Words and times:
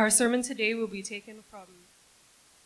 Our 0.00 0.08
sermon 0.08 0.40
today 0.40 0.72
will 0.72 0.86
be 0.86 1.02
taken 1.02 1.44
from 1.50 1.66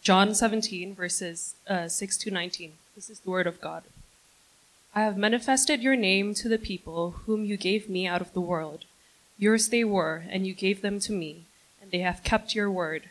John 0.02 0.36
17, 0.36 0.94
verses 0.94 1.57
uh, 1.67 1.88
6 1.88 2.17
to 2.18 2.30
19. 2.30 2.75
This 2.95 3.10
is 3.10 3.18
the 3.18 3.30
word 3.30 3.49
of 3.49 3.60
God. 3.60 3.83
I 4.94 5.00
have 5.00 5.17
manifested 5.17 5.83
your 5.83 5.97
name 5.97 6.34
to 6.34 6.49
the 6.49 6.58
people 6.58 7.23
whom 7.26 7.44
you 7.44 7.57
gave 7.57 7.89
me 7.89 8.07
out 8.07 8.20
of 8.20 8.32
the 8.34 8.41
world. 8.41 8.84
Yours 9.36 9.70
they 9.70 9.82
were, 9.82 10.23
and 10.30 10.46
you 10.46 10.55
gave 10.55 10.80
them 10.80 11.00
to 11.00 11.12
me, 11.12 11.46
and 11.82 11.91
they 11.91 11.98
have 12.07 12.23
kept 12.23 12.55
your 12.55 12.70
word. 12.70 13.09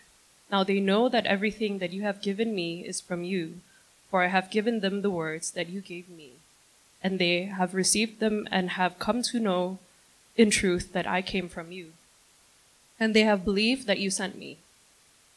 Now 0.50 0.64
they 0.64 0.80
know 0.80 1.10
that 1.10 1.26
everything 1.26 1.80
that 1.80 1.92
you 1.92 2.04
have 2.04 2.22
given 2.22 2.56
me 2.56 2.80
is 2.86 3.02
from 3.02 3.26
you, 3.26 3.56
for 4.10 4.24
I 4.24 4.28
have 4.28 4.50
given 4.50 4.80
them 4.80 5.02
the 5.02 5.12
words 5.12 5.52
that 5.52 5.68
you 5.68 5.82
gave 5.82 6.08
me. 6.08 6.36
And 7.04 7.20
they 7.20 7.44
have 7.44 7.74
received 7.74 8.22
them 8.22 8.48
and 8.50 8.70
have 8.70 9.00
come 9.00 9.22
to 9.22 9.40
know 9.42 9.80
in 10.38 10.50
truth 10.50 10.94
that 10.94 11.06
I 11.06 11.22
came 11.22 11.50
from 11.50 11.74
you. 11.74 11.92
And 13.04 13.14
they 13.14 13.24
have 13.24 13.44
believed 13.44 13.86
that 13.88 14.00
you 14.00 14.10
sent 14.10 14.38
me. 14.38 14.60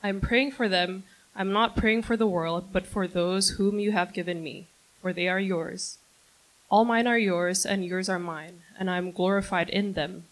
I 0.01 0.09
am 0.09 0.21
praying 0.21 0.53
for 0.53 0.69
them. 0.69 1.03
I'm 1.35 1.53
not 1.53 1.75
praying 1.75 2.03
for 2.03 2.17
the 2.17 2.33
world, 2.37 2.69
but 2.73 2.87
for 2.87 3.09
those 3.09 3.59
whom 3.59 3.81
you 3.81 3.91
have 3.91 4.15
given 4.15 4.41
me, 4.41 4.69
for 5.03 5.13
they 5.13 5.27
are 5.27 5.41
yours. 5.41 5.99
All 6.71 6.85
mine 6.85 7.09
are 7.09 7.19
yours, 7.19 7.67
and 7.67 7.85
yours 7.85 8.09
are 8.09 8.21
mine, 8.21 8.63
and 8.79 8.89
I 8.89 8.99
am 8.99 9.11
glorified 9.11 9.69
in 9.69 9.95
them. 9.95 10.27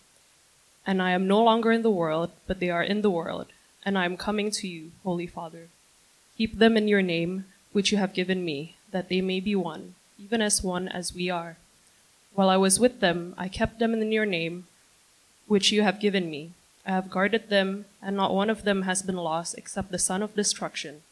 And 0.86 1.02
I 1.02 1.10
am 1.10 1.26
no 1.26 1.42
longer 1.42 1.72
in 1.72 1.82
the 1.82 1.90
world, 1.90 2.30
but 2.46 2.60
they 2.60 2.70
are 2.70 2.84
in 2.84 3.02
the 3.02 3.10
world, 3.10 3.48
and 3.84 3.98
I 3.98 4.04
am 4.04 4.16
coming 4.16 4.52
to 4.52 4.68
you, 4.68 4.92
Holy 5.02 5.26
Father. 5.26 5.66
Keep 6.38 6.60
them 6.60 6.76
in 6.76 6.86
your 6.86 7.02
name, 7.02 7.46
which 7.72 7.90
you 7.90 7.98
have 7.98 8.14
given 8.14 8.44
me, 8.44 8.76
that 8.92 9.08
they 9.08 9.20
may 9.20 9.40
be 9.40 9.56
one, 9.56 9.96
even 10.22 10.40
as 10.40 10.62
one 10.62 10.86
as 10.86 11.12
we 11.12 11.30
are. 11.30 11.56
While 12.32 12.48
I 12.48 12.58
was 12.58 12.78
with 12.78 13.00
them, 13.00 13.34
I 13.36 13.48
kept 13.48 13.80
them 13.80 13.92
in 13.92 14.12
your 14.12 14.24
name, 14.24 14.68
which 15.48 15.72
you 15.72 15.82
have 15.82 15.98
given 15.98 16.30
me. 16.30 16.52
I 16.86 16.90
have 16.90 17.10
guarded 17.10 17.48
them, 17.48 17.86
and 18.02 18.16
not 18.16 18.34
one 18.34 18.50
of 18.50 18.64
them 18.64 18.82
has 18.82 19.02
been 19.02 19.16
lost 19.16 19.56
except 19.56 19.90
the 19.90 19.98
son 19.98 20.22
of 20.22 20.34
destruction, 20.34 21.02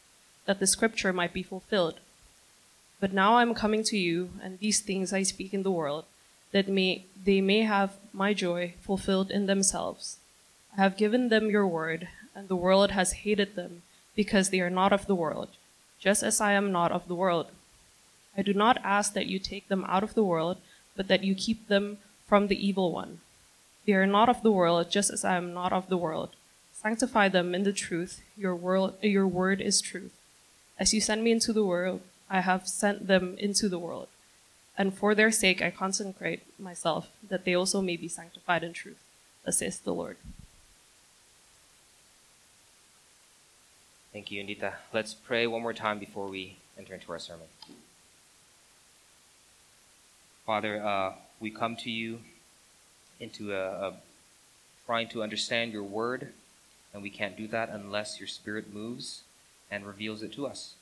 that 0.45 0.59
the 0.59 0.67
scripture 0.67 1.11
might 1.11 1.33
be 1.33 1.41
fulfilled. 1.41 1.99
But 2.99 3.11
now 3.11 3.35
I 3.35 3.41
am 3.41 3.55
coming 3.55 3.83
to 3.85 3.97
you, 3.97 4.29
and 4.41 4.59
these 4.59 4.81
things 4.81 5.11
I 5.11 5.23
speak 5.23 5.53
in 5.53 5.63
the 5.63 5.71
world, 5.71 6.05
that 6.51 6.67
may, 6.67 7.05
they 7.25 7.41
may 7.41 7.61
have 7.61 7.97
my 8.13 8.33
joy 8.33 8.75
fulfilled 8.81 9.31
in 9.31 9.47
themselves. 9.47 10.17
I 10.77 10.81
have 10.81 10.95
given 10.95 11.29
them 11.29 11.49
your 11.49 11.67
word, 11.67 12.07
and 12.35 12.47
the 12.47 12.55
world 12.55 12.91
has 12.91 13.23
hated 13.23 13.55
them, 13.55 13.81
because 14.15 14.51
they 14.51 14.59
are 14.59 14.69
not 14.69 14.93
of 14.93 15.07
the 15.07 15.15
world, 15.15 15.49
just 15.99 16.21
as 16.21 16.39
I 16.39 16.53
am 16.53 16.71
not 16.71 16.91
of 16.91 17.07
the 17.07 17.15
world. 17.15 17.47
I 18.37 18.43
do 18.43 18.53
not 18.53 18.77
ask 18.83 19.13
that 19.13 19.25
you 19.25 19.39
take 19.39 19.67
them 19.67 19.85
out 19.87 20.03
of 20.03 20.13
the 20.13 20.23
world, 20.23 20.57
but 20.95 21.07
that 21.07 21.23
you 21.23 21.33
keep 21.33 21.67
them 21.67 21.97
from 22.27 22.47
the 22.47 22.67
evil 22.67 22.91
one. 22.91 23.21
They 23.85 23.93
are 23.93 24.07
not 24.07 24.29
of 24.29 24.43
the 24.43 24.51
world, 24.51 24.89
just 24.89 25.11
as 25.11 25.25
I 25.25 25.35
am 25.35 25.53
not 25.53 25.73
of 25.73 25.89
the 25.89 25.97
world. 25.97 26.29
Sanctify 26.73 27.29
them 27.29 27.53
in 27.53 27.63
the 27.63 27.73
truth. 27.73 28.21
Your, 28.37 28.55
world, 28.55 28.95
your 29.01 29.27
word 29.27 29.61
is 29.61 29.81
truth. 29.81 30.13
As 30.79 30.93
you 30.93 31.01
send 31.01 31.23
me 31.23 31.31
into 31.31 31.53
the 31.53 31.63
world, 31.63 32.01
I 32.29 32.41
have 32.41 32.67
sent 32.67 33.07
them 33.07 33.35
into 33.37 33.69
the 33.69 33.79
world. 33.79 34.07
And 34.77 34.93
for 34.93 35.13
their 35.13 35.31
sake 35.31 35.61
I 35.61 35.69
consecrate 35.69 36.41
myself, 36.59 37.09
that 37.29 37.45
they 37.45 37.53
also 37.53 37.81
may 37.81 37.95
be 37.95 38.07
sanctified 38.07 38.63
in 38.63 38.73
truth. 38.73 38.99
Thus 39.45 39.57
says 39.57 39.79
the 39.79 39.93
Lord. 39.93 40.17
Thank 44.11 44.31
you, 44.31 44.43
Indita. 44.43 44.73
Let's 44.93 45.13
pray 45.13 45.47
one 45.47 45.61
more 45.61 45.73
time 45.73 45.99
before 45.99 46.27
we 46.27 46.57
enter 46.77 46.93
into 46.93 47.11
our 47.11 47.19
sermon. 47.19 47.47
Father, 50.45 50.83
uh, 50.83 51.13
we 51.39 51.49
come 51.49 51.75
to 51.77 51.89
you 51.89 52.19
into 53.23 53.53
a, 53.53 53.87
a 53.87 53.93
trying 54.85 55.07
to 55.09 55.23
understand 55.23 55.71
your 55.71 55.83
word, 55.83 56.27
and 56.93 57.01
we 57.01 57.09
can't 57.09 57.37
do 57.37 57.47
that 57.47 57.69
unless 57.69 58.19
your 58.19 58.27
spirit 58.27 58.73
moves 58.73 59.23
and 59.71 59.85
reveals 59.85 60.21
it 60.21 60.33
to 60.33 60.45
us. 60.45 60.73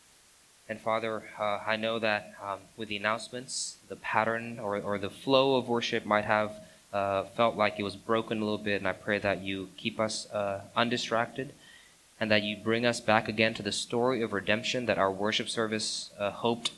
And 0.67 0.80
Father, 0.80 1.23
uh, 1.39 1.59
I 1.66 1.75
know 1.75 2.00
that 2.00 2.33
um, 2.44 2.59
with 2.78 2.89
the 2.89 2.98
announcements, 2.98 3.77
the 3.89 3.95
pattern 3.95 4.60
or, 4.60 4.77
or 4.80 4.98
the 4.98 5.10
flow 5.10 5.55
of 5.55 5.67
worship 5.67 6.05
might 6.05 6.26
have 6.26 6.54
uh, 6.93 7.23
felt 7.23 7.55
like 7.55 7.76
it 7.77 7.83
was 7.83 7.95
broken 7.95 8.39
a 8.39 8.43
little 8.43 8.58
bit, 8.58 8.77
and 8.77 8.87
I 8.87 8.93
pray 8.93 9.20
that 9.20 9.42
you 9.42 9.70
keep 9.77 9.99
us 9.99 10.30
uh, 10.32 10.61
undistracted 10.76 11.54
and 12.20 12.30
that 12.30 12.43
you 12.43 12.55
bring 12.55 12.86
us 12.86 12.99
back 12.99 13.27
again 13.27 13.54
to 13.55 13.64
the 13.64 13.71
story 13.71 14.21
of 14.21 14.33
redemption 14.33 14.86
that 14.86 14.98
our 14.98 15.11
worship 15.11 15.49
service 15.49 16.11
uh, 16.20 16.32
hoped 16.32 16.71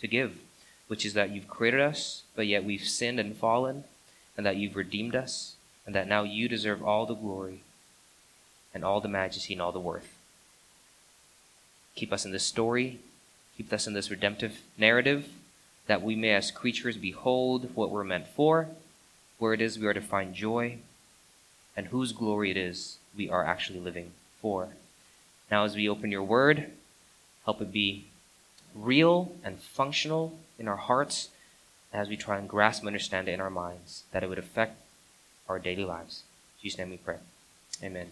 to 0.00 0.06
give, 0.06 0.38
which 0.88 1.06
is 1.06 1.14
that 1.14 1.30
you've 1.30 1.48
created 1.48 1.80
us, 1.80 2.22
but 2.36 2.46
yet 2.46 2.64
we've 2.64 2.84
sinned 2.84 3.18
and 3.18 3.36
fallen, 3.36 3.84
and 4.36 4.44
that 4.44 4.56
you've 4.56 4.76
redeemed 4.76 5.14
us, 5.14 5.56
and 5.86 5.94
that 5.94 6.08
now 6.08 6.22
you 6.22 6.48
deserve 6.48 6.82
all 6.82 7.06
the 7.06 7.14
glory 7.14 7.60
and 8.72 8.84
all 8.84 9.00
the 9.00 9.08
majesty 9.08 9.52
and 9.52 9.62
all 9.62 9.72
the 9.72 9.80
worth. 9.80 10.16
Keep 11.94 12.12
us 12.12 12.24
in 12.24 12.32
this 12.32 12.44
story 12.44 12.98
Keep 13.56 13.72
us 13.72 13.86
in 13.86 13.92
this 13.92 14.10
redemptive 14.10 14.60
narrative, 14.76 15.28
that 15.86 16.02
we 16.02 16.16
may, 16.16 16.30
as 16.30 16.50
creatures, 16.50 16.96
behold 16.96 17.70
what 17.74 17.90
we're 17.90 18.02
meant 18.02 18.26
for, 18.26 18.68
where 19.38 19.54
it 19.54 19.60
is 19.60 19.78
we 19.78 19.86
are 19.86 19.94
to 19.94 20.00
find 20.00 20.34
joy, 20.34 20.78
and 21.76 21.86
whose 21.88 22.12
glory 22.12 22.50
it 22.50 22.56
is 22.56 22.98
we 23.16 23.28
are 23.28 23.44
actually 23.44 23.78
living 23.78 24.12
for. 24.40 24.70
Now, 25.50 25.64
as 25.64 25.76
we 25.76 25.88
open 25.88 26.10
your 26.10 26.22
word, 26.24 26.72
help 27.44 27.60
it 27.60 27.70
be 27.70 28.06
real 28.74 29.30
and 29.44 29.60
functional 29.60 30.36
in 30.58 30.66
our 30.66 30.76
hearts 30.76 31.30
as 31.94 32.08
we 32.08 32.16
try 32.16 32.38
and 32.38 32.48
grasp 32.48 32.82
and 32.82 32.88
understand 32.88 33.28
it 33.28 33.32
in 33.32 33.40
our 33.40 33.50
minds, 33.50 34.04
that 34.12 34.22
it 34.22 34.28
would 34.28 34.38
affect 34.38 34.82
our 35.48 35.58
daily 35.58 35.84
lives. 35.84 36.24
In 36.58 36.62
Jesus' 36.62 36.78
name 36.78 36.90
we 36.90 36.96
pray. 36.98 37.16
Amen. 37.82 38.08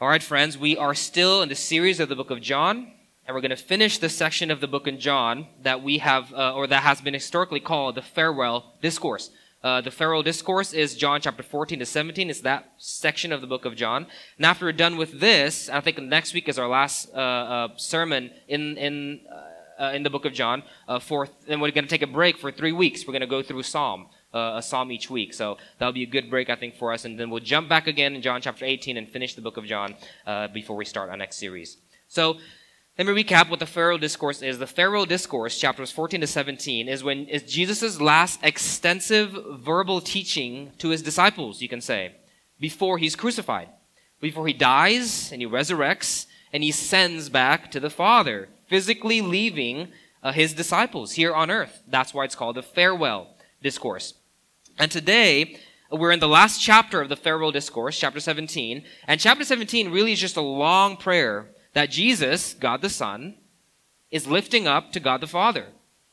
All 0.00 0.08
right, 0.08 0.22
friends, 0.22 0.56
we 0.56 0.76
are 0.76 0.94
still 0.94 1.42
in 1.42 1.48
the 1.48 1.54
series 1.54 2.00
of 2.00 2.08
the 2.08 2.16
book 2.16 2.30
of 2.30 2.40
John 2.40 2.92
and 3.28 3.34
we're 3.34 3.42
going 3.42 3.50
to 3.50 3.56
finish 3.56 3.98
the 3.98 4.08
section 4.08 4.50
of 4.50 4.62
the 4.62 4.66
book 4.66 4.86
in 4.86 4.98
John 4.98 5.48
that 5.62 5.82
we 5.82 5.98
have, 5.98 6.32
uh, 6.32 6.54
or 6.54 6.66
that 6.66 6.82
has 6.82 7.02
been 7.02 7.12
historically 7.12 7.60
called 7.60 7.94
the 7.94 8.00
farewell 8.00 8.72
discourse. 8.80 9.28
Uh, 9.62 9.82
the 9.82 9.90
farewell 9.90 10.22
discourse 10.22 10.72
is 10.72 10.96
John 10.96 11.20
chapter 11.20 11.42
14 11.42 11.78
to 11.80 11.84
17. 11.84 12.30
It's 12.30 12.40
that 12.40 12.72
section 12.78 13.30
of 13.30 13.42
the 13.42 13.46
book 13.46 13.66
of 13.66 13.76
John. 13.76 14.06
And 14.38 14.46
after 14.46 14.64
we're 14.64 14.72
done 14.72 14.96
with 14.96 15.20
this, 15.20 15.68
I 15.68 15.82
think 15.82 15.98
next 15.98 16.32
week 16.32 16.48
is 16.48 16.58
our 16.58 16.68
last 16.68 17.10
uh, 17.12 17.18
uh 17.18 17.68
sermon 17.76 18.30
in 18.46 18.78
in 18.78 19.20
uh, 19.78 19.84
uh, 19.84 19.92
in 19.92 20.02
the 20.02 20.10
book 20.10 20.24
of 20.24 20.32
John. 20.32 20.62
for 21.00 21.28
and 21.46 21.60
we're 21.60 21.70
going 21.70 21.84
to 21.84 21.90
take 21.90 22.02
a 22.02 22.06
break 22.06 22.38
for 22.38 22.50
three 22.50 22.72
weeks. 22.72 23.06
We're 23.06 23.12
going 23.12 23.20
to 23.20 23.26
go 23.26 23.42
through 23.42 23.62
Psalm. 23.62 24.08
a 24.32 24.62
psalm 24.62 24.92
each 24.92 25.08
week. 25.08 25.32
So 25.34 25.56
that'll 25.78 25.92
be 25.92 26.02
a 26.02 26.12
good 26.16 26.28
break, 26.30 26.50
I 26.50 26.56
think, 26.56 26.76
for 26.76 26.92
us. 26.92 27.04
And 27.04 27.18
then 27.18 27.30
we'll 27.30 27.40
jump 27.40 27.68
back 27.68 27.86
again 27.86 28.14
in 28.14 28.22
John 28.22 28.40
chapter 28.40 28.64
18 28.64 28.96
and 28.96 29.08
finish 29.08 29.34
the 29.34 29.42
book 29.42 29.56
of 29.56 29.64
John 29.64 29.94
before 30.52 30.76
we 30.76 30.84
start 30.84 31.10
our 31.10 31.16
next 31.16 31.36
series. 31.36 31.78
So 32.08 32.36
let 32.98 33.06
me 33.06 33.22
recap 33.22 33.48
what 33.48 33.60
the 33.60 33.66
farewell 33.66 33.96
discourse 33.96 34.42
is. 34.42 34.58
The 34.58 34.66
farewell 34.66 35.06
discourse, 35.06 35.56
chapters 35.56 35.92
14 35.92 36.20
to 36.20 36.26
17, 36.26 36.88
is 36.88 37.04
when 37.04 37.28
is 37.28 37.44
Jesus' 37.44 38.00
last 38.00 38.40
extensive 38.42 39.30
verbal 39.60 40.00
teaching 40.00 40.72
to 40.78 40.88
his 40.88 41.00
disciples, 41.00 41.62
you 41.62 41.68
can 41.68 41.80
say, 41.80 42.16
before 42.58 42.98
he's 42.98 43.14
crucified, 43.14 43.68
before 44.20 44.48
he 44.48 44.52
dies 44.52 45.30
and 45.30 45.40
he 45.40 45.46
resurrects 45.46 46.26
and 46.52 46.64
he 46.64 46.72
sends 46.72 47.28
back 47.28 47.70
to 47.70 47.78
the 47.78 47.88
Father, 47.88 48.48
physically 48.68 49.20
leaving 49.20 49.88
uh, 50.22 50.32
his 50.32 50.52
disciples 50.54 51.12
here 51.12 51.34
on 51.34 51.50
earth. 51.50 51.82
That's 51.88 52.14
why 52.14 52.24
it's 52.24 52.34
called 52.34 52.56
the 52.56 52.62
farewell 52.62 53.34
discourse. 53.62 54.14
And 54.78 54.90
today, 54.90 55.56
we're 55.90 56.12
in 56.12 56.20
the 56.20 56.28
last 56.28 56.60
chapter 56.60 57.00
of 57.00 57.08
the 57.08 57.16
farewell 57.16 57.50
discourse, 57.50 57.98
chapter 57.98 58.20
17, 58.20 58.84
and 59.06 59.20
chapter 59.20 59.44
17 59.44 59.90
really 59.90 60.12
is 60.12 60.20
just 60.20 60.36
a 60.36 60.42
long 60.42 60.96
prayer 60.96 61.48
that 61.72 61.90
Jesus, 61.90 62.54
God 62.54 62.82
the 62.82 62.90
Son, 62.90 63.36
is 64.10 64.26
lifting 64.26 64.66
up 64.66 64.92
to 64.92 65.00
God 65.00 65.20
the 65.20 65.26
Father 65.26 65.66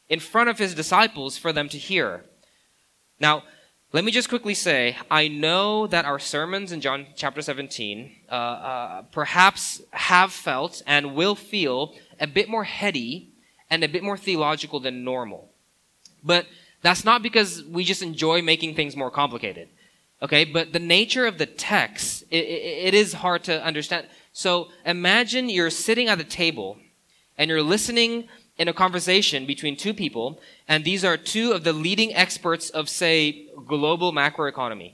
in 0.10 0.20
front 0.20 0.50
of 0.50 0.60
his 0.60 0.76
disciples 0.76 1.38
for 1.38 1.52
them 1.52 1.70
to 1.70 1.78
hear. 1.78 2.26
Now, 3.20 3.44
let 3.92 4.04
me 4.04 4.12
just 4.12 4.30
quickly 4.30 4.54
say, 4.54 4.98
I 5.10 5.28
know 5.28 5.88
that 5.88 6.06
our 6.06 6.20
sermons 6.20 6.72
in 6.72 6.82
John 6.82 7.08
chapter 7.16 7.42
17 7.42 8.16
uh, 8.30 8.34
uh, 8.34 9.02
perhaps 9.04 9.82
have 9.92 10.34
felt 10.34 10.82
and 10.86 11.16
will 11.16 11.36
feel 11.36 11.96
a 12.20 12.28
bit 12.28 12.50
more 12.50 12.64
heady 12.64 13.30
and 13.70 13.84
a 13.84 13.90
bit 13.90 14.04
more 14.04 14.18
theological 14.18 14.80
than 14.80 15.04
normal. 15.04 15.50
But 16.24 16.46
that's 16.82 17.04
not 17.04 17.24
because 17.24 17.64
we 17.64 17.84
just 17.84 18.02
enjoy 18.02 18.42
making 18.42 18.76
things 18.76 18.96
more 18.96 19.12
complicated. 19.12 19.70
Okay, 20.22 20.46
but 20.46 20.72
the 20.72 20.80
nature 20.80 21.26
of 21.26 21.38
the 21.38 21.46
text, 21.46 22.24
it, 22.32 22.46
it, 22.46 22.88
it 22.88 22.94
is 22.94 23.14
hard 23.14 23.44
to 23.46 23.64
understand. 23.64 24.08
So 24.34 24.70
imagine 24.86 25.50
you're 25.50 25.70
sitting 25.70 26.08
at 26.08 26.20
a 26.20 26.24
table 26.24 26.78
and 27.38 27.50
you're 27.50 27.62
listening 27.62 28.28
in 28.58 28.68
a 28.68 28.74
conversation 28.74 29.46
between 29.46 29.76
two 29.76 29.94
people, 29.94 30.40
and 30.68 30.84
these 30.84 31.04
are 31.04 31.18
two 31.18 31.52
of 31.52 31.64
the 31.64 31.74
leading 31.74 32.16
experts 32.16 32.70
of, 32.70 32.88
say, 32.88 33.48
global 33.68 34.14
macroeconomy. 34.14 34.94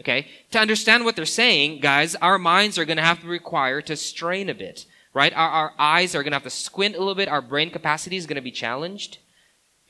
Okay? 0.00 0.26
To 0.52 0.58
understand 0.58 1.04
what 1.04 1.16
they're 1.16 1.26
saying, 1.26 1.80
guys, 1.80 2.14
our 2.16 2.38
minds 2.38 2.78
are 2.78 2.86
going 2.86 2.96
to 2.96 3.02
have 3.02 3.20
to 3.20 3.26
require 3.26 3.82
to 3.82 3.96
strain 3.96 4.48
a 4.48 4.54
bit, 4.54 4.86
right? 5.12 5.32
Our, 5.34 5.48
our 5.50 5.72
eyes 5.78 6.14
are 6.14 6.22
going 6.22 6.32
to 6.32 6.36
have 6.36 6.44
to 6.44 6.50
squint 6.50 6.94
a 6.94 6.98
little 6.98 7.14
bit. 7.14 7.28
Our 7.28 7.42
brain 7.42 7.70
capacity 7.70 8.16
is 8.16 8.26
going 8.26 8.36
to 8.36 8.42
be 8.42 8.50
challenged 8.50 9.18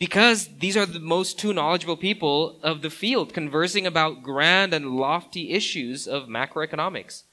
Because 0.01 0.49
these 0.61 0.79
are 0.79 0.87
the 0.87 0.99
most 0.99 1.39
two 1.39 1.53
knowledgeable 1.53 1.97
people 1.97 2.59
of 2.63 2.81
the 2.81 2.89
field 2.89 3.35
conversing 3.35 3.87
about 3.87 4.23
grand 4.23 4.73
and 4.73 4.97
lofty 4.97 5.51
issues 5.51 6.09
of 6.09 6.27
macroeconomics. 6.27 7.25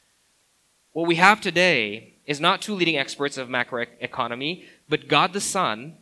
What 0.92 1.08
we 1.08 1.16
have 1.16 1.40
today 1.40 2.16
is 2.26 2.42
not 2.42 2.62
two 2.62 2.76
leading 2.76 2.98
experts 2.98 3.38
of 3.38 3.48
macroeconomy, 3.48 4.66
but 4.90 5.08
God 5.08 5.32
the 5.32 5.40
Son 5.40 5.96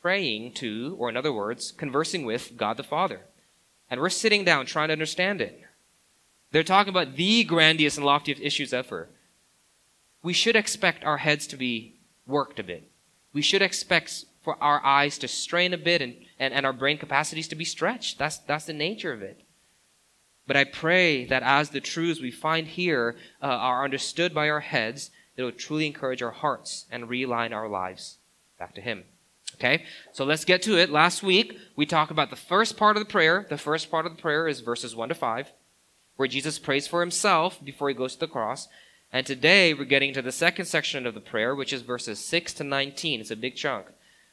praying 0.00 0.54
to, 0.54 0.96
or 0.98 1.10
in 1.10 1.16
other 1.16 1.32
words, 1.32 1.72
conversing 1.72 2.24
with 2.24 2.56
God 2.56 2.78
the 2.78 2.82
Father. 2.82 3.20
And 3.90 4.00
we're 4.00 4.08
sitting 4.08 4.44
down 4.44 4.64
trying 4.64 4.88
to 4.88 4.92
understand 4.92 5.42
it. 5.42 5.60
They're 6.52 6.62
talking 6.62 6.90
about 6.90 7.16
the 7.16 7.44
grandiose 7.44 7.98
and 7.98 8.06
loftiest 8.06 8.40
issues 8.40 8.72
ever. 8.72 9.10
We 10.22 10.32
should 10.32 10.56
expect 10.56 11.04
our 11.04 11.18
heads 11.18 11.46
to 11.48 11.56
be 11.56 11.96
worked 12.26 12.58
a 12.58 12.64
bit. 12.64 12.90
We 13.32 13.42
should 13.42 13.62
expect 13.62 14.24
for 14.42 14.62
our 14.62 14.84
eyes 14.84 15.18
to 15.18 15.28
strain 15.28 15.72
a 15.72 15.78
bit 15.78 16.02
and, 16.02 16.14
and, 16.38 16.52
and 16.52 16.66
our 16.66 16.72
brain 16.72 16.98
capacities 16.98 17.48
to 17.48 17.54
be 17.54 17.64
stretched. 17.64 18.18
That's, 18.18 18.38
that's 18.38 18.66
the 18.66 18.72
nature 18.72 19.12
of 19.12 19.22
it. 19.22 19.42
But 20.46 20.56
I 20.56 20.64
pray 20.64 21.24
that 21.26 21.42
as 21.42 21.70
the 21.70 21.80
truths 21.80 22.20
we 22.20 22.30
find 22.30 22.66
here 22.66 23.16
uh, 23.40 23.46
are 23.46 23.84
understood 23.84 24.34
by 24.34 24.48
our 24.48 24.60
heads, 24.60 25.10
it 25.36 25.42
will 25.42 25.52
truly 25.52 25.86
encourage 25.86 26.22
our 26.22 26.32
hearts 26.32 26.86
and 26.90 27.08
realign 27.08 27.52
our 27.52 27.68
lives 27.68 28.18
back 28.58 28.74
to 28.74 28.80
Him. 28.80 29.04
Okay? 29.54 29.84
So 30.12 30.24
let's 30.24 30.44
get 30.44 30.62
to 30.62 30.76
it. 30.76 30.90
Last 30.90 31.22
week, 31.22 31.56
we 31.76 31.86
talked 31.86 32.10
about 32.10 32.30
the 32.30 32.36
first 32.36 32.76
part 32.76 32.96
of 32.96 33.00
the 33.00 33.10
prayer. 33.10 33.46
The 33.48 33.58
first 33.58 33.90
part 33.90 34.06
of 34.06 34.16
the 34.16 34.20
prayer 34.20 34.48
is 34.48 34.60
verses 34.60 34.96
1 34.96 35.10
to 35.10 35.14
5, 35.14 35.52
where 36.16 36.28
Jesus 36.28 36.58
prays 36.58 36.88
for 36.88 37.00
Himself 37.00 37.64
before 37.64 37.88
He 37.88 37.94
goes 37.94 38.14
to 38.14 38.20
the 38.20 38.28
cross. 38.28 38.68
And 39.12 39.26
today, 39.26 39.74
we're 39.74 39.84
getting 39.84 40.14
to 40.14 40.22
the 40.22 40.32
second 40.32 40.64
section 40.64 41.06
of 41.06 41.12
the 41.12 41.20
prayer, 41.20 41.54
which 41.54 41.70
is 41.74 41.82
verses 41.82 42.18
6 42.18 42.54
to 42.54 42.64
19. 42.64 43.20
It's 43.20 43.30
a 43.30 43.36
big 43.36 43.56
chunk 43.56 43.88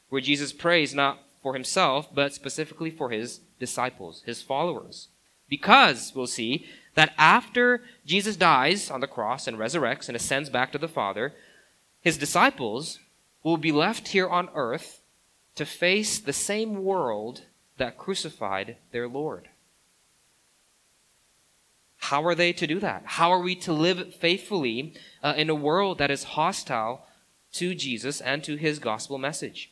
where 0.07 0.21
Jesus 0.21 0.53
prays 0.53 0.95
not 0.95 1.19
for 1.43 1.53
himself, 1.53 2.07
but 2.13 2.33
specifically 2.33 2.89
for 2.89 3.09
his 3.09 3.41
disciples, 3.59 4.23
his 4.25 4.41
followers. 4.41 5.09
Because, 5.49 6.13
we'll 6.15 6.27
see, 6.27 6.65
that 6.95 7.13
after 7.17 7.81
Jesus 8.05 8.37
dies 8.37 8.89
on 8.89 9.01
the 9.01 9.07
cross 9.07 9.47
and 9.47 9.57
resurrects 9.57 10.07
and 10.07 10.15
ascends 10.15 10.49
back 10.49 10.71
to 10.71 10.77
the 10.77 10.87
Father, 10.87 11.33
his 12.01 12.17
disciples 12.17 12.99
will 13.43 13.57
be 13.57 13.73
left 13.73 14.09
here 14.09 14.29
on 14.29 14.49
earth 14.55 15.01
to 15.55 15.65
face 15.65 16.19
the 16.19 16.31
same 16.31 16.85
world 16.85 17.41
that 17.77 17.97
crucified 17.97 18.77
their 18.91 19.09
Lord. 19.09 19.49
How 22.09 22.25
are 22.25 22.33
they 22.33 22.53
to 22.53 22.65
do 22.65 22.79
that? 22.79 23.03
How 23.05 23.31
are 23.31 23.39
we 23.39 23.53
to 23.57 23.71
live 23.71 24.15
faithfully 24.15 24.95
uh, 25.21 25.35
in 25.37 25.47
a 25.47 25.53
world 25.53 25.99
that 25.99 26.09
is 26.09 26.23
hostile 26.23 27.05
to 27.53 27.75
Jesus 27.75 28.19
and 28.19 28.43
to 28.45 28.55
his 28.55 28.79
gospel 28.79 29.19
message? 29.19 29.71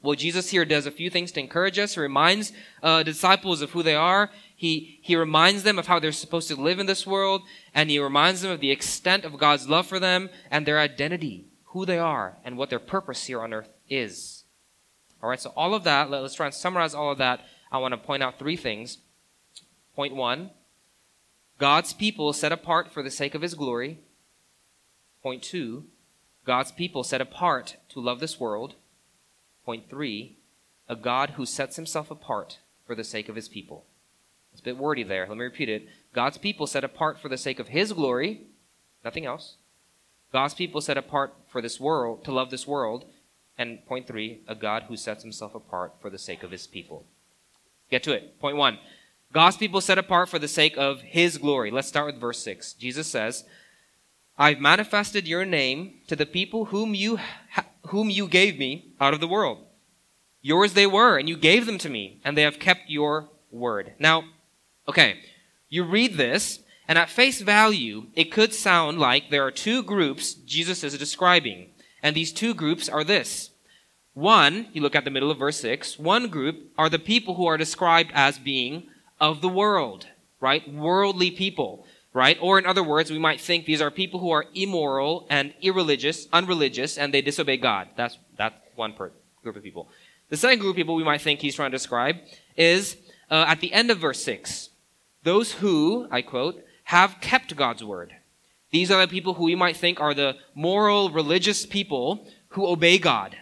Well, 0.00 0.16
Jesus 0.16 0.48
here 0.48 0.64
does 0.64 0.86
a 0.86 0.90
few 0.90 1.10
things 1.10 1.32
to 1.32 1.40
encourage 1.40 1.78
us. 1.78 1.92
He 1.92 2.00
reminds 2.00 2.54
uh, 2.82 3.02
disciples 3.02 3.60
of 3.60 3.72
who 3.72 3.82
they 3.82 3.94
are. 3.94 4.30
He, 4.54 5.00
he 5.02 5.16
reminds 5.16 5.64
them 5.64 5.78
of 5.78 5.86
how 5.86 5.98
they're 5.98 6.12
supposed 6.12 6.48
to 6.48 6.56
live 6.56 6.78
in 6.78 6.86
this 6.86 7.06
world, 7.06 7.42
and 7.74 7.90
he 7.90 7.98
reminds 7.98 8.40
them 8.40 8.52
of 8.52 8.60
the 8.60 8.70
extent 8.70 9.26
of 9.26 9.36
God's 9.36 9.68
love 9.68 9.86
for 9.86 10.00
them 10.00 10.30
and 10.50 10.64
their 10.64 10.78
identity, 10.78 11.44
who 11.72 11.84
they 11.84 11.98
are, 11.98 12.38
and 12.42 12.56
what 12.56 12.70
their 12.70 12.78
purpose 12.78 13.26
here 13.26 13.42
on 13.42 13.52
earth 13.52 13.74
is. 13.90 14.44
All 15.22 15.28
right, 15.28 15.38
so 15.38 15.52
all 15.54 15.74
of 15.74 15.84
that, 15.84 16.08
let, 16.08 16.24
us 16.24 16.32
try 16.32 16.46
and 16.46 16.54
summarize 16.54 16.94
all 16.94 17.12
of 17.12 17.18
that. 17.18 17.44
I 17.70 17.76
want 17.76 17.92
to 17.92 17.98
point 17.98 18.22
out 18.22 18.38
three 18.38 18.56
things. 18.56 18.96
Point 19.94 20.14
one 20.14 20.52
God's 21.58 21.92
people 21.92 22.32
set 22.32 22.52
apart 22.52 22.90
for 22.90 23.02
the 23.02 23.10
sake 23.10 23.34
of 23.34 23.42
his 23.42 23.54
glory. 23.54 24.00
Point 25.22 25.42
two 25.42 25.84
God's 26.44 26.70
people 26.70 27.02
set 27.02 27.20
apart 27.20 27.76
to 27.88 28.00
love 28.00 28.20
this 28.20 28.38
world. 28.38 28.74
Point 29.64 29.90
three, 29.90 30.36
a 30.88 30.94
God 30.94 31.30
who 31.30 31.44
sets 31.44 31.76
himself 31.76 32.10
apart 32.10 32.58
for 32.86 32.94
the 32.94 33.02
sake 33.02 33.28
of 33.28 33.34
his 33.34 33.48
people. 33.48 33.84
It's 34.52 34.60
a 34.60 34.64
bit 34.64 34.78
wordy 34.78 35.02
there. 35.02 35.26
Let 35.26 35.36
me 35.36 35.44
repeat 35.44 35.68
it. 35.68 35.88
God's 36.12 36.38
people 36.38 36.66
set 36.66 36.84
apart 36.84 37.18
for 37.18 37.28
the 37.28 37.36
sake 37.36 37.58
of 37.58 37.68
his 37.68 37.92
glory, 37.92 38.42
nothing 39.04 39.26
else. 39.26 39.56
God's 40.32 40.54
people 40.54 40.80
set 40.80 40.96
apart 40.96 41.34
for 41.48 41.60
this 41.60 41.80
world, 41.80 42.24
to 42.24 42.32
love 42.32 42.50
this 42.50 42.66
world. 42.66 43.06
And 43.58 43.84
point 43.86 44.06
three, 44.06 44.40
a 44.46 44.54
God 44.54 44.84
who 44.84 44.96
sets 44.96 45.22
himself 45.22 45.54
apart 45.54 45.94
for 46.00 46.10
the 46.10 46.18
sake 46.18 46.42
of 46.42 46.50
his 46.50 46.66
people. 46.66 47.06
Get 47.90 48.02
to 48.04 48.12
it. 48.12 48.38
Point 48.38 48.56
one. 48.56 48.78
God's 49.32 49.56
people 49.56 49.80
set 49.80 49.98
apart 49.98 50.28
for 50.28 50.38
the 50.38 50.48
sake 50.48 50.76
of 50.76 51.00
his 51.02 51.38
glory. 51.38 51.70
Let's 51.70 51.88
start 51.88 52.06
with 52.06 52.20
verse 52.20 52.42
6. 52.42 52.74
Jesus 52.74 53.06
says, 53.06 53.44
I've 54.38 54.60
manifested 54.60 55.26
your 55.26 55.44
name 55.44 56.00
to 56.08 56.16
the 56.16 56.26
people 56.26 56.66
whom 56.66 56.94
you 56.94 57.16
ha- 57.16 57.66
whom 57.88 58.10
you 58.10 58.28
gave 58.28 58.58
me 58.58 58.92
out 59.00 59.14
of 59.14 59.20
the 59.20 59.28
world. 59.28 59.58
Yours 60.42 60.74
they 60.74 60.86
were, 60.86 61.18
and 61.18 61.28
you 61.28 61.36
gave 61.36 61.66
them 61.66 61.78
to 61.78 61.88
me, 61.88 62.20
and 62.24 62.36
they 62.36 62.42
have 62.42 62.58
kept 62.58 62.88
your 62.90 63.28
word. 63.50 63.94
Now, 63.98 64.24
okay, 64.88 65.20
you 65.68 65.84
read 65.84 66.14
this, 66.14 66.60
and 66.88 66.98
at 66.98 67.10
face 67.10 67.40
value, 67.40 68.06
it 68.14 68.32
could 68.32 68.54
sound 68.54 68.98
like 68.98 69.30
there 69.30 69.44
are 69.46 69.50
two 69.50 69.82
groups 69.82 70.34
Jesus 70.34 70.84
is 70.84 70.96
describing. 70.98 71.70
And 72.02 72.14
these 72.14 72.32
two 72.32 72.54
groups 72.54 72.88
are 72.88 73.02
this. 73.02 73.50
One, 74.14 74.68
you 74.72 74.80
look 74.80 74.94
at 74.94 75.04
the 75.04 75.10
middle 75.10 75.30
of 75.30 75.38
verse 75.38 75.60
6, 75.60 75.98
one 75.98 76.28
group 76.28 76.72
are 76.78 76.88
the 76.88 76.98
people 76.98 77.34
who 77.34 77.46
are 77.46 77.56
described 77.56 78.12
as 78.14 78.38
being 78.38 78.88
of 79.20 79.40
the 79.40 79.48
world, 79.48 80.06
right? 80.40 80.72
Worldly 80.72 81.30
people 81.30 81.86
right? 82.16 82.38
Or 82.40 82.58
in 82.58 82.64
other 82.64 82.82
words, 82.82 83.10
we 83.10 83.18
might 83.18 83.42
think 83.42 83.66
these 83.66 83.82
are 83.82 83.90
people 83.90 84.20
who 84.20 84.30
are 84.30 84.46
immoral 84.54 85.26
and 85.28 85.52
irreligious, 85.60 86.28
unreligious, 86.32 86.96
and 86.96 87.12
they 87.12 87.20
disobey 87.20 87.58
God. 87.58 87.88
That's, 87.94 88.16
that's 88.38 88.54
one 88.74 88.94
per, 88.94 89.12
group 89.42 89.54
of 89.54 89.62
people. 89.62 89.90
The 90.30 90.38
second 90.38 90.60
group 90.60 90.70
of 90.70 90.76
people 90.76 90.94
we 90.94 91.04
might 91.04 91.20
think 91.20 91.40
he's 91.40 91.54
trying 91.54 91.72
to 91.72 91.76
describe 91.76 92.16
is 92.56 92.96
uh, 93.30 93.44
at 93.46 93.60
the 93.60 93.70
end 93.70 93.90
of 93.90 93.98
verse 93.98 94.22
6. 94.24 94.70
Those 95.24 95.52
who, 95.52 96.08
I 96.10 96.22
quote, 96.22 96.64
have 96.84 97.18
kept 97.20 97.54
God's 97.54 97.84
word. 97.84 98.14
These 98.70 98.90
are 98.90 99.02
the 99.02 99.08
people 99.08 99.34
who 99.34 99.44
we 99.44 99.54
might 99.54 99.76
think 99.76 100.00
are 100.00 100.14
the 100.14 100.36
moral, 100.54 101.10
religious 101.10 101.66
people 101.66 102.26
who 102.48 102.66
obey 102.66 102.96
God. 102.96 103.36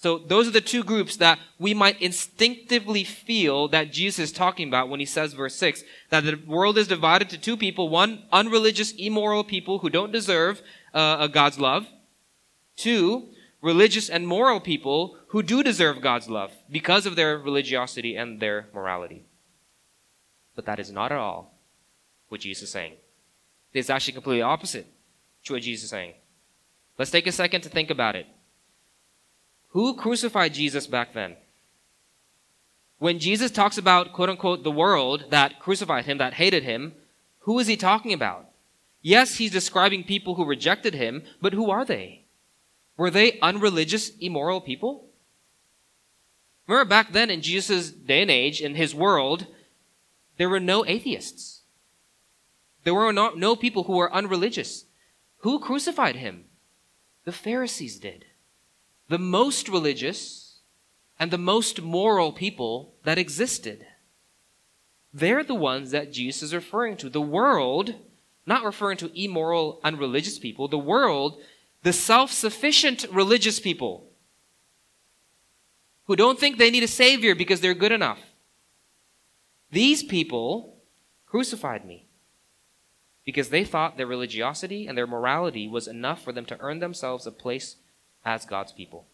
So 0.00 0.16
those 0.16 0.48
are 0.48 0.52
the 0.52 0.62
two 0.62 0.82
groups 0.82 1.16
that 1.18 1.38
we 1.58 1.74
might 1.74 2.00
instinctively 2.00 3.04
feel 3.04 3.68
that 3.68 3.92
Jesus 3.92 4.30
is 4.30 4.32
talking 4.32 4.66
about 4.66 4.88
when 4.88 4.98
he 4.98 5.04
says 5.04 5.34
verse 5.34 5.54
6, 5.56 5.84
that 6.08 6.24
the 6.24 6.40
world 6.46 6.78
is 6.78 6.88
divided 6.88 7.28
to 7.28 7.38
two 7.38 7.54
people, 7.54 7.90
one, 7.90 8.22
unreligious, 8.32 8.92
immoral 8.92 9.44
people 9.44 9.80
who 9.80 9.90
don't 9.90 10.10
deserve 10.10 10.62
uh, 10.94 11.26
God's 11.26 11.60
love. 11.60 11.86
Two, 12.76 13.28
religious 13.60 14.08
and 14.08 14.26
moral 14.26 14.58
people 14.58 15.18
who 15.28 15.42
do 15.42 15.62
deserve 15.62 16.00
God's 16.00 16.30
love 16.30 16.50
because 16.70 17.04
of 17.04 17.14
their 17.14 17.36
religiosity 17.36 18.16
and 18.16 18.40
their 18.40 18.68
morality. 18.72 19.26
But 20.56 20.64
that 20.64 20.80
is 20.80 20.90
not 20.90 21.12
at 21.12 21.18
all 21.18 21.58
what 22.30 22.40
Jesus 22.40 22.62
is 22.62 22.70
saying. 22.70 22.94
It's 23.74 23.90
actually 23.90 24.14
completely 24.14 24.40
opposite 24.40 24.86
to 25.44 25.52
what 25.52 25.62
Jesus 25.62 25.84
is 25.84 25.90
saying. 25.90 26.14
Let's 26.96 27.10
take 27.10 27.26
a 27.26 27.32
second 27.32 27.60
to 27.62 27.68
think 27.68 27.90
about 27.90 28.16
it. 28.16 28.26
Who 29.70 29.94
crucified 29.94 30.54
Jesus 30.54 30.86
back 30.86 31.12
then? 31.12 31.36
When 32.98 33.18
Jesus 33.18 33.50
talks 33.50 33.78
about, 33.78 34.12
quote 34.12 34.28
unquote, 34.28 34.62
the 34.62 34.70
world 34.70 35.26
that 35.30 35.58
crucified 35.58 36.04
him, 36.04 36.18
that 36.18 36.34
hated 36.34 36.64
him, 36.64 36.94
who 37.40 37.58
is 37.58 37.66
he 37.66 37.76
talking 37.76 38.12
about? 38.12 38.46
Yes, 39.00 39.36
he's 39.36 39.50
describing 39.50 40.04
people 40.04 40.34
who 40.34 40.44
rejected 40.44 40.94
him, 40.94 41.22
but 41.40 41.54
who 41.54 41.70
are 41.70 41.84
they? 41.84 42.24
Were 42.96 43.10
they 43.10 43.38
unreligious, 43.40 44.10
immoral 44.18 44.60
people? 44.60 45.06
Remember 46.66 46.88
back 46.88 47.12
then 47.12 47.30
in 47.30 47.40
Jesus' 47.40 47.90
day 47.90 48.22
and 48.22 48.30
age, 48.30 48.60
in 48.60 48.74
his 48.74 48.94
world, 48.94 49.46
there 50.36 50.50
were 50.50 50.60
no 50.60 50.84
atheists. 50.84 51.62
There 52.84 52.94
were 52.94 53.12
no, 53.12 53.30
no 53.30 53.56
people 53.56 53.84
who 53.84 53.96
were 53.96 54.12
unreligious. 54.12 54.84
Who 55.38 55.58
crucified 55.58 56.16
him? 56.16 56.44
The 57.24 57.32
Pharisees 57.32 57.98
did 57.98 58.26
the 59.10 59.18
most 59.18 59.68
religious 59.68 60.60
and 61.18 61.32
the 61.32 61.36
most 61.36 61.82
moral 61.82 62.30
people 62.30 62.94
that 63.02 63.18
existed. 63.18 63.84
They're 65.12 65.42
the 65.42 65.52
ones 65.52 65.90
that 65.90 66.12
Jesus 66.12 66.44
is 66.44 66.54
referring 66.54 66.96
to. 66.98 67.10
The 67.10 67.20
world, 67.20 67.96
not 68.46 68.62
referring 68.62 68.98
to 68.98 69.10
immoral, 69.20 69.80
unreligious 69.82 70.38
people, 70.38 70.68
the 70.68 70.78
world, 70.78 71.40
the 71.82 71.92
self 71.92 72.30
sufficient 72.30 73.04
religious 73.10 73.58
people 73.58 74.06
who 76.04 76.14
don't 76.14 76.38
think 76.38 76.56
they 76.56 76.70
need 76.70 76.84
a 76.84 76.88
savior 76.88 77.34
because 77.34 77.60
they're 77.60 77.74
good 77.74 77.92
enough. 77.92 78.20
These 79.72 80.04
people 80.04 80.76
crucified 81.26 81.84
me 81.84 82.06
because 83.24 83.48
they 83.48 83.64
thought 83.64 83.96
their 83.96 84.06
religiosity 84.06 84.86
and 84.86 84.96
their 84.96 85.08
morality 85.08 85.66
was 85.66 85.88
enough 85.88 86.22
for 86.22 86.32
them 86.32 86.46
to 86.46 86.56
earn 86.60 86.78
themselves 86.78 87.26
a 87.26 87.32
place 87.32 87.74
as 88.24 88.44
God's 88.44 88.72
people. 88.72 89.06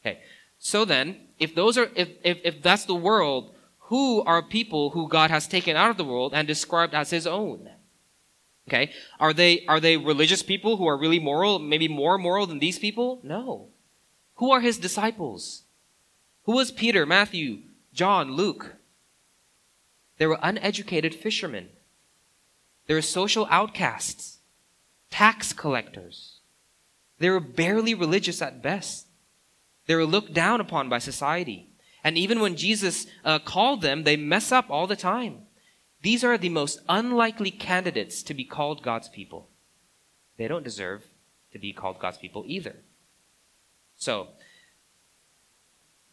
Okay. 0.00 0.20
So 0.58 0.84
then, 0.84 1.16
if 1.38 1.54
those 1.54 1.76
are 1.76 1.90
if, 1.96 2.10
if, 2.22 2.38
if 2.44 2.62
that's 2.62 2.84
the 2.84 2.94
world, 2.94 3.54
who 3.90 4.22
are 4.22 4.42
people 4.42 4.90
who 4.90 5.08
God 5.08 5.30
has 5.30 5.48
taken 5.48 5.76
out 5.76 5.90
of 5.90 5.96
the 5.96 6.04
world 6.04 6.32
and 6.34 6.46
described 6.46 6.94
as 6.94 7.10
his 7.10 7.26
own? 7.26 7.68
Okay? 8.68 8.92
Are 9.18 9.32
they 9.32 9.64
are 9.66 9.80
they 9.80 9.96
religious 9.96 10.42
people 10.42 10.76
who 10.76 10.86
are 10.86 10.96
really 10.96 11.18
moral, 11.18 11.58
maybe 11.58 11.88
more 11.88 12.16
moral 12.18 12.46
than 12.46 12.58
these 12.58 12.78
people? 12.78 13.20
No. 13.22 13.68
Who 14.36 14.50
are 14.50 14.60
his 14.60 14.78
disciples? 14.78 15.62
Who 16.44 16.52
was 16.52 16.70
Peter, 16.70 17.06
Matthew, 17.06 17.58
John, 17.92 18.32
Luke? 18.32 18.76
They 20.18 20.26
were 20.26 20.38
uneducated 20.42 21.14
fishermen. 21.14 21.68
They 22.86 22.94
were 22.94 23.02
social 23.02 23.46
outcasts, 23.50 24.38
tax 25.10 25.52
collectors. 25.52 26.31
They 27.22 27.30
were 27.30 27.38
barely 27.38 27.94
religious 27.94 28.42
at 28.42 28.64
best. 28.64 29.06
They 29.86 29.94
were 29.94 30.04
looked 30.04 30.34
down 30.34 30.60
upon 30.60 30.88
by 30.88 30.98
society. 30.98 31.68
And 32.02 32.18
even 32.18 32.40
when 32.40 32.56
Jesus 32.56 33.06
uh, 33.24 33.38
called 33.38 33.80
them, 33.80 34.02
they 34.02 34.16
mess 34.16 34.50
up 34.50 34.68
all 34.68 34.88
the 34.88 34.96
time. 34.96 35.42
These 36.02 36.24
are 36.24 36.36
the 36.36 36.48
most 36.48 36.80
unlikely 36.88 37.52
candidates 37.52 38.24
to 38.24 38.34
be 38.34 38.44
called 38.44 38.82
God's 38.82 39.08
people. 39.08 39.48
They 40.36 40.48
don't 40.48 40.64
deserve 40.64 41.04
to 41.52 41.60
be 41.60 41.72
called 41.72 42.00
God's 42.00 42.18
people 42.18 42.42
either. 42.44 42.74
So, 43.94 44.30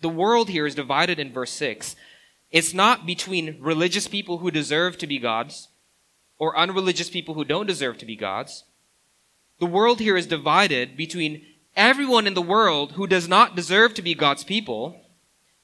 the 0.02 0.10
world 0.10 0.50
here 0.50 0.68
is 0.68 0.76
divided 0.76 1.18
in 1.18 1.34
verse 1.34 1.52
6. 1.54 1.96
It's 2.52 2.72
not 2.72 3.08
between 3.08 3.58
religious 3.60 4.08
people 4.08 4.38
who 4.38 4.52
deserve 4.52 5.00
to 5.00 5.08
be 5.08 5.18
gods 5.18 5.70
or 6.38 6.56
unreligious 6.56 7.10
people 7.10 7.34
who 7.34 7.46
don't 7.46 7.66
deserve 7.66 7.98
to 7.98 8.06
be 8.06 8.16
gods. 8.16 8.66
The 9.60 9.66
world 9.66 10.00
here 10.00 10.16
is 10.16 10.26
divided 10.26 10.96
between 10.96 11.46
everyone 11.76 12.28
in 12.28 12.34
the 12.34 12.42
world 12.42 12.94
who 12.94 13.08
does 13.08 13.28
not 13.28 13.56
deserve 13.56 13.94
to 13.96 14.02
be 14.02 14.14
God's 14.14 14.44
people, 14.44 15.02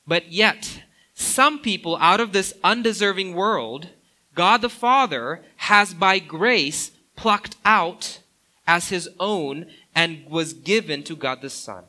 but 0.05 0.31
yet 0.31 0.81
some 1.13 1.59
people 1.59 1.97
out 1.97 2.19
of 2.19 2.33
this 2.33 2.53
undeserving 2.63 3.35
world, 3.35 3.89
God 4.33 4.61
the 4.61 4.69
Father 4.69 5.43
has 5.57 5.93
by 5.93 6.19
grace 6.19 6.91
plucked 7.15 7.55
out 7.63 8.19
as 8.67 8.89
his 8.89 9.09
own 9.17 9.67
and 9.95 10.25
was 10.29 10.53
given 10.53 11.03
to 11.03 11.15
God 11.15 11.41
the 11.41 11.49
Son. 11.49 11.85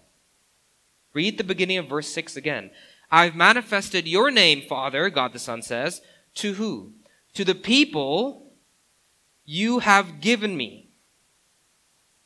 Read 1.12 1.38
the 1.38 1.44
beginning 1.44 1.78
of 1.78 1.88
verse 1.88 2.08
6 2.08 2.36
again. 2.36 2.70
I've 3.10 3.34
manifested 3.34 4.06
your 4.06 4.30
name, 4.30 4.62
Father, 4.62 5.10
God 5.10 5.32
the 5.32 5.38
Son 5.40 5.62
says, 5.62 6.02
to 6.36 6.54
who? 6.54 6.92
To 7.34 7.44
the 7.44 7.54
people 7.54 8.52
you 9.44 9.80
have 9.80 10.20
given 10.20 10.56
me 10.56 10.85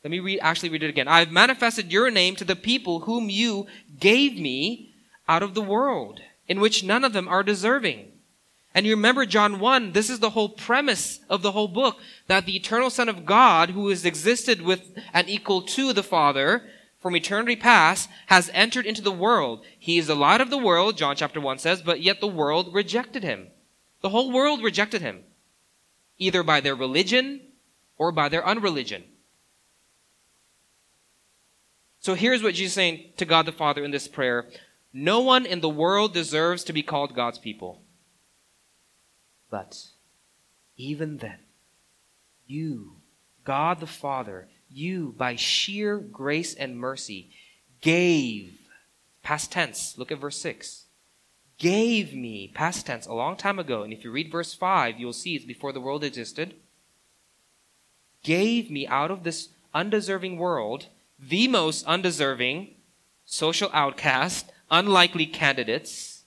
let 0.03 0.11
me 0.11 0.19
read, 0.19 0.39
actually 0.41 0.69
read 0.69 0.83
it 0.83 0.89
again. 0.89 1.07
I 1.07 1.19
have 1.19 1.31
manifested 1.31 1.91
your 1.91 2.09
name 2.09 2.35
to 2.37 2.45
the 2.45 2.55
people 2.55 3.01
whom 3.01 3.29
you 3.29 3.67
gave 3.99 4.39
me 4.39 4.93
out 5.27 5.43
of 5.43 5.53
the 5.53 5.61
world, 5.61 6.19
in 6.47 6.59
which 6.59 6.83
none 6.83 7.03
of 7.03 7.13
them 7.13 7.27
are 7.27 7.43
deserving. 7.43 8.07
And 8.73 8.85
you 8.85 8.95
remember 8.95 9.25
John 9.25 9.59
1, 9.59 9.91
this 9.91 10.09
is 10.09 10.19
the 10.19 10.31
whole 10.31 10.49
premise 10.49 11.19
of 11.29 11.41
the 11.41 11.51
whole 11.51 11.67
book, 11.67 11.97
that 12.27 12.45
the 12.45 12.55
eternal 12.55 12.89
Son 12.89 13.09
of 13.09 13.25
God, 13.25 13.71
who 13.71 13.89
has 13.89 14.05
existed 14.05 14.61
with 14.61 14.81
and 15.13 15.29
equal 15.29 15.61
to 15.63 15.93
the 15.93 16.03
Father 16.03 16.63
from 16.99 17.15
eternity 17.15 17.55
past, 17.55 18.09
has 18.27 18.49
entered 18.53 18.85
into 18.85 19.01
the 19.01 19.11
world. 19.11 19.65
He 19.77 19.97
is 19.97 20.07
the 20.07 20.15
light 20.15 20.41
of 20.41 20.49
the 20.49 20.57
world, 20.57 20.97
John 20.97 21.15
chapter 21.15 21.41
1 21.41 21.59
says, 21.59 21.81
but 21.81 22.01
yet 22.01 22.21
the 22.21 22.27
world 22.27 22.73
rejected 22.73 23.23
him. 23.23 23.47
The 24.01 24.09
whole 24.09 24.31
world 24.31 24.63
rejected 24.63 25.01
him, 25.01 25.23
either 26.17 26.41
by 26.41 26.61
their 26.61 26.75
religion 26.75 27.41
or 27.97 28.11
by 28.11 28.29
their 28.29 28.45
unreligion. 28.45 29.03
So 32.01 32.15
here's 32.15 32.41
what 32.41 32.55
Jesus 32.55 32.71
is 32.71 32.73
saying 32.73 33.13
to 33.17 33.25
God 33.25 33.45
the 33.45 33.51
Father 33.51 33.83
in 33.83 33.91
this 33.91 34.07
prayer. 34.07 34.47
No 34.91 35.21
one 35.21 35.45
in 35.45 35.61
the 35.61 35.69
world 35.69 36.13
deserves 36.13 36.63
to 36.65 36.73
be 36.73 36.81
called 36.81 37.15
God's 37.15 37.37
people. 37.37 37.83
But 39.51 39.85
even 40.77 41.17
then, 41.17 41.37
you, 42.47 42.95
God 43.43 43.79
the 43.79 43.87
Father, 43.87 44.47
you, 44.67 45.13
by 45.15 45.35
sheer 45.35 45.99
grace 45.99 46.55
and 46.55 46.75
mercy, 46.75 47.29
gave, 47.81 48.67
past 49.21 49.51
tense, 49.51 49.95
look 49.95 50.11
at 50.11 50.19
verse 50.19 50.37
6, 50.37 50.85
gave 51.59 52.15
me, 52.15 52.51
past 52.51 52.87
tense, 52.87 53.05
a 53.05 53.13
long 53.13 53.35
time 53.35 53.59
ago, 53.59 53.83
and 53.83 53.93
if 53.93 54.03
you 54.03 54.09
read 54.09 54.31
verse 54.31 54.55
5, 54.55 54.99
you'll 54.99 55.13
see 55.13 55.35
it's 55.35 55.45
before 55.45 55.71
the 55.71 55.81
world 55.81 56.03
existed, 56.03 56.55
gave 58.23 58.71
me 58.71 58.87
out 58.87 59.11
of 59.11 59.23
this 59.23 59.49
undeserving 59.73 60.37
world 60.37 60.87
the 61.21 61.47
most 61.47 61.85
undeserving, 61.85 62.75
social 63.25 63.69
outcast, 63.73 64.51
unlikely 64.71 65.27
candidates 65.27 66.23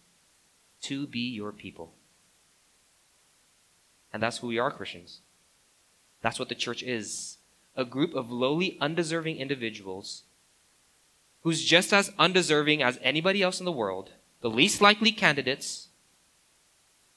to 0.82 1.06
be 1.06 1.28
your 1.30 1.50
people. 1.50 1.94
And 4.12 4.22
that's 4.22 4.38
who 4.38 4.46
we 4.46 4.58
are, 4.58 4.70
Christians. 4.70 5.20
That's 6.22 6.38
what 6.38 6.48
the 6.48 6.54
church 6.54 6.82
is 6.82 7.38
a 7.76 7.84
group 7.84 8.14
of 8.14 8.30
lowly, 8.30 8.78
undeserving 8.80 9.36
individuals 9.38 10.22
who's 11.42 11.64
just 11.64 11.92
as 11.92 12.12
undeserving 12.18 12.82
as 12.82 12.98
anybody 13.02 13.42
else 13.42 13.58
in 13.58 13.64
the 13.64 13.72
world, 13.72 14.10
the 14.42 14.48
least 14.48 14.80
likely 14.80 15.10
candidates, 15.10 15.88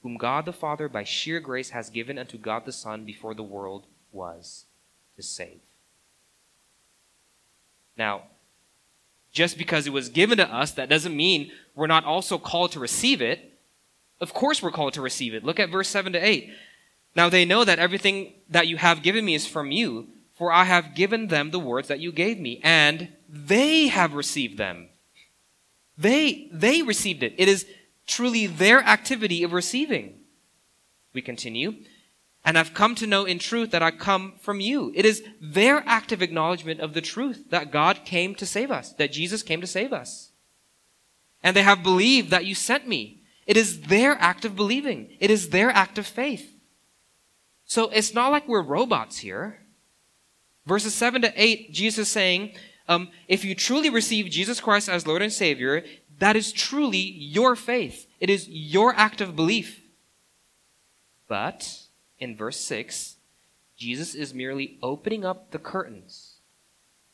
whom 0.02 0.16
God 0.16 0.44
the 0.44 0.52
Father, 0.52 0.88
by 0.88 1.04
sheer 1.04 1.38
grace, 1.38 1.70
has 1.70 1.90
given 1.90 2.18
unto 2.18 2.36
God 2.36 2.64
the 2.66 2.72
Son 2.72 3.04
before 3.04 3.34
the 3.34 3.42
world 3.42 3.86
was 4.10 4.64
to 5.16 5.22
save. 5.22 5.60
Now, 7.98 8.22
just 9.32 9.58
because 9.58 9.86
it 9.86 9.92
was 9.92 10.08
given 10.08 10.38
to 10.38 10.50
us, 10.50 10.70
that 10.72 10.88
doesn't 10.88 11.16
mean 11.16 11.50
we're 11.74 11.86
not 11.88 12.04
also 12.04 12.38
called 12.38 12.72
to 12.72 12.80
receive 12.80 13.20
it. 13.20 13.58
Of 14.20 14.32
course, 14.32 14.62
we're 14.62 14.70
called 14.70 14.94
to 14.94 15.02
receive 15.02 15.34
it. 15.34 15.44
Look 15.44 15.60
at 15.60 15.70
verse 15.70 15.88
7 15.88 16.12
to 16.12 16.18
8. 16.18 16.50
Now 17.14 17.28
they 17.28 17.44
know 17.44 17.64
that 17.64 17.78
everything 17.78 18.32
that 18.48 18.68
you 18.68 18.76
have 18.76 19.02
given 19.02 19.24
me 19.24 19.34
is 19.34 19.46
from 19.46 19.70
you, 19.70 20.08
for 20.34 20.52
I 20.52 20.64
have 20.64 20.94
given 20.94 21.26
them 21.28 21.50
the 21.50 21.58
words 21.58 21.88
that 21.88 22.00
you 22.00 22.12
gave 22.12 22.38
me, 22.38 22.60
and 22.62 23.08
they 23.28 23.88
have 23.88 24.14
received 24.14 24.56
them. 24.56 24.88
They, 25.96 26.48
they 26.52 26.82
received 26.82 27.24
it. 27.24 27.34
It 27.36 27.48
is 27.48 27.66
truly 28.06 28.46
their 28.46 28.80
activity 28.80 29.42
of 29.42 29.52
receiving. 29.52 30.14
We 31.12 31.22
continue 31.22 31.74
and 32.48 32.56
I've 32.56 32.72
come 32.72 32.94
to 32.94 33.06
know 33.06 33.26
in 33.26 33.38
truth 33.38 33.72
that 33.72 33.82
I 33.82 33.90
come 33.90 34.32
from 34.40 34.58
you. 34.58 34.90
It 34.94 35.04
is 35.04 35.22
their 35.38 35.86
active 35.86 36.22
acknowledgement 36.22 36.80
of 36.80 36.94
the 36.94 37.02
truth 37.02 37.50
that 37.50 37.70
God 37.70 38.06
came 38.06 38.34
to 38.36 38.46
save 38.46 38.70
us, 38.70 38.94
that 38.94 39.12
Jesus 39.12 39.42
came 39.42 39.60
to 39.60 39.66
save 39.66 39.92
us. 39.92 40.30
And 41.42 41.54
they 41.54 41.60
have 41.60 41.82
believed 41.82 42.30
that 42.30 42.46
you 42.46 42.54
sent 42.54 42.88
me. 42.88 43.20
It 43.46 43.58
is 43.58 43.82
their 43.82 44.12
act 44.12 44.46
of 44.46 44.56
believing. 44.56 45.10
It 45.20 45.30
is 45.30 45.50
their 45.50 45.68
act 45.68 45.98
of 45.98 46.06
faith. 46.06 46.50
So 47.66 47.90
it's 47.90 48.14
not 48.14 48.32
like 48.32 48.48
we're 48.48 48.62
robots 48.62 49.18
here. 49.18 49.58
Verses 50.64 50.94
7 50.94 51.20
to 51.20 51.32
8, 51.36 51.70
Jesus 51.70 52.08
is 52.08 52.10
saying, 52.10 52.54
um, 52.88 53.10
if 53.26 53.44
you 53.44 53.54
truly 53.54 53.90
receive 53.90 54.30
Jesus 54.30 54.58
Christ 54.58 54.88
as 54.88 55.06
Lord 55.06 55.20
and 55.20 55.30
Savior, 55.30 55.84
that 56.18 56.34
is 56.34 56.50
truly 56.50 56.96
your 56.96 57.54
faith. 57.54 58.06
It 58.20 58.30
is 58.30 58.48
your 58.48 58.94
act 58.94 59.20
of 59.20 59.36
belief. 59.36 59.82
But 61.28 61.87
in 62.18 62.36
verse 62.36 62.58
6, 62.58 63.16
Jesus 63.76 64.14
is 64.14 64.34
merely 64.34 64.78
opening 64.82 65.24
up 65.24 65.50
the 65.50 65.58
curtains 65.58 66.36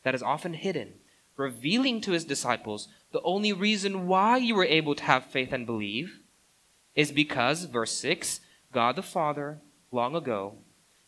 that 0.02 0.14
is 0.14 0.22
often 0.22 0.54
hidden, 0.54 0.94
revealing 1.36 2.00
to 2.00 2.12
his 2.12 2.24
disciples 2.24 2.88
the 3.12 3.22
only 3.22 3.52
reason 3.52 4.06
why 4.06 4.36
you 4.36 4.54
were 4.54 4.64
able 4.64 4.94
to 4.94 5.04
have 5.04 5.26
faith 5.26 5.52
and 5.52 5.66
believe 5.66 6.20
is 6.94 7.12
because, 7.12 7.64
verse 7.64 7.92
6, 7.92 8.40
God 8.72 8.96
the 8.96 9.02
Father, 9.02 9.60
long 9.90 10.16
ago, 10.16 10.54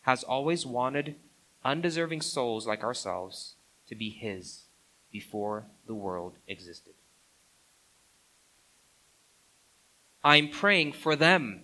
has 0.03 0.23
always 0.23 0.67
wanted 0.67 1.17
undeserving 1.65 2.21
souls 2.21 2.67
like 2.67 2.85
ourselves 2.85 3.55
to 3.89 3.95
be 3.95 4.11
his 4.11 4.65
before 5.11 5.67
the 5.87 5.95
world 5.95 6.35
existed. 6.47 6.95
I'm 10.23 10.49
praying 10.49 10.93
for 10.93 11.17
them 11.17 11.63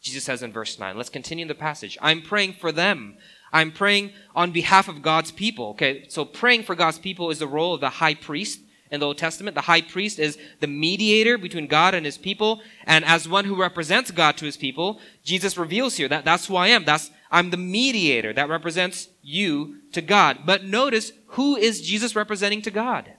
Jesus 0.00 0.24
says 0.24 0.42
in 0.42 0.52
verse 0.52 0.78
9. 0.78 0.96
Let's 0.96 1.10
continue 1.10 1.46
the 1.46 1.54
passage. 1.54 1.98
I'm 2.00 2.22
praying 2.22 2.54
for 2.54 2.72
them. 2.72 3.16
I'm 3.52 3.72
praying 3.72 4.12
on 4.34 4.52
behalf 4.52 4.88
of 4.88 5.02
God's 5.02 5.32
people. 5.32 5.68
Okay, 5.70 6.06
so 6.08 6.24
praying 6.24 6.62
for 6.62 6.74
God's 6.74 6.98
people 6.98 7.30
is 7.30 7.38
the 7.38 7.46
role 7.46 7.74
of 7.74 7.80
the 7.80 7.90
high 7.90 8.14
priest 8.14 8.60
in 8.90 9.00
the 9.00 9.06
Old 9.06 9.18
Testament. 9.18 9.54
The 9.54 9.62
high 9.62 9.82
priest 9.82 10.18
is 10.18 10.38
the 10.60 10.66
mediator 10.66 11.38
between 11.38 11.66
God 11.66 11.94
and 11.94 12.04
his 12.04 12.18
people. 12.18 12.60
And 12.84 13.04
as 13.04 13.28
one 13.28 13.44
who 13.44 13.60
represents 13.60 14.10
God 14.10 14.36
to 14.38 14.44
his 14.44 14.56
people, 14.56 15.00
Jesus 15.22 15.56
reveals 15.56 15.96
here 15.96 16.08
that 16.08 16.24
that's 16.24 16.46
who 16.46 16.56
I 16.56 16.68
am. 16.68 16.84
That's, 16.84 17.10
I'm 17.30 17.50
the 17.50 17.56
mediator 17.56 18.32
that 18.32 18.48
represents 18.48 19.08
you 19.22 19.76
to 19.92 20.00
God. 20.00 20.40
But 20.44 20.64
notice, 20.64 21.12
who 21.28 21.56
is 21.56 21.82
Jesus 21.82 22.16
representing 22.16 22.62
to 22.62 22.70
God? 22.70 23.12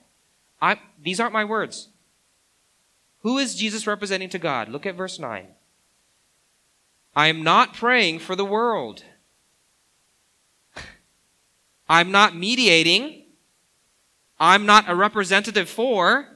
I, 0.60 0.78
these 1.02 1.20
aren't 1.20 1.32
my 1.32 1.44
words. 1.44 1.88
Who 3.20 3.38
is 3.38 3.54
Jesus 3.54 3.86
representing 3.86 4.28
to 4.30 4.38
God? 4.38 4.68
Look 4.68 4.84
at 4.84 4.96
verse 4.96 5.18
9. 5.18 5.46
I 7.14 7.28
am 7.28 7.42
not 7.42 7.74
praying 7.74 8.20
for 8.20 8.34
the 8.34 8.44
world. 8.44 9.04
I'm 11.88 12.10
not 12.10 12.34
mediating. 12.34 13.24
I'm 14.40 14.64
not 14.64 14.88
a 14.88 14.94
representative 14.94 15.68
for. 15.68 16.28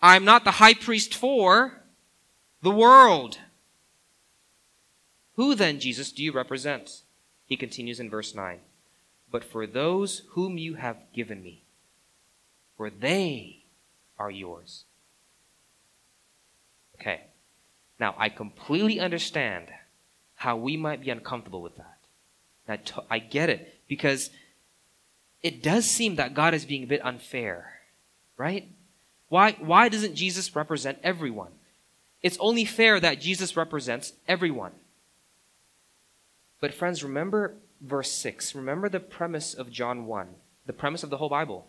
I'm 0.00 0.24
not 0.24 0.44
the 0.44 0.52
high 0.52 0.74
priest 0.74 1.14
for 1.14 1.82
the 2.62 2.70
world. 2.70 3.38
Who 5.34 5.54
then, 5.54 5.80
Jesus, 5.80 6.12
do 6.12 6.22
you 6.22 6.32
represent? 6.32 7.02
He 7.44 7.56
continues 7.56 8.00
in 8.00 8.08
verse 8.08 8.34
9. 8.34 8.60
But 9.30 9.44
for 9.44 9.66
those 9.66 10.22
whom 10.30 10.56
you 10.56 10.74
have 10.74 10.96
given 11.14 11.42
me, 11.42 11.62
for 12.76 12.88
they 12.88 13.64
are 14.18 14.30
yours. 14.30 14.84
Okay. 16.98 17.22
Now, 18.00 18.14
I 18.16 18.28
completely 18.30 18.98
understand 18.98 19.68
how 20.36 20.56
we 20.56 20.76
might 20.76 21.00
be 21.00 21.10
uncomfortable 21.10 21.62
with 21.62 21.76
that. 21.76 21.98
I, 22.68 22.78
I 23.16 23.18
get 23.18 23.50
it 23.50 23.74
because 23.88 24.30
it 25.42 25.62
does 25.62 25.86
seem 25.86 26.16
that 26.16 26.34
God 26.34 26.54
is 26.54 26.64
being 26.64 26.84
a 26.84 26.88
bit 26.88 27.04
unfair, 27.04 27.80
right? 28.36 28.68
Why, 29.28 29.52
why 29.52 29.88
doesn't 29.88 30.14
Jesus 30.14 30.54
represent 30.54 30.98
everyone? 31.02 31.52
It's 32.22 32.38
only 32.38 32.64
fair 32.64 32.98
that 33.00 33.20
Jesus 33.20 33.56
represents 33.56 34.12
everyone. 34.26 34.72
But, 36.60 36.74
friends, 36.74 37.04
remember 37.04 37.54
verse 37.80 38.10
6. 38.12 38.54
Remember 38.54 38.88
the 38.88 39.00
premise 39.00 39.54
of 39.54 39.70
John 39.70 40.06
1, 40.06 40.28
the 40.66 40.72
premise 40.72 41.02
of 41.02 41.10
the 41.10 41.18
whole 41.18 41.28
Bible. 41.28 41.66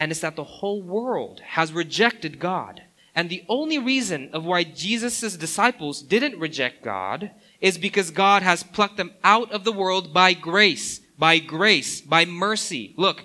And 0.00 0.10
it's 0.10 0.20
that 0.20 0.36
the 0.36 0.44
whole 0.44 0.80
world 0.80 1.40
has 1.40 1.72
rejected 1.72 2.38
God. 2.38 2.82
And 3.18 3.28
the 3.28 3.42
only 3.48 3.80
reason 3.80 4.30
of 4.32 4.44
why 4.44 4.62
Jesus' 4.62 5.36
disciples 5.36 6.02
didn't 6.02 6.38
reject 6.38 6.84
God 6.84 7.32
is 7.60 7.76
because 7.76 8.12
God 8.12 8.44
has 8.44 8.62
plucked 8.62 8.96
them 8.96 9.10
out 9.24 9.50
of 9.50 9.64
the 9.64 9.72
world 9.72 10.14
by 10.14 10.34
grace, 10.34 11.00
by 11.18 11.40
grace, 11.40 12.00
by 12.00 12.24
mercy. 12.24 12.94
Look, 12.96 13.24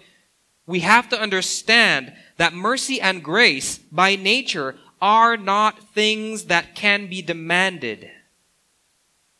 we 0.65 0.79
have 0.79 1.09
to 1.09 1.21
understand 1.21 2.11
that 2.37 2.55
mercy 2.55 2.99
and 2.99 3.23
grace 3.23 3.77
by 3.77 4.15
nature 4.15 4.77
are 4.99 5.37
not 5.37 5.93
things 5.93 6.45
that 6.45 6.73
can 6.73 7.05
be 7.05 7.21
demanded. 7.21 8.09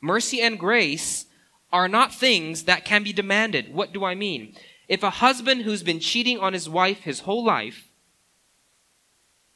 Mercy 0.02 0.40
and 0.40 0.60
grace 0.60 1.26
are 1.72 1.88
not 1.88 2.14
things 2.14 2.66
that 2.66 2.86
can 2.86 3.02
be 3.02 3.12
demanded. 3.12 3.74
What 3.74 3.92
do 3.92 4.06
I 4.06 4.14
mean? 4.14 4.56
If 4.88 5.02
a 5.02 5.10
husband 5.10 5.64
who's 5.64 5.82
been 5.82 6.00
cheating 6.00 6.38
on 6.38 6.54
his 6.54 6.70
wife 6.70 7.00
his 7.00 7.22
whole 7.22 7.44
life 7.44 7.88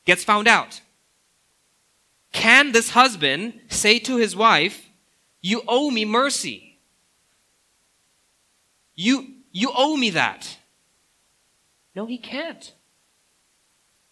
gets 0.06 0.24
found 0.24 0.48
out, 0.48 0.82
can 2.32 2.72
this 2.72 2.92
husband 2.92 3.60
say 3.70 4.00
to 4.00 4.18
his 4.18 4.36
wife, 4.36 4.90
You 5.42 5.62
owe 5.68 5.90
me 5.90 6.06
mercy? 6.06 6.80
You, 8.96 9.28
you 9.52 9.72
owe 9.76 9.96
me 9.96 10.10
that. 10.12 10.58
No, 11.96 12.06
he 12.06 12.18
can't. 12.18 12.74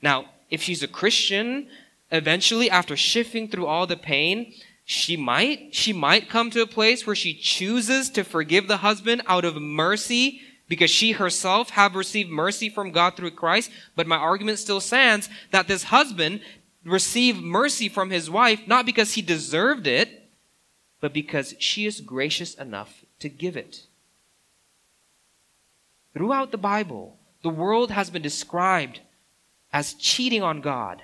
Now, 0.02 0.26
if 0.50 0.62
she's 0.62 0.84
a 0.84 0.88
Christian, 0.88 1.68
eventually, 2.12 2.70
after 2.70 2.96
shifting 2.96 3.48
through 3.48 3.66
all 3.66 3.88
the 3.88 3.98
pain, 3.98 4.54
she 4.86 5.18
might, 5.18 5.74
she 5.74 5.92
might 5.92 6.30
come 6.30 6.52
to 6.52 6.62
a 6.62 6.68
place 6.68 7.08
where 7.08 7.16
she 7.16 7.34
chooses 7.34 8.10
to 8.12 8.24
forgive 8.24 8.68
the 8.68 8.78
husband 8.78 9.24
out 9.26 9.46
of 9.46 9.56
mercy 9.56 10.42
because 10.68 10.92
she 10.92 11.14
herself 11.14 11.72
have 11.72 11.96
received 11.96 12.30
mercy 12.30 12.70
from 12.70 12.92
God 12.92 13.16
through 13.16 13.32
Christ. 13.32 13.72
But 13.96 14.08
my 14.08 14.18
argument 14.18 14.60
still 14.60 14.80
stands 14.80 15.30
that 15.52 15.68
this 15.68 15.86
husband 15.86 16.42
received 16.86 17.42
mercy 17.42 17.90
from 17.90 18.12
his 18.12 18.30
wife 18.30 18.62
not 18.68 18.86
because 18.86 19.14
he 19.14 19.22
deserved 19.22 19.88
it, 19.88 20.30
but 21.02 21.14
because 21.14 21.56
she 21.60 21.86
is 21.86 22.00
gracious 22.00 22.54
enough 22.56 23.04
to 23.20 23.28
give 23.28 23.58
it. 23.58 23.88
Throughout 26.14 26.52
the 26.52 26.58
Bible, 26.58 27.18
the 27.44 27.50
world 27.50 27.92
has 27.92 28.10
been 28.10 28.22
described 28.22 29.02
as 29.74 29.94
cheating 29.96 30.42
on 30.42 30.62
God. 30.62 31.02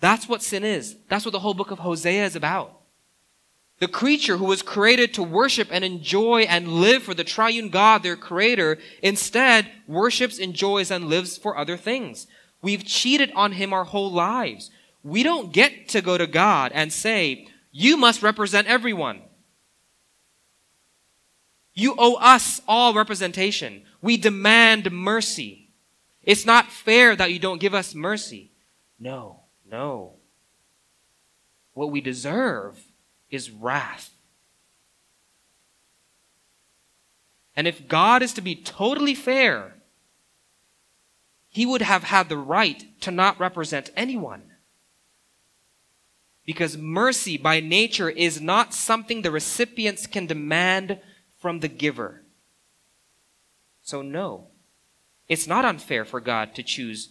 That's 0.00 0.28
what 0.28 0.42
sin 0.42 0.64
is. 0.64 0.96
That's 1.08 1.24
what 1.24 1.32
the 1.32 1.40
whole 1.40 1.54
book 1.54 1.70
of 1.70 1.80
Hosea 1.80 2.24
is 2.24 2.36
about. 2.36 2.80
The 3.80 3.88
creature 3.88 4.36
who 4.36 4.44
was 4.44 4.62
created 4.62 5.12
to 5.14 5.22
worship 5.22 5.68
and 5.70 5.84
enjoy 5.84 6.42
and 6.42 6.68
live 6.68 7.02
for 7.02 7.12
the 7.12 7.24
triune 7.24 7.68
God, 7.68 8.02
their 8.02 8.16
creator, 8.16 8.78
instead 9.02 9.70
worships, 9.86 10.38
enjoys, 10.38 10.90
and 10.90 11.08
lives 11.08 11.36
for 11.36 11.58
other 11.58 11.76
things. 11.76 12.26
We've 12.64 12.82
cheated 12.82 13.30
on 13.34 13.52
him 13.52 13.74
our 13.74 13.84
whole 13.84 14.10
lives. 14.10 14.70
We 15.02 15.22
don't 15.22 15.52
get 15.52 15.90
to 15.90 16.00
go 16.00 16.16
to 16.16 16.26
God 16.26 16.72
and 16.72 16.90
say, 16.90 17.46
you 17.70 17.98
must 17.98 18.22
represent 18.22 18.68
everyone. 18.68 19.20
You 21.74 21.94
owe 21.98 22.14
us 22.14 22.62
all 22.66 22.94
representation. 22.94 23.82
We 24.00 24.16
demand 24.16 24.90
mercy. 24.90 25.68
It's 26.22 26.46
not 26.46 26.72
fair 26.72 27.14
that 27.14 27.30
you 27.30 27.38
don't 27.38 27.60
give 27.60 27.74
us 27.74 27.94
mercy. 27.94 28.50
No. 28.98 29.40
No. 29.70 30.14
What 31.74 31.90
we 31.90 32.00
deserve 32.00 32.82
is 33.28 33.50
wrath. 33.50 34.08
And 37.54 37.68
if 37.68 37.86
God 37.88 38.22
is 38.22 38.32
to 38.32 38.40
be 38.40 38.54
totally 38.54 39.14
fair, 39.14 39.74
he 41.54 41.64
would 41.64 41.82
have 41.82 42.02
had 42.02 42.28
the 42.28 42.36
right 42.36 42.84
to 43.00 43.12
not 43.12 43.38
represent 43.38 43.88
anyone. 43.96 44.42
Because 46.44 46.76
mercy 46.76 47.38
by 47.38 47.60
nature 47.60 48.10
is 48.10 48.40
not 48.40 48.74
something 48.74 49.22
the 49.22 49.30
recipients 49.30 50.08
can 50.08 50.26
demand 50.26 50.98
from 51.38 51.60
the 51.60 51.68
giver. 51.68 52.22
So, 53.84 54.02
no, 54.02 54.48
it's 55.28 55.46
not 55.46 55.64
unfair 55.64 56.04
for 56.04 56.20
God 56.20 56.56
to 56.56 56.64
choose 56.64 57.10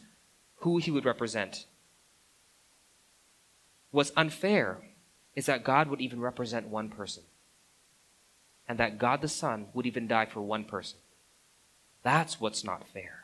who 0.58 0.78
he 0.78 0.92
would 0.92 1.06
represent. 1.06 1.66
What's 3.92 4.12
unfair 4.18 4.82
is 5.38 5.46
that 5.46 5.64
God 5.64 5.88
would 5.88 6.02
even 6.02 6.20
represent 6.20 6.68
one 6.68 6.90
person. 6.90 7.24
And 8.68 8.78
that 8.78 9.00
God 9.00 9.22
the 9.22 9.30
Son 9.30 9.68
would 9.74 9.86
even 9.86 10.06
die 10.06 10.26
for 10.26 10.42
one 10.42 10.66
person. 10.66 11.00
That's 12.04 12.42
what's 12.42 12.66
not 12.66 12.86
fair. 12.86 13.23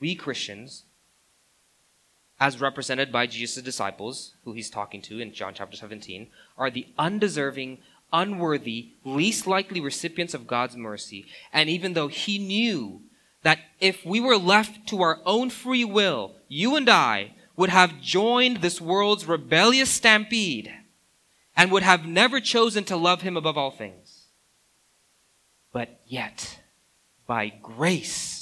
We 0.00 0.14
Christians, 0.14 0.84
as 2.40 2.60
represented 2.60 3.10
by 3.10 3.26
Jesus' 3.26 3.62
disciples, 3.62 4.34
who 4.44 4.52
he's 4.52 4.70
talking 4.70 5.02
to 5.02 5.20
in 5.20 5.32
John 5.32 5.54
chapter 5.54 5.76
17, 5.76 6.28
are 6.56 6.70
the 6.70 6.86
undeserving, 6.98 7.78
unworthy, 8.12 8.90
least 9.04 9.46
likely 9.46 9.80
recipients 9.80 10.34
of 10.34 10.46
God's 10.46 10.76
mercy. 10.76 11.26
And 11.52 11.68
even 11.68 11.94
though 11.94 12.08
he 12.08 12.38
knew 12.38 13.02
that 13.42 13.58
if 13.80 14.04
we 14.04 14.20
were 14.20 14.36
left 14.36 14.86
to 14.88 15.02
our 15.02 15.20
own 15.24 15.50
free 15.50 15.84
will, 15.84 16.36
you 16.48 16.76
and 16.76 16.88
I 16.88 17.34
would 17.56 17.70
have 17.70 18.00
joined 18.00 18.58
this 18.58 18.80
world's 18.80 19.26
rebellious 19.26 19.90
stampede 19.90 20.72
and 21.56 21.72
would 21.72 21.82
have 21.82 22.06
never 22.06 22.40
chosen 22.40 22.84
to 22.84 22.96
love 22.96 23.22
him 23.22 23.36
above 23.36 23.58
all 23.58 23.72
things. 23.72 24.26
But 25.72 26.00
yet, 26.06 26.60
by 27.26 27.48
grace, 27.48 28.37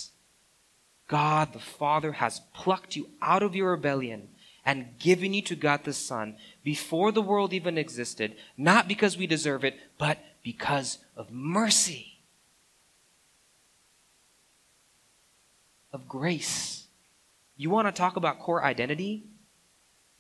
God 1.09 1.53
the 1.53 1.59
Father 1.59 2.13
has 2.13 2.41
plucked 2.55 2.97
you 2.97 3.09
out 3.23 3.43
of 3.43 3.55
your 3.55 3.71
rebellion 3.71 4.29
and 4.65 4.99
given 4.99 5.33
you 5.33 5.43
to 5.43 5.55
God 5.55 5.85
the 5.85 5.93
Son 5.93 6.37
before 6.65 7.13
the 7.13 7.23
world 7.23 7.53
even 7.53 7.79
existed, 7.79 8.35
not 8.57 8.89
because 8.89 9.17
we 9.17 9.27
deserve 9.27 9.65
it, 9.65 9.79
but 9.99 10.19
because 10.43 10.99
of 11.17 11.31
mercy. 11.31 12.17
of 15.97 16.07
grace. 16.07 16.87
You 17.57 17.71
want 17.71 17.89
to 17.89 17.93
talk 17.93 18.17
about 18.17 18.39
core 18.39 18.63
identity? 18.63 19.25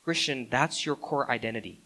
Christian, 0.03 0.49
that's 0.51 0.87
your 0.87 0.96
core 0.96 1.31
identity. 1.31 1.83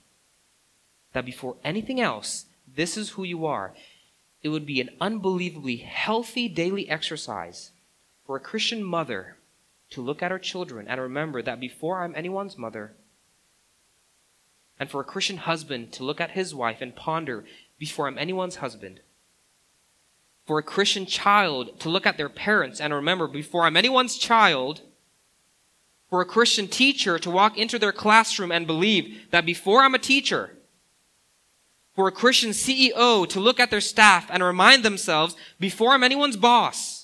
That 1.12 1.26
before 1.26 1.56
anything 1.64 2.00
else, 2.00 2.46
this 2.72 2.96
is 2.96 3.10
who 3.10 3.24
you 3.24 3.44
are. 3.46 3.74
It 4.44 4.50
would 4.50 4.64
be 4.64 4.80
an 4.80 4.90
unbelievably 5.00 5.78
healthy 5.78 6.48
daily 6.48 6.88
exercise 6.88 7.72
for 8.30 8.36
a 8.36 8.40
Christian 8.40 8.84
mother 8.84 9.38
to 9.90 10.00
look 10.00 10.22
at 10.22 10.30
her 10.30 10.38
children 10.38 10.86
and 10.86 11.00
remember 11.00 11.42
that 11.42 11.58
before 11.58 12.04
I'm 12.04 12.14
anyone's 12.14 12.56
mother, 12.56 12.92
and 14.78 14.88
for 14.88 15.00
a 15.00 15.04
Christian 15.04 15.38
husband 15.38 15.92
to 15.94 16.04
look 16.04 16.20
at 16.20 16.30
his 16.30 16.54
wife 16.54 16.80
and 16.80 16.94
ponder 16.94 17.44
before 17.76 18.06
I'm 18.06 18.16
anyone's 18.16 18.54
husband, 18.62 19.00
for 20.46 20.60
a 20.60 20.62
Christian 20.62 21.06
child 21.06 21.80
to 21.80 21.88
look 21.88 22.06
at 22.06 22.18
their 22.18 22.28
parents 22.28 22.80
and 22.80 22.94
remember, 22.94 23.26
before 23.26 23.64
I'm 23.64 23.76
anyone's 23.76 24.16
child, 24.16 24.82
for 26.08 26.20
a 26.20 26.24
Christian 26.24 26.68
teacher 26.68 27.18
to 27.18 27.32
walk 27.32 27.58
into 27.58 27.80
their 27.80 27.90
classroom 27.90 28.52
and 28.52 28.64
believe 28.64 29.26
that 29.32 29.44
before 29.44 29.82
I'm 29.82 29.96
a 29.96 29.98
teacher, 29.98 30.56
for 31.96 32.06
a 32.06 32.12
Christian 32.12 32.50
CEO 32.50 33.28
to 33.28 33.40
look 33.40 33.58
at 33.58 33.72
their 33.72 33.80
staff 33.80 34.28
and 34.30 34.40
remind 34.40 34.84
themselves, 34.84 35.34
before 35.58 35.94
I'm 35.94 36.04
anyone's 36.04 36.36
boss, 36.36 36.99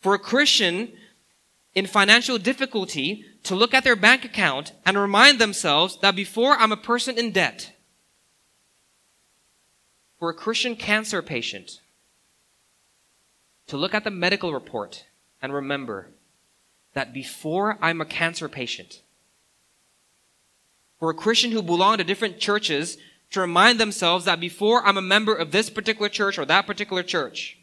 for 0.00 0.14
a 0.14 0.18
Christian 0.18 0.92
in 1.74 1.86
financial 1.86 2.38
difficulty 2.38 3.24
to 3.44 3.54
look 3.54 3.72
at 3.72 3.84
their 3.84 3.96
bank 3.96 4.24
account 4.24 4.72
and 4.84 4.98
remind 4.98 5.38
themselves 5.38 5.98
that 5.98 6.16
before 6.16 6.56
I'm 6.56 6.72
a 6.72 6.76
person 6.76 7.18
in 7.18 7.32
debt, 7.32 7.72
for 10.18 10.30
a 10.30 10.34
Christian 10.34 10.76
cancer 10.76 11.22
patient 11.22 11.80
to 13.66 13.76
look 13.76 13.94
at 13.94 14.04
the 14.04 14.10
medical 14.10 14.52
report 14.52 15.06
and 15.40 15.54
remember 15.54 16.08
that 16.92 17.14
before 17.14 17.78
I'm 17.80 18.00
a 18.00 18.04
cancer 18.04 18.48
patient, 18.48 19.02
for 20.98 21.10
a 21.10 21.14
Christian 21.14 21.52
who 21.52 21.62
belonged 21.62 21.98
to 21.98 22.04
different 22.04 22.38
churches 22.38 22.98
to 23.30 23.40
remind 23.40 23.78
themselves 23.78 24.24
that 24.24 24.40
before 24.40 24.84
I'm 24.84 24.98
a 24.98 25.02
member 25.02 25.34
of 25.34 25.52
this 25.52 25.70
particular 25.70 26.08
church 26.08 26.36
or 26.36 26.44
that 26.44 26.66
particular 26.66 27.02
church, 27.02 27.59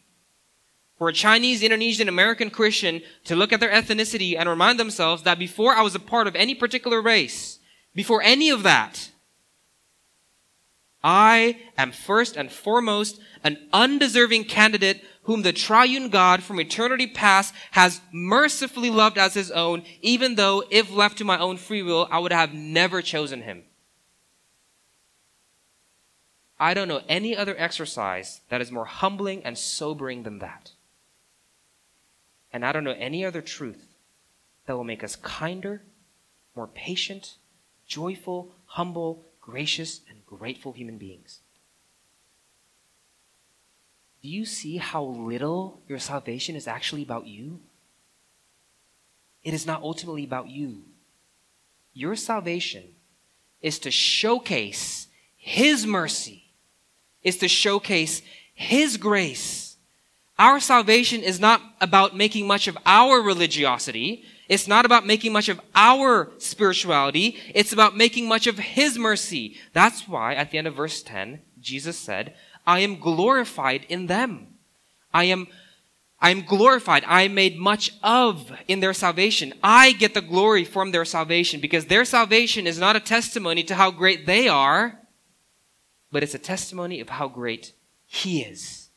for 0.98 1.08
a 1.08 1.12
Chinese, 1.12 1.62
Indonesian, 1.62 2.08
American 2.08 2.50
Christian 2.50 3.00
to 3.24 3.36
look 3.36 3.52
at 3.52 3.60
their 3.60 3.70
ethnicity 3.70 4.36
and 4.36 4.48
remind 4.48 4.80
themselves 4.80 5.22
that 5.22 5.38
before 5.38 5.74
I 5.74 5.82
was 5.82 5.94
a 5.94 6.00
part 6.00 6.26
of 6.26 6.34
any 6.34 6.54
particular 6.54 7.00
race, 7.00 7.60
before 7.94 8.20
any 8.22 8.50
of 8.50 8.64
that, 8.64 9.10
I 11.02 11.58
am 11.76 11.92
first 11.92 12.36
and 12.36 12.50
foremost 12.50 13.20
an 13.44 13.68
undeserving 13.72 14.44
candidate 14.44 15.04
whom 15.22 15.42
the 15.42 15.52
triune 15.52 16.08
God 16.08 16.42
from 16.42 16.58
eternity 16.58 17.06
past 17.06 17.54
has 17.72 18.00
mercifully 18.12 18.90
loved 18.90 19.18
as 19.18 19.34
his 19.34 19.50
own, 19.52 19.84
even 20.00 20.34
though 20.34 20.64
if 20.70 20.90
left 20.90 21.18
to 21.18 21.24
my 21.24 21.38
own 21.38 21.56
free 21.58 21.82
will, 21.82 22.08
I 22.10 22.18
would 22.18 22.32
have 22.32 22.52
never 22.52 23.02
chosen 23.02 23.42
him. 23.42 23.64
I 26.58 26.74
don't 26.74 26.88
know 26.88 27.02
any 27.08 27.36
other 27.36 27.54
exercise 27.56 28.40
that 28.48 28.60
is 28.60 28.72
more 28.72 28.86
humbling 28.86 29.44
and 29.44 29.56
sobering 29.56 30.24
than 30.24 30.40
that. 30.40 30.72
And 32.52 32.64
I 32.64 32.72
don't 32.72 32.84
know 32.84 32.96
any 32.98 33.24
other 33.24 33.42
truth 33.42 33.94
that 34.66 34.76
will 34.76 34.84
make 34.84 35.04
us 35.04 35.16
kinder, 35.16 35.82
more 36.54 36.66
patient, 36.66 37.36
joyful, 37.86 38.52
humble, 38.66 39.24
gracious, 39.40 40.00
and 40.08 40.24
grateful 40.26 40.72
human 40.72 40.98
beings. 40.98 41.40
Do 44.22 44.28
you 44.28 44.44
see 44.44 44.78
how 44.78 45.04
little 45.04 45.80
your 45.88 45.98
salvation 45.98 46.56
is 46.56 46.66
actually 46.66 47.02
about 47.02 47.26
you? 47.26 47.60
It 49.44 49.54
is 49.54 49.66
not 49.66 49.82
ultimately 49.82 50.24
about 50.24 50.48
you. 50.48 50.82
Your 51.94 52.16
salvation 52.16 52.84
is 53.62 53.78
to 53.80 53.90
showcase 53.90 55.08
His 55.36 55.86
mercy, 55.86 56.44
is 57.22 57.38
to 57.38 57.48
showcase 57.48 58.22
His 58.54 58.96
grace. 58.96 59.67
Our 60.38 60.60
salvation 60.60 61.22
is 61.22 61.40
not 61.40 61.60
about 61.80 62.16
making 62.16 62.46
much 62.46 62.68
of 62.68 62.78
our 62.86 63.20
religiosity. 63.20 64.24
It's 64.48 64.68
not 64.68 64.86
about 64.86 65.04
making 65.04 65.32
much 65.32 65.48
of 65.48 65.60
our 65.74 66.30
spirituality. 66.38 67.36
It's 67.54 67.72
about 67.72 67.96
making 67.96 68.28
much 68.28 68.46
of 68.46 68.58
His 68.58 68.96
mercy. 68.96 69.56
That's 69.72 70.06
why 70.06 70.34
at 70.34 70.50
the 70.50 70.58
end 70.58 70.68
of 70.68 70.76
verse 70.76 71.02
10, 71.02 71.40
Jesus 71.60 71.98
said, 71.98 72.34
I 72.66 72.80
am 72.80 73.00
glorified 73.00 73.84
in 73.88 74.06
them. 74.06 74.58
I 75.12 75.24
am, 75.24 75.48
I 76.20 76.30
am 76.30 76.42
glorified. 76.42 77.02
I 77.06 77.22
am 77.22 77.34
made 77.34 77.58
much 77.58 77.92
of 78.02 78.52
in 78.68 78.78
their 78.78 78.94
salvation. 78.94 79.54
I 79.62 79.92
get 79.92 80.14
the 80.14 80.20
glory 80.20 80.64
from 80.64 80.92
their 80.92 81.04
salvation 81.04 81.60
because 81.60 81.86
their 81.86 82.04
salvation 82.04 82.66
is 82.66 82.78
not 82.78 82.94
a 82.94 83.00
testimony 83.00 83.64
to 83.64 83.74
how 83.74 83.90
great 83.90 84.24
they 84.26 84.48
are, 84.48 85.00
but 86.12 86.22
it's 86.22 86.34
a 86.34 86.38
testimony 86.38 87.00
of 87.00 87.08
how 87.08 87.26
great 87.26 87.72
He 88.06 88.42
is. 88.42 88.87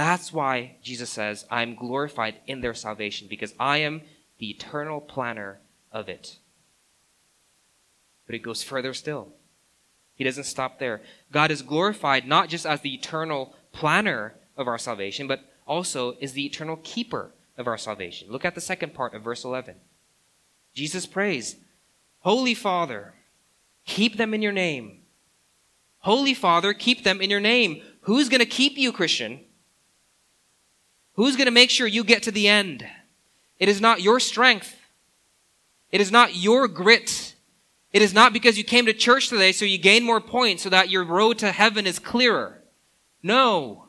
That's 0.00 0.32
why 0.32 0.76
Jesus 0.82 1.10
says, 1.10 1.44
I 1.50 1.60
am 1.60 1.74
glorified 1.74 2.36
in 2.46 2.62
their 2.62 2.72
salvation 2.72 3.28
because 3.28 3.52
I 3.60 3.82
am 3.82 4.00
the 4.38 4.48
eternal 4.48 4.98
planner 4.98 5.60
of 5.92 6.08
it. 6.08 6.38
But 8.24 8.34
it 8.34 8.38
goes 8.38 8.62
further 8.62 8.94
still. 8.94 9.28
He 10.14 10.24
doesn't 10.24 10.44
stop 10.44 10.78
there. 10.78 11.02
God 11.30 11.50
is 11.50 11.60
glorified 11.60 12.26
not 12.26 12.48
just 12.48 12.64
as 12.64 12.80
the 12.80 12.94
eternal 12.94 13.54
planner 13.72 14.36
of 14.56 14.66
our 14.66 14.78
salvation, 14.78 15.26
but 15.26 15.40
also 15.66 16.16
is 16.18 16.32
the 16.32 16.46
eternal 16.46 16.80
keeper 16.82 17.32
of 17.58 17.66
our 17.66 17.76
salvation. 17.76 18.30
Look 18.30 18.46
at 18.46 18.54
the 18.54 18.62
second 18.62 18.94
part 18.94 19.12
of 19.12 19.20
verse 19.20 19.44
11. 19.44 19.74
Jesus 20.72 21.04
prays, 21.04 21.56
Holy 22.20 22.54
Father, 22.54 23.12
keep 23.84 24.16
them 24.16 24.32
in 24.32 24.40
your 24.40 24.50
name. 24.50 25.02
Holy 25.98 26.32
Father, 26.32 26.72
keep 26.72 27.04
them 27.04 27.20
in 27.20 27.28
your 27.28 27.38
name. 27.38 27.82
Who's 28.04 28.30
going 28.30 28.40
to 28.40 28.46
keep 28.46 28.78
you, 28.78 28.92
Christian? 28.92 29.40
Who's 31.20 31.36
going 31.36 31.48
to 31.48 31.50
make 31.50 31.68
sure 31.68 31.86
you 31.86 32.02
get 32.02 32.22
to 32.22 32.30
the 32.30 32.48
end? 32.48 32.86
It 33.58 33.68
is 33.68 33.78
not 33.78 34.00
your 34.00 34.20
strength. 34.20 34.80
It 35.92 36.00
is 36.00 36.10
not 36.10 36.34
your 36.34 36.66
grit. 36.66 37.34
It 37.92 38.00
is 38.00 38.14
not 38.14 38.32
because 38.32 38.56
you 38.56 38.64
came 38.64 38.86
to 38.86 38.94
church 38.94 39.28
today 39.28 39.52
so 39.52 39.66
you 39.66 39.76
gain 39.76 40.02
more 40.02 40.22
points 40.22 40.62
so 40.62 40.70
that 40.70 40.88
your 40.88 41.04
road 41.04 41.36
to 41.40 41.52
heaven 41.52 41.86
is 41.86 41.98
clearer. 41.98 42.62
No. 43.22 43.88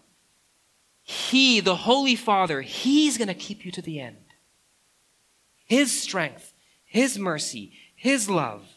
He, 1.04 1.62
the 1.62 1.78
Holy 1.78 2.18
Father, 2.18 2.64
He's 2.64 3.18
going 3.18 3.30
to 3.30 3.34
keep 3.34 3.64
you 3.64 3.72
to 3.72 3.82
the 3.82 4.02
end. 4.02 4.18
His 5.64 6.02
strength, 6.02 6.52
His 6.84 7.18
mercy, 7.18 7.72
His 7.96 8.30
love. 8.30 8.68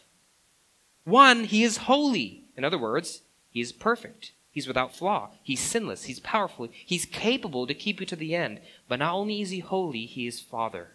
One, 1.02 1.42
He 1.42 1.64
is 1.64 1.78
holy. 1.88 2.44
In 2.56 2.64
other 2.64 2.78
words, 2.78 3.22
He 3.50 3.60
is 3.60 3.72
perfect. 3.72 4.30
He's 4.54 4.68
without 4.68 4.94
flaw. 4.94 5.30
He's 5.42 5.58
sinless. 5.58 6.04
He's 6.04 6.20
powerful. 6.20 6.68
He's 6.70 7.06
capable 7.06 7.66
to 7.66 7.74
keep 7.74 7.98
you 7.98 8.06
to 8.06 8.14
the 8.14 8.36
end. 8.36 8.60
But 8.88 9.00
not 9.00 9.12
only 9.12 9.40
is 9.40 9.50
He 9.50 9.58
holy, 9.58 10.06
He 10.06 10.28
is 10.28 10.40
Father. 10.40 10.92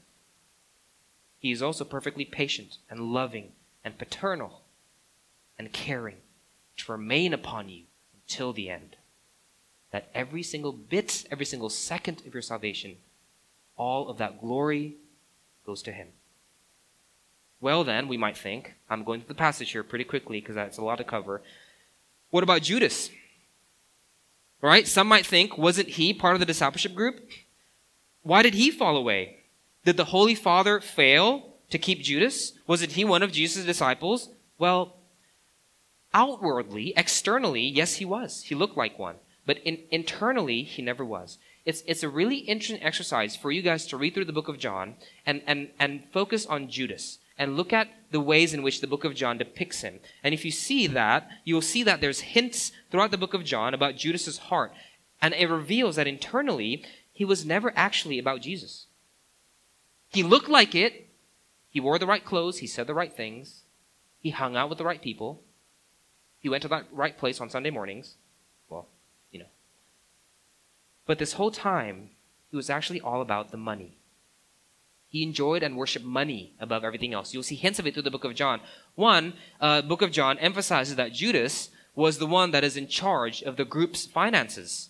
He 1.40 1.52
is 1.52 1.62
also 1.62 1.84
perfectly 1.84 2.24
patient 2.24 2.78
and 2.90 3.12
loving 3.12 3.52
and 3.84 3.98
paternal 3.98 4.62
and 5.58 5.74
caring 5.74 6.18
to 6.78 6.92
remain 6.94 7.34
upon 7.34 7.68
you 7.68 7.84
until 8.14 8.54
the 8.54 8.70
end. 8.70 8.96
That 9.92 10.10
every 10.16 10.44
single 10.44 10.72
bit, 10.72 11.26
every 11.30 11.46
single 11.46 11.70
second 11.70 12.24
of 12.26 12.34
your 12.34 12.42
salvation, 12.42 12.96
all 13.76 14.08
of 14.08 14.18
that 14.20 14.40
glory 14.40 14.96
goes 15.66 15.82
to 15.84 15.92
Him. 15.92 16.08
Well, 17.60 17.84
then, 17.84 18.08
we 18.08 18.16
might 18.16 18.38
think, 18.38 18.76
I'm 18.90 19.04
going 19.04 19.20
through 19.20 19.30
the 19.30 19.34
passage 19.34 19.72
here 19.72 19.84
pretty 19.84 20.06
quickly 20.06 20.40
because 20.40 20.56
that's 20.56 20.78
a 20.78 20.84
lot 20.84 21.00
to 21.00 21.04
cover. 21.04 21.42
What 22.30 22.44
about 22.44 22.62
Judas? 22.62 23.10
Right? 24.62 24.88
Some 24.88 25.08
might 25.08 25.26
think, 25.26 25.58
wasn't 25.58 25.90
he 25.90 26.14
part 26.14 26.34
of 26.34 26.40
the 26.40 26.46
discipleship 26.46 26.94
group? 26.94 27.30
Why 28.24 28.42
did 28.42 28.56
he 28.56 28.72
fall 28.72 28.98
away? 28.98 29.38
Did 29.86 29.98
the 29.98 30.06
Holy 30.06 30.36
Father 30.36 30.82
fail 30.82 31.56
to 31.70 31.78
keep 31.78 32.02
Judas? 32.02 32.54
Wasn't 32.68 32.94
he 32.94 33.06
one 33.06 33.24
of 33.24 33.32
Jesus' 33.32 33.66
disciples? 33.66 34.30
Well, 34.58 34.98
outwardly, 36.14 36.94
externally, 36.98 37.62
yes, 37.62 37.96
he 37.96 38.06
was. 38.06 38.44
He 38.44 38.56
looked 38.56 38.76
like 38.76 39.00
one. 39.00 39.16
But 39.46 39.60
in, 39.60 39.80
internally, 39.90 40.64
he 40.64 40.82
never 40.82 41.06
was. 41.06 41.38
It's, 41.66 41.82
it's 41.88 42.04
a 42.04 42.10
really 42.10 42.38
interesting 42.38 42.84
exercise 42.84 43.36
for 43.36 43.52
you 43.52 43.62
guys 43.62 43.86
to 43.88 43.98
read 43.98 44.14
through 44.14 44.26
the 44.26 44.34
book 44.34 44.48
of 44.48 44.60
John 44.60 44.96
and, 45.26 45.42
and, 45.48 45.70
and 45.80 46.04
focus 46.12 46.46
on 46.46 46.70
Judas 46.70 47.20
and 47.40 47.58
look 47.58 47.74
at 47.74 47.88
the 48.12 48.20
ways 48.20 48.54
in 48.54 48.62
which 48.62 48.82
the 48.82 48.88
book 48.88 49.04
of 49.04 49.16
John 49.16 49.40
depicts 49.40 49.82
him. 49.82 50.00
And 50.24 50.34
if 50.34 50.46
you 50.46 50.52
see 50.52 50.86
that, 50.88 51.28
you 51.46 51.56
will 51.56 51.62
see 51.62 51.82
that 51.84 52.02
there's 52.02 52.20
hints 52.20 52.72
throughout 52.92 53.10
the 53.10 53.18
book 53.18 53.34
of 53.34 53.44
John 53.46 53.74
about 53.74 53.96
Judas's 53.96 54.38
heart. 54.38 54.74
And 55.22 55.34
it 55.34 55.48
reveals 55.48 55.96
that 55.96 56.08
internally, 56.08 56.84
he 57.12 57.26
was 57.26 57.46
never 57.46 57.74
actually 57.76 58.20
about 58.20 58.42
Jesus. 58.42 58.86
He 60.10 60.22
looked 60.22 60.50
like 60.50 60.76
it, 60.76 61.10
he 61.70 61.80
wore 61.80 62.00
the 62.00 62.08
right 62.08 62.26
clothes. 62.26 62.58
He 62.58 62.68
said 62.68 62.88
the 62.88 62.94
right 62.94 63.16
things. 63.16 63.64
He 64.20 64.32
hung 64.32 64.56
out 64.56 64.70
with 64.70 64.80
the 64.80 64.84
right 64.84 65.02
people. 65.02 65.44
He 66.40 66.50
went 66.50 66.64
to 66.64 66.68
the 66.68 66.86
right 66.92 67.18
place 67.18 67.40
on 67.40 67.50
Sunday 67.50 67.70
mornings. 67.70 68.16
Well, 68.70 68.88
you 69.32 69.40
know. 69.40 69.46
But 71.06 71.20
this 71.20 71.34
whole 71.34 71.52
time, 71.52 72.10
he 72.50 72.58
was 72.58 72.70
actually 72.70 73.02
all 73.02 73.22
about 73.22 73.52
the 73.52 73.58
money. 73.58 73.99
He 75.10 75.24
enjoyed 75.24 75.64
and 75.64 75.76
worshiped 75.76 76.06
money 76.06 76.54
above 76.60 76.84
everything 76.84 77.14
else. 77.14 77.34
You'll 77.34 77.44
see 77.44 77.56
hints 77.56 77.80
of 77.80 77.88
it 77.88 77.94
through 77.94 78.04
the 78.04 78.12
book 78.12 78.24
of 78.24 78.36
John. 78.36 78.62
One, 78.96 79.34
uh, 79.60 79.82
book 79.82 80.02
of 80.02 80.12
John 80.12 80.38
emphasizes 80.38 80.96
that 80.96 81.14
Judas 81.14 81.70
was 81.96 82.18
the 82.18 82.28
one 82.28 82.52
that 82.52 82.64
is 82.64 82.78
in 82.78 82.88
charge 82.88 83.42
of 83.42 83.58
the 83.58 83.66
group's 83.66 84.06
finances. 84.06 84.90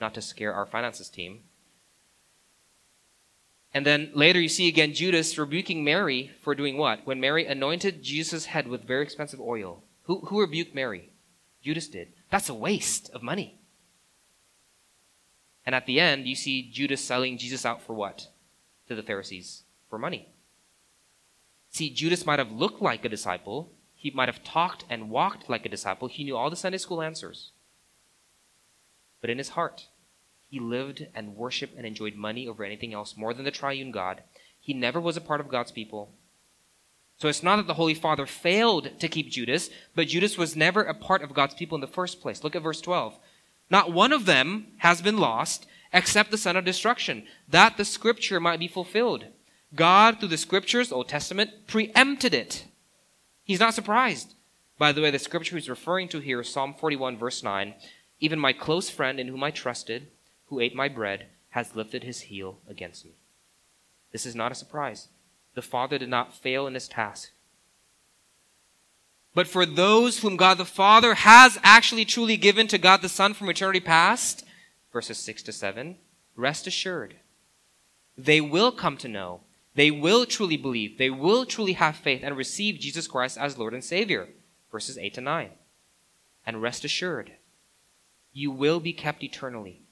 Not 0.00 0.14
to 0.14 0.22
scare 0.22 0.52
our 0.52 0.66
finances 0.66 1.08
team, 1.08 1.40
and 3.74 3.84
then 3.84 4.10
later 4.14 4.40
you 4.40 4.48
see 4.48 4.68
again 4.68 4.94
Judas 4.94 5.36
rebuking 5.36 5.82
Mary 5.82 6.30
for 6.40 6.54
doing 6.54 6.78
what? 6.78 7.04
When 7.04 7.18
Mary 7.18 7.44
anointed 7.44 8.04
Jesus' 8.04 8.46
head 8.46 8.68
with 8.68 8.86
very 8.86 9.02
expensive 9.02 9.40
oil. 9.40 9.82
Who, 10.04 10.20
who 10.26 10.40
rebuked 10.40 10.74
Mary? 10.74 11.10
Judas 11.60 11.88
did. 11.88 12.12
That's 12.30 12.48
a 12.48 12.54
waste 12.54 13.10
of 13.10 13.22
money. 13.22 13.58
And 15.66 15.74
at 15.74 15.86
the 15.86 15.98
end, 15.98 16.26
you 16.28 16.36
see 16.36 16.70
Judas 16.70 17.02
selling 17.02 17.36
Jesus 17.36 17.66
out 17.66 17.82
for 17.82 17.94
what? 17.94 18.28
To 18.88 18.94
the 18.94 19.02
Pharisees. 19.02 19.64
For 19.88 19.98
money. 19.98 20.28
See, 21.70 21.90
Judas 21.90 22.26
might 22.26 22.38
have 22.38 22.52
looked 22.52 22.80
like 22.80 23.04
a 23.04 23.08
disciple. 23.08 23.72
He 23.94 24.10
might 24.10 24.28
have 24.28 24.44
talked 24.44 24.84
and 24.88 25.10
walked 25.10 25.48
like 25.48 25.66
a 25.66 25.68
disciple. 25.68 26.08
He 26.08 26.24
knew 26.24 26.36
all 26.36 26.50
the 26.50 26.56
Sunday 26.56 26.78
school 26.78 27.02
answers. 27.02 27.52
But 29.20 29.30
in 29.30 29.38
his 29.38 29.50
heart, 29.50 29.88
he 30.48 30.60
lived 30.60 31.08
and 31.14 31.34
worshiped 31.34 31.76
and 31.76 31.86
enjoyed 31.86 32.14
money 32.14 32.46
over 32.46 32.62
anything 32.62 32.92
else 32.92 33.16
more 33.16 33.34
than 33.34 33.44
the 33.44 33.50
triune 33.50 33.90
God. 33.90 34.22
He 34.60 34.72
never 34.72 35.00
was 35.00 35.16
a 35.16 35.20
part 35.20 35.40
of 35.40 35.48
God's 35.48 35.72
people. 35.72 36.12
So 37.16 37.28
it's 37.28 37.42
not 37.42 37.56
that 37.56 37.66
the 37.66 37.74
Holy 37.74 37.94
Father 37.94 38.26
failed 38.26 39.00
to 39.00 39.08
keep 39.08 39.30
Judas, 39.30 39.70
but 39.94 40.08
Judas 40.08 40.36
was 40.36 40.54
never 40.54 40.82
a 40.82 40.94
part 40.94 41.22
of 41.22 41.34
God's 41.34 41.54
people 41.54 41.74
in 41.76 41.80
the 41.80 41.86
first 41.86 42.20
place. 42.20 42.44
Look 42.44 42.54
at 42.54 42.62
verse 42.62 42.80
12. 42.80 43.18
Not 43.70 43.92
one 43.92 44.12
of 44.12 44.26
them 44.26 44.68
has 44.78 45.00
been 45.00 45.18
lost 45.18 45.66
except 45.94 46.32
the 46.32 46.36
son 46.36 46.56
of 46.56 46.64
destruction, 46.64 47.24
that 47.48 47.76
the 47.76 47.84
scripture 47.84 48.40
might 48.40 48.58
be 48.58 48.68
fulfilled. 48.68 49.26
God, 49.74 50.18
through 50.18 50.28
the 50.28 50.36
scriptures, 50.36 50.92
Old 50.92 51.08
Testament, 51.08 51.68
preempted 51.68 52.34
it. 52.34 52.66
He's 53.44 53.60
not 53.60 53.74
surprised. 53.74 54.34
By 54.76 54.90
the 54.92 55.00
way, 55.00 55.10
the 55.10 55.18
scripture 55.20 55.56
he's 55.56 55.70
referring 55.70 56.08
to 56.08 56.18
here, 56.18 56.42
Psalm 56.42 56.74
41, 56.74 57.16
verse 57.16 57.42
9, 57.42 57.74
Even 58.18 58.38
my 58.40 58.52
close 58.52 58.90
friend 58.90 59.20
in 59.20 59.28
whom 59.28 59.44
I 59.44 59.52
trusted, 59.52 60.08
who 60.46 60.60
ate 60.60 60.74
my 60.74 60.88
bread, 60.88 61.26
has 61.50 61.76
lifted 61.76 62.02
his 62.02 62.22
heel 62.22 62.58
against 62.68 63.04
me. 63.04 63.12
This 64.10 64.26
is 64.26 64.34
not 64.34 64.50
a 64.50 64.56
surprise. 64.56 65.08
The 65.54 65.62
Father 65.62 65.98
did 65.98 66.08
not 66.08 66.34
fail 66.34 66.66
in 66.66 66.74
his 66.74 66.88
task. 66.88 67.30
But 69.32 69.46
for 69.46 69.64
those 69.64 70.20
whom 70.20 70.36
God 70.36 70.58
the 70.58 70.64
Father 70.64 71.14
has 71.14 71.58
actually 71.62 72.04
truly 72.04 72.36
given 72.36 72.66
to 72.68 72.78
God 72.78 73.02
the 73.02 73.08
Son 73.08 73.34
from 73.34 73.48
eternity 73.48 73.80
past, 73.80 74.44
verses 74.94 75.18
6 75.18 75.42
to 75.42 75.52
7, 75.52 75.96
rest 76.36 76.68
assured, 76.68 77.16
they 78.16 78.40
will 78.40 78.70
come 78.70 78.96
to 78.96 79.08
know, 79.08 79.40
they 79.74 79.90
will 79.90 80.24
truly 80.24 80.56
believe, 80.56 80.98
they 80.98 81.10
will 81.10 81.44
truly 81.44 81.72
have 81.72 81.96
faith 81.96 82.20
and 82.22 82.36
receive 82.36 82.78
Jesus 82.78 83.08
Christ 83.08 83.36
as 83.36 83.58
Lord 83.58 83.74
and 83.74 83.82
Savior, 83.82 84.28
verses 84.70 84.96
8 84.96 85.12
to 85.14 85.20
9. 85.20 85.50
And 86.46 86.62
rest 86.62 86.84
assured, 86.84 87.32
you 88.32 88.52
will 88.52 88.78
be 88.78 88.92
kept 88.92 89.24
eternally 89.24 89.82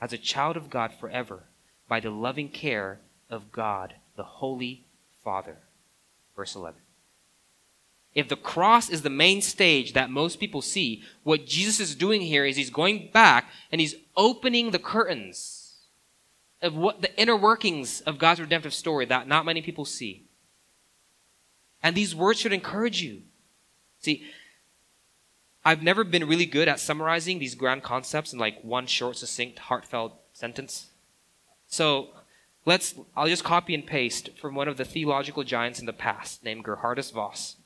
as 0.00 0.12
a 0.12 0.18
child 0.18 0.56
of 0.56 0.70
God 0.70 0.92
forever 0.92 1.42
by 1.88 1.98
the 1.98 2.10
loving 2.10 2.48
care 2.48 3.00
of 3.28 3.50
God, 3.50 3.94
the 4.16 4.22
Holy 4.22 4.86
Father. 5.24 5.58
Verse 6.36 6.54
11. 6.54 6.83
If 8.14 8.28
the 8.28 8.36
cross 8.36 8.90
is 8.90 9.02
the 9.02 9.10
main 9.10 9.42
stage 9.42 9.92
that 9.94 10.10
most 10.10 10.38
people 10.38 10.62
see, 10.62 11.02
what 11.24 11.46
Jesus 11.46 11.80
is 11.80 11.96
doing 11.96 12.20
here 12.20 12.44
is 12.44 12.56
he's 12.56 12.70
going 12.70 13.10
back 13.12 13.46
and 13.72 13.80
he's 13.80 13.96
opening 14.16 14.70
the 14.70 14.78
curtains 14.78 15.64
of 16.62 16.76
what 16.76 17.02
the 17.02 17.14
inner 17.20 17.36
workings 17.36 18.00
of 18.02 18.18
God's 18.18 18.40
redemptive 18.40 18.72
story 18.72 19.04
that 19.06 19.26
not 19.26 19.44
many 19.44 19.60
people 19.62 19.84
see. 19.84 20.24
And 21.82 21.96
these 21.96 22.14
words 22.14 22.38
should 22.38 22.52
encourage 22.52 23.02
you. 23.02 23.22
See, 24.00 24.22
I've 25.64 25.82
never 25.82 26.04
been 26.04 26.28
really 26.28 26.46
good 26.46 26.68
at 26.68 26.78
summarizing 26.78 27.38
these 27.38 27.54
grand 27.54 27.82
concepts 27.82 28.32
in 28.32 28.38
like 28.38 28.62
one 28.62 28.86
short, 28.86 29.16
succinct, 29.16 29.58
heartfelt 29.58 30.14
sentence. 30.32 30.86
So 31.66 32.10
let's, 32.64 32.94
I'll 33.16 33.28
just 33.28 33.44
copy 33.44 33.74
and 33.74 33.86
paste 33.86 34.30
from 34.40 34.54
one 34.54 34.68
of 34.68 34.76
the 34.76 34.84
theological 34.84 35.42
giants 35.42 35.80
in 35.80 35.86
the 35.86 35.92
past 35.92 36.44
named 36.44 36.64
Geerhardus 36.64 37.12
Vos. 37.12 37.56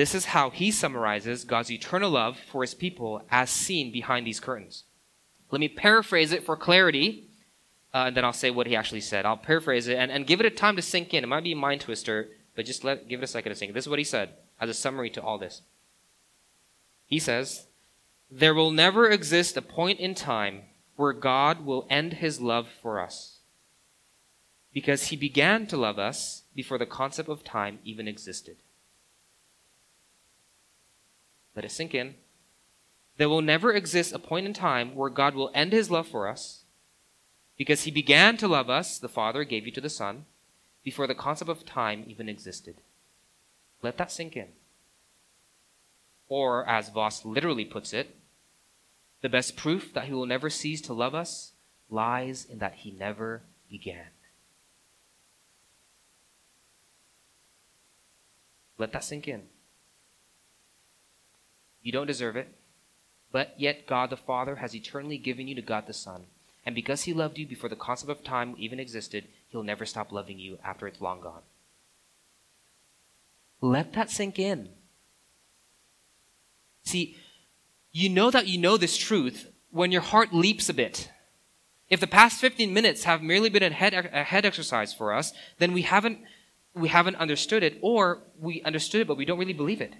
This 0.00 0.14
is 0.14 0.24
how 0.24 0.48
he 0.48 0.70
summarizes 0.70 1.44
God's 1.44 1.70
eternal 1.70 2.12
love 2.12 2.38
for 2.38 2.62
his 2.62 2.72
people 2.72 3.20
as 3.30 3.50
seen 3.50 3.92
behind 3.92 4.26
these 4.26 4.40
curtains. 4.40 4.84
Let 5.50 5.60
me 5.60 5.68
paraphrase 5.68 6.32
it 6.32 6.42
for 6.42 6.56
clarity, 6.56 7.28
uh, 7.92 8.04
and 8.06 8.16
then 8.16 8.24
I'll 8.24 8.32
say 8.32 8.50
what 8.50 8.66
he 8.66 8.74
actually 8.74 9.02
said. 9.02 9.26
I'll 9.26 9.36
paraphrase 9.36 9.88
it 9.88 9.98
and, 9.98 10.10
and 10.10 10.26
give 10.26 10.40
it 10.40 10.46
a 10.46 10.50
time 10.50 10.74
to 10.76 10.80
sink 10.80 11.12
in. 11.12 11.22
It 11.22 11.26
might 11.26 11.44
be 11.44 11.52
a 11.52 11.56
mind 11.56 11.82
twister, 11.82 12.30
but 12.56 12.64
just 12.64 12.82
let 12.82 13.08
give 13.08 13.20
it 13.20 13.24
a 13.24 13.26
second 13.26 13.52
to 13.52 13.56
sink. 13.56 13.74
This 13.74 13.84
is 13.84 13.90
what 13.90 13.98
he 13.98 14.04
said 14.06 14.30
as 14.58 14.70
a 14.70 14.72
summary 14.72 15.10
to 15.10 15.22
all 15.22 15.36
this. 15.36 15.60
He 17.04 17.18
says, 17.18 17.66
There 18.30 18.54
will 18.54 18.70
never 18.70 19.06
exist 19.06 19.58
a 19.58 19.60
point 19.60 20.00
in 20.00 20.14
time 20.14 20.62
where 20.96 21.12
God 21.12 21.66
will 21.66 21.86
end 21.90 22.14
his 22.14 22.40
love 22.40 22.70
for 22.80 23.00
us 23.00 23.40
because 24.72 25.08
he 25.08 25.16
began 25.16 25.66
to 25.66 25.76
love 25.76 25.98
us 25.98 26.44
before 26.54 26.78
the 26.78 26.86
concept 26.86 27.28
of 27.28 27.44
time 27.44 27.80
even 27.84 28.08
existed. 28.08 28.56
Let 31.54 31.64
it 31.64 31.72
sink 31.72 31.94
in. 31.94 32.14
There 33.16 33.28
will 33.28 33.42
never 33.42 33.72
exist 33.72 34.12
a 34.12 34.18
point 34.18 34.46
in 34.46 34.52
time 34.52 34.94
where 34.94 35.10
God 35.10 35.34
will 35.34 35.50
end 35.54 35.72
his 35.72 35.90
love 35.90 36.08
for 36.08 36.26
us 36.26 36.64
because 37.60 37.82
he 37.82 37.90
began 37.90 38.38
to 38.38 38.48
love 38.48 38.70
us, 38.70 38.98
the 38.98 39.06
Father 39.06 39.44
gave 39.44 39.66
you 39.66 39.72
to 39.72 39.82
the 39.82 39.90
Son, 39.90 40.24
before 40.82 41.06
the 41.06 41.14
concept 41.14 41.50
of 41.50 41.66
time 41.66 42.04
even 42.06 42.26
existed. 42.26 42.76
Let 43.82 43.98
that 43.98 44.10
sink 44.10 44.34
in. 44.34 44.48
Or, 46.26 46.66
as 46.66 46.88
Vos 46.88 47.26
literally 47.26 47.66
puts 47.66 47.92
it, 47.92 48.16
the 49.20 49.28
best 49.28 49.56
proof 49.58 49.92
that 49.92 50.04
he 50.04 50.14
will 50.14 50.24
never 50.24 50.48
cease 50.48 50.80
to 50.80 50.94
love 50.94 51.14
us 51.14 51.52
lies 51.90 52.46
in 52.50 52.60
that 52.60 52.76
he 52.76 52.92
never 52.92 53.42
began. 53.68 54.06
Let 58.78 58.92
that 58.92 59.04
sink 59.04 59.28
in. 59.28 59.49
You 61.82 61.92
don't 61.92 62.06
deserve 62.06 62.36
it, 62.36 62.48
but 63.32 63.54
yet 63.58 63.86
God 63.86 64.10
the 64.10 64.16
Father 64.16 64.56
has 64.56 64.74
eternally 64.74 65.18
given 65.18 65.48
you 65.48 65.54
to 65.54 65.62
God 65.62 65.86
the 65.86 65.92
Son. 65.92 66.26
And 66.66 66.74
because 66.74 67.02
he 67.02 67.14
loved 67.14 67.38
you 67.38 67.46
before 67.46 67.70
the 67.70 67.76
concept 67.76 68.10
of 68.10 68.22
time 68.22 68.54
even 68.58 68.78
existed, 68.78 69.24
he'll 69.48 69.62
never 69.62 69.86
stop 69.86 70.12
loving 70.12 70.38
you 70.38 70.58
after 70.64 70.86
it's 70.86 71.00
long 71.00 71.20
gone. 71.20 71.42
Let 73.60 73.92
that 73.94 74.10
sink 74.10 74.38
in. 74.38 74.70
See, 76.84 77.16
you 77.92 78.08
know 78.08 78.30
that 78.30 78.46
you 78.46 78.58
know 78.58 78.76
this 78.76 78.96
truth 78.96 79.50
when 79.70 79.92
your 79.92 80.00
heart 80.00 80.32
leaps 80.32 80.68
a 80.68 80.74
bit. 80.74 81.10
If 81.88 82.00
the 82.00 82.06
past 82.06 82.40
15 82.40 82.72
minutes 82.72 83.04
have 83.04 83.22
merely 83.22 83.48
been 83.48 83.62
a 83.62 83.70
head, 83.70 83.94
a 83.94 84.24
head 84.24 84.44
exercise 84.44 84.94
for 84.94 85.12
us, 85.12 85.32
then 85.58 85.72
we 85.72 85.82
haven't, 85.82 86.20
we 86.74 86.88
haven't 86.88 87.16
understood 87.16 87.62
it, 87.62 87.78
or 87.80 88.22
we 88.38 88.62
understood 88.62 89.02
it, 89.02 89.08
but 89.08 89.16
we 89.16 89.24
don't 89.24 89.38
really 89.38 89.52
believe 89.52 89.80
it. 89.80 89.94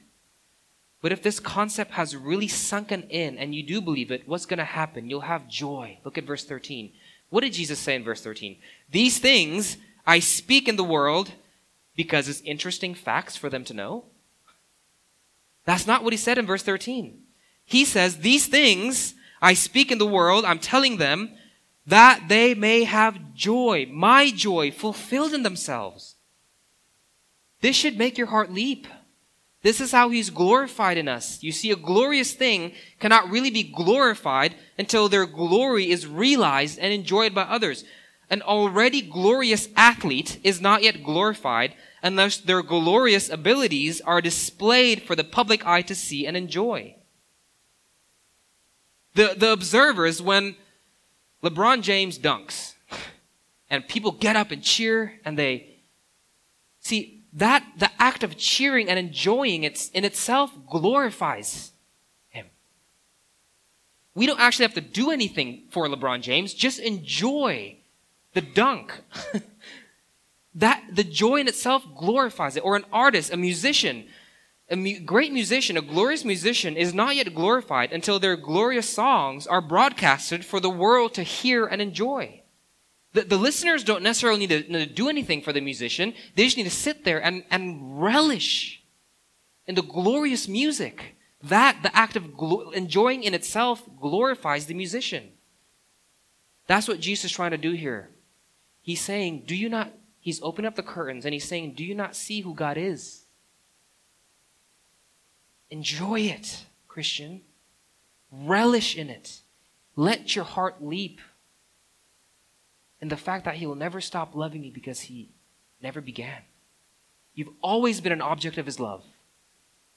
But 1.02 1.12
if 1.12 1.22
this 1.22 1.40
concept 1.40 1.92
has 1.92 2.14
really 2.14 2.48
sunken 2.48 3.04
in 3.04 3.38
and 3.38 3.54
you 3.54 3.62
do 3.62 3.80
believe 3.80 4.10
it, 4.10 4.28
what's 4.28 4.46
going 4.46 4.58
to 4.58 4.64
happen? 4.64 5.08
You'll 5.08 5.22
have 5.22 5.48
joy. 5.48 5.98
Look 6.04 6.18
at 6.18 6.24
verse 6.24 6.44
13. 6.44 6.92
What 7.30 7.42
did 7.42 7.54
Jesus 7.54 7.78
say 7.78 7.94
in 7.94 8.04
verse 8.04 8.20
13? 8.20 8.58
These 8.90 9.18
things 9.18 9.78
I 10.06 10.18
speak 10.18 10.68
in 10.68 10.76
the 10.76 10.84
world 10.84 11.32
because 11.96 12.28
it's 12.28 12.42
interesting 12.42 12.94
facts 12.94 13.36
for 13.36 13.48
them 13.48 13.64
to 13.64 13.74
know. 13.74 14.04
That's 15.64 15.86
not 15.86 16.02
what 16.02 16.12
he 16.12 16.16
said 16.16 16.38
in 16.38 16.46
verse 16.46 16.62
13. 16.62 17.22
He 17.64 17.84
says, 17.84 18.18
These 18.18 18.46
things 18.46 19.14
I 19.40 19.54
speak 19.54 19.90
in 19.90 19.98
the 19.98 20.06
world, 20.06 20.44
I'm 20.44 20.58
telling 20.58 20.96
them 20.96 21.30
that 21.86 22.24
they 22.28 22.54
may 22.54 22.84
have 22.84 23.34
joy, 23.34 23.86
my 23.90 24.30
joy, 24.30 24.70
fulfilled 24.70 25.32
in 25.32 25.42
themselves. 25.42 26.16
This 27.60 27.76
should 27.76 27.98
make 27.98 28.18
your 28.18 28.28
heart 28.28 28.52
leap. 28.52 28.86
This 29.62 29.80
is 29.80 29.92
how 29.92 30.08
he's 30.08 30.30
glorified 30.30 30.96
in 30.96 31.06
us. 31.06 31.42
You 31.42 31.52
see, 31.52 31.70
a 31.70 31.76
glorious 31.76 32.32
thing 32.32 32.72
cannot 32.98 33.30
really 33.30 33.50
be 33.50 33.62
glorified 33.62 34.54
until 34.78 35.08
their 35.08 35.26
glory 35.26 35.90
is 35.90 36.06
realized 36.06 36.78
and 36.78 36.92
enjoyed 36.92 37.34
by 37.34 37.42
others. 37.42 37.84
An 38.30 38.40
already 38.40 39.02
glorious 39.02 39.68
athlete 39.76 40.38
is 40.42 40.60
not 40.60 40.82
yet 40.82 41.02
glorified 41.04 41.74
unless 42.02 42.38
their 42.38 42.62
glorious 42.62 43.28
abilities 43.28 44.00
are 44.00 44.22
displayed 44.22 45.02
for 45.02 45.14
the 45.14 45.24
public 45.24 45.66
eye 45.66 45.82
to 45.82 45.94
see 45.94 46.26
and 46.26 46.36
enjoy. 46.36 46.94
The, 49.14 49.34
the 49.36 49.52
observers, 49.52 50.22
when 50.22 50.56
LeBron 51.42 51.82
James 51.82 52.18
dunks, 52.18 52.74
and 53.70 53.86
people 53.86 54.12
get 54.12 54.36
up 54.36 54.52
and 54.52 54.62
cheer, 54.62 55.20
and 55.24 55.38
they 55.38 55.80
see 56.80 57.19
that 57.32 57.64
the 57.76 57.90
act 57.98 58.22
of 58.22 58.36
cheering 58.36 58.88
and 58.88 58.98
enjoying 58.98 59.64
it 59.64 59.90
in 59.94 60.04
itself 60.04 60.52
glorifies 60.68 61.72
him. 62.28 62.46
We 64.14 64.26
don't 64.26 64.40
actually 64.40 64.64
have 64.64 64.74
to 64.74 64.80
do 64.80 65.10
anything 65.10 65.64
for 65.70 65.86
LeBron 65.86 66.22
James, 66.22 66.54
just 66.54 66.78
enjoy 66.80 67.76
the 68.32 68.40
dunk. 68.40 69.00
that 70.54 70.82
the 70.92 71.04
joy 71.04 71.36
in 71.36 71.48
itself 71.48 71.84
glorifies 71.96 72.56
it. 72.56 72.64
Or 72.64 72.76
an 72.76 72.84
artist, 72.92 73.32
a 73.32 73.36
musician, 73.36 74.06
a 74.68 74.76
mu- 74.76 75.00
great 75.00 75.32
musician, 75.32 75.76
a 75.76 75.82
glorious 75.82 76.24
musician 76.24 76.76
is 76.76 76.92
not 76.92 77.16
yet 77.16 77.32
glorified 77.34 77.92
until 77.92 78.18
their 78.18 78.36
glorious 78.36 78.88
songs 78.88 79.46
are 79.46 79.60
broadcasted 79.60 80.44
for 80.44 80.60
the 80.60 80.70
world 80.70 81.14
to 81.14 81.22
hear 81.22 81.66
and 81.66 81.80
enjoy. 81.80 82.39
The, 83.12 83.22
the 83.22 83.36
listeners 83.36 83.82
don't 83.82 84.02
necessarily 84.02 84.38
need 84.46 84.50
to, 84.50 84.72
need 84.72 84.88
to 84.88 84.94
do 84.94 85.08
anything 85.08 85.42
for 85.42 85.52
the 85.52 85.60
musician. 85.60 86.14
They 86.36 86.44
just 86.44 86.56
need 86.56 86.64
to 86.64 86.70
sit 86.70 87.04
there 87.04 87.22
and, 87.22 87.44
and 87.50 88.00
relish 88.00 88.82
in 89.66 89.74
the 89.74 89.82
glorious 89.82 90.46
music. 90.46 91.16
That, 91.42 91.78
the 91.82 91.96
act 91.96 92.16
of 92.16 92.36
glo- 92.36 92.70
enjoying 92.70 93.24
in 93.24 93.34
itself, 93.34 93.82
glorifies 94.00 94.66
the 94.66 94.74
musician. 94.74 95.30
That's 96.66 96.86
what 96.86 97.00
Jesus 97.00 97.26
is 97.26 97.32
trying 97.32 97.50
to 97.50 97.58
do 97.58 97.72
here. 97.72 98.10
He's 98.80 99.00
saying, 99.00 99.44
Do 99.46 99.56
you 99.56 99.68
not, 99.68 99.92
he's 100.20 100.40
opening 100.42 100.68
up 100.68 100.76
the 100.76 100.82
curtains 100.82 101.24
and 101.24 101.34
he's 101.34 101.48
saying, 101.48 101.74
Do 101.74 101.84
you 101.84 101.94
not 101.94 102.14
see 102.14 102.42
who 102.42 102.54
God 102.54 102.78
is? 102.78 103.24
Enjoy 105.70 106.20
it, 106.20 106.64
Christian. 106.86 107.42
Relish 108.30 108.96
in 108.96 109.10
it. 109.10 109.40
Let 109.96 110.36
your 110.36 110.44
heart 110.44 110.82
leap 110.82 111.20
and 113.00 113.10
the 113.10 113.16
fact 113.16 113.44
that 113.44 113.56
he 113.56 113.66
will 113.66 113.74
never 113.74 114.00
stop 114.00 114.34
loving 114.34 114.64
you 114.64 114.72
because 114.72 115.00
he 115.02 115.30
never 115.82 116.00
began. 116.00 116.42
You've 117.34 117.54
always 117.62 118.00
been 118.00 118.12
an 118.12 118.22
object 118.22 118.58
of 118.58 118.66
his 118.66 118.80
love. 118.80 119.04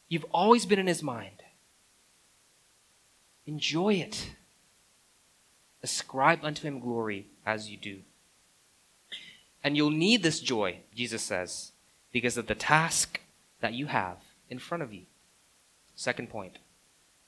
You've 0.07 0.25
always 0.31 0.65
been 0.65 0.79
in 0.79 0.87
his 0.87 1.03
mind. 1.03 1.43
Enjoy 3.45 3.95
it. 3.95 4.31
Ascribe 5.81 6.39
unto 6.43 6.65
him 6.65 6.79
glory 6.79 7.27
as 7.45 7.69
you 7.69 7.77
do. 7.77 7.99
And 9.63 9.75
you'll 9.75 9.91
need 9.91 10.23
this 10.23 10.39
joy, 10.39 10.79
Jesus 10.95 11.21
says, 11.21 11.71
because 12.11 12.37
of 12.37 12.47
the 12.47 12.55
task 12.55 13.19
that 13.59 13.73
you 13.73 13.87
have 13.87 14.17
in 14.49 14.59
front 14.59 14.83
of 14.83 14.93
you. 14.93 15.03
Second 15.95 16.29
point 16.29 16.57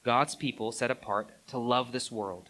God's 0.03 0.35
people 0.35 0.71
set 0.71 0.91
apart 0.91 1.29
to 1.47 1.57
love 1.57 1.91
this 1.91 2.11
world. 2.11 2.49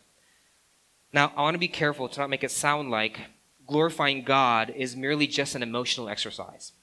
Now, 1.15 1.31
I 1.37 1.43
want 1.43 1.55
to 1.55 1.59
be 1.59 1.69
careful 1.69 2.09
to 2.09 2.19
not 2.19 2.29
make 2.29 2.43
it 2.43 2.51
sound 2.51 2.91
like 2.91 3.21
glorifying 3.65 4.23
God 4.23 4.73
is 4.75 4.97
merely 4.97 5.27
just 5.27 5.55
an 5.55 5.63
emotional 5.63 6.09
exercise. 6.09 6.73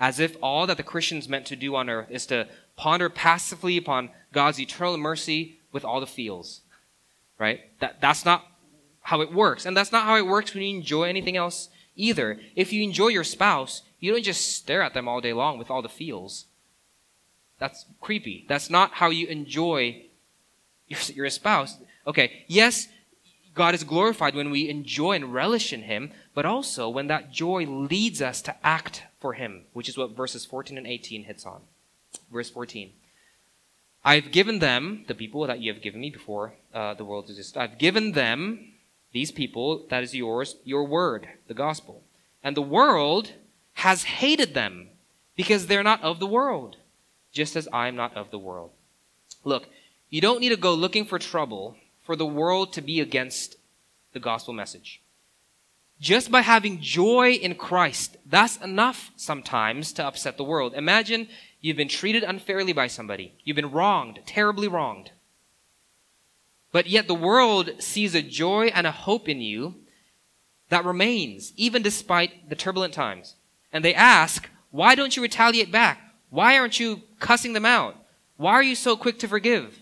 As 0.00 0.18
if 0.18 0.36
all 0.42 0.66
that 0.66 0.76
the 0.76 0.82
Christian's 0.82 1.28
meant 1.28 1.46
to 1.46 1.54
do 1.54 1.76
on 1.76 1.88
earth 1.88 2.08
is 2.10 2.26
to 2.26 2.48
ponder 2.74 3.08
passively 3.08 3.76
upon 3.76 4.10
God's 4.32 4.58
eternal 4.58 4.96
mercy 4.96 5.60
with 5.70 5.84
all 5.84 6.00
the 6.00 6.06
feels. 6.08 6.62
Right? 7.38 7.60
That, 7.78 8.00
that's 8.00 8.24
not 8.24 8.44
how 9.02 9.20
it 9.20 9.32
works. 9.32 9.64
And 9.64 9.76
that's 9.76 9.92
not 9.92 10.02
how 10.02 10.16
it 10.16 10.26
works 10.26 10.52
when 10.52 10.64
you 10.64 10.76
enjoy 10.76 11.04
anything 11.04 11.36
else 11.36 11.68
either. 11.94 12.40
If 12.56 12.72
you 12.72 12.82
enjoy 12.82 13.08
your 13.08 13.22
spouse, 13.22 13.82
you 14.00 14.10
don't 14.10 14.24
just 14.24 14.56
stare 14.56 14.82
at 14.82 14.94
them 14.94 15.06
all 15.06 15.20
day 15.20 15.32
long 15.32 15.58
with 15.58 15.70
all 15.70 15.80
the 15.80 15.88
feels. 15.88 16.46
That's 17.60 17.86
creepy. 18.00 18.46
That's 18.48 18.68
not 18.68 18.94
how 18.94 19.10
you 19.10 19.28
enjoy 19.28 20.06
your, 20.88 20.98
your 21.14 21.30
spouse. 21.30 21.76
Okay, 22.04 22.44
yes, 22.48 22.88
God 23.56 23.74
is 23.74 23.84
glorified 23.84 24.34
when 24.34 24.50
we 24.50 24.68
enjoy 24.68 25.12
and 25.12 25.32
relish 25.32 25.72
in 25.72 25.82
Him, 25.82 26.12
but 26.34 26.44
also 26.44 26.88
when 26.90 27.06
that 27.06 27.32
joy 27.32 27.64
leads 27.64 28.20
us 28.20 28.42
to 28.42 28.54
act 28.62 29.04
for 29.18 29.32
Him, 29.32 29.62
which 29.72 29.88
is 29.88 29.96
what 29.96 30.14
verses 30.14 30.44
14 30.44 30.76
and 30.76 30.86
18 30.86 31.24
hits 31.24 31.46
on. 31.46 31.62
Verse 32.30 32.50
14. 32.50 32.92
I've 34.04 34.30
given 34.30 34.58
them, 34.60 35.04
the 35.08 35.14
people 35.14 35.46
that 35.46 35.60
you 35.60 35.72
have 35.72 35.82
given 35.82 36.00
me 36.02 36.10
before 36.10 36.52
uh, 36.72 36.94
the 36.94 37.04
world 37.04 37.28
existed, 37.28 37.58
I've 37.58 37.78
given 37.78 38.12
them, 38.12 38.74
these 39.12 39.32
people, 39.32 39.86
that 39.88 40.02
is 40.02 40.14
yours, 40.14 40.56
your 40.62 40.84
word, 40.84 41.26
the 41.48 41.54
gospel. 41.54 42.02
And 42.44 42.56
the 42.56 42.62
world 42.62 43.32
has 43.72 44.04
hated 44.04 44.52
them 44.52 44.90
because 45.34 45.66
they're 45.66 45.82
not 45.82 46.02
of 46.02 46.20
the 46.20 46.26
world, 46.26 46.76
just 47.32 47.56
as 47.56 47.68
I 47.72 47.88
am 47.88 47.96
not 47.96 48.14
of 48.14 48.30
the 48.30 48.38
world. 48.38 48.70
Look, 49.44 49.66
you 50.10 50.20
don't 50.20 50.40
need 50.40 50.50
to 50.50 50.56
go 50.56 50.74
looking 50.74 51.06
for 51.06 51.18
trouble 51.18 51.76
for 52.06 52.16
the 52.16 52.24
world 52.24 52.72
to 52.72 52.80
be 52.80 53.00
against 53.00 53.56
the 54.12 54.20
gospel 54.20 54.54
message. 54.54 55.02
Just 56.00 56.30
by 56.30 56.42
having 56.42 56.80
joy 56.80 57.32
in 57.32 57.54
Christ, 57.54 58.16
that's 58.24 58.58
enough 58.58 59.10
sometimes 59.16 59.92
to 59.94 60.06
upset 60.06 60.36
the 60.36 60.44
world. 60.44 60.74
Imagine 60.74 61.28
you've 61.60 61.76
been 61.76 61.88
treated 61.88 62.22
unfairly 62.22 62.72
by 62.72 62.86
somebody. 62.86 63.34
You've 63.44 63.56
been 63.56 63.72
wronged, 63.72 64.20
terribly 64.24 64.68
wronged. 64.68 65.10
But 66.70 66.86
yet 66.86 67.08
the 67.08 67.14
world 67.14 67.70
sees 67.78 68.14
a 68.14 68.22
joy 68.22 68.66
and 68.66 68.86
a 68.86 68.92
hope 68.92 69.28
in 69.28 69.40
you 69.40 69.74
that 70.68 70.84
remains, 70.84 71.52
even 71.56 71.82
despite 71.82 72.50
the 72.50 72.56
turbulent 72.56 72.92
times. 72.92 73.34
And 73.72 73.84
they 73.84 73.94
ask, 73.94 74.48
why 74.70 74.94
don't 74.94 75.16
you 75.16 75.22
retaliate 75.22 75.72
back? 75.72 75.98
Why 76.28 76.58
aren't 76.58 76.78
you 76.78 77.02
cussing 77.18 77.54
them 77.54 77.64
out? 77.64 77.96
Why 78.36 78.52
are 78.52 78.62
you 78.62 78.74
so 78.74 78.96
quick 78.96 79.18
to 79.20 79.28
forgive? 79.28 79.80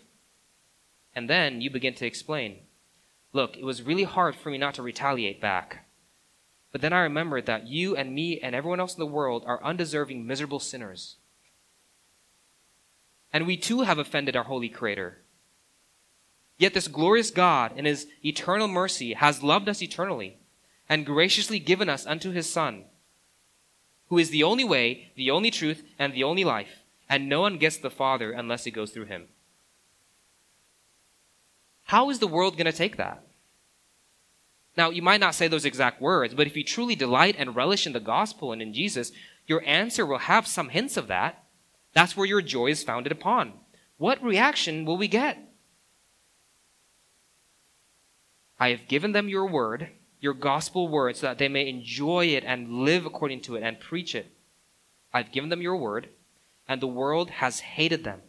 And 1.14 1.31
then 1.31 1.61
you 1.61 1.70
begin 1.70 1.94
to 1.94 2.07
explain, 2.07 2.59
look, 3.33 3.57
it 3.57 3.64
was 3.64 3.83
really 3.83 4.05
hard 4.05 4.35
for 4.35 4.50
me 4.50 4.59
not 4.59 4.74
to 4.74 4.83
retaliate 4.83 5.40
back. 5.40 5.87
But 6.72 6.81
then 6.81 6.92
I 6.92 7.00
remembered 7.00 7.46
that 7.46 7.68
you 7.68 7.94
and 7.94 8.14
me 8.14 8.40
and 8.40 8.55
everyone 8.55 8.81
else 8.81 8.94
in 8.94 9.00
the 9.00 9.07
world 9.07 9.44
are 9.46 9.62
undeserving, 9.62 10.27
miserable 10.27 10.59
sinners. 10.59 11.16
And 13.33 13.46
we 13.46 13.57
too 13.57 13.83
have 13.83 13.98
offended 13.98 14.37
our 14.37 14.44
holy 14.44 14.68
Creator. 14.68 15.18
Yet 16.59 16.74
this 16.74 16.88
glorious 16.88 17.31
God, 17.31 17.77
in 17.77 17.85
His 17.85 18.07
eternal 18.24 18.68
mercy, 18.68 19.14
has 19.14 19.42
loved 19.42 19.68
us 19.68 19.83
eternally 19.83 20.38
and 20.88 21.07
graciously 21.07 21.59
given 21.59 21.88
us 21.88 22.07
unto 22.07 22.31
His 22.31 22.48
Son, 22.48 22.85
who 24.09 24.18
is 24.18 24.31
the 24.31 24.42
only 24.42 24.64
way, 24.64 25.12
the 25.16 25.31
only 25.31 25.50
truth, 25.50 25.83
and 25.98 26.12
the 26.12 26.24
only 26.24 26.44
life. 26.44 26.83
And 27.09 27.29
no 27.29 27.40
one 27.40 27.59
gets 27.59 27.77
the 27.77 27.90
Father 27.90 28.33
unless 28.33 28.66
it 28.66 28.72
goes 28.72 28.90
through 28.90 29.07
Him. 29.07 29.29
How 31.85 32.11
is 32.11 32.18
the 32.18 32.27
world 32.27 32.57
going 32.57 32.66
to 32.66 32.73
take 32.73 32.97
that? 32.97 33.23
Now, 34.77 34.90
you 34.90 35.03
might 35.03 35.20
not 35.20 35.35
say 35.35 35.47
those 35.47 35.64
exact 35.64 36.01
words, 36.01 36.35
but 36.35 36.47
if 36.47 36.57
you 36.57 36.64
truly 36.64 36.97
delight 36.97 37.37
and 37.38 37.55
relish 37.55 37.87
in 37.87 37.92
the 37.92 38.01
gospel 38.01 38.53
and 38.53 38.61
in 38.61 38.75
Jesus, 38.75 39.12
your 39.47 39.62
answer 39.64 40.05
will 40.05 40.18
have 40.18 40.47
some 40.47 40.70
hints 40.70 40.97
of 40.97 41.07
that. 41.07 41.44
That's 41.92 42.16
where 42.16 42.27
your 42.27 42.42
joy 42.42 42.68
is 42.68 42.83
founded 42.83 43.12
upon. 43.12 43.53
What 43.99 44.23
reaction 44.23 44.85
will 44.85 44.97
we 44.97 45.07
get? 45.07 45.38
I 48.59 48.70
have 48.70 48.88
given 48.88 49.12
them 49.12 49.29
your 49.29 49.47
word, 49.47 49.88
your 50.20 50.35
gospel 50.35 50.88
word, 50.88 51.16
so 51.16 51.27
that 51.27 51.38
they 51.38 51.49
may 51.49 51.68
enjoy 51.68 52.27
it 52.27 52.44
and 52.44 52.81
live 52.81 53.07
according 53.07 53.42
to 53.42 53.57
it 53.57 53.62
and 53.62 53.79
preach 53.79 54.14
it. 54.14 54.33
I've 55.12 55.33
given 55.33 55.51
them 55.51 55.62
your 55.62 55.77
word, 55.77 56.09
and 56.66 56.81
the 56.81 56.88
world 56.88 57.31
has 57.31 57.61
hated 57.61 58.03
them 58.03 58.23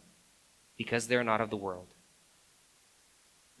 because 0.76 1.08
they're 1.08 1.24
not 1.24 1.40
of 1.40 1.50
the 1.50 1.56
world. 1.56 1.88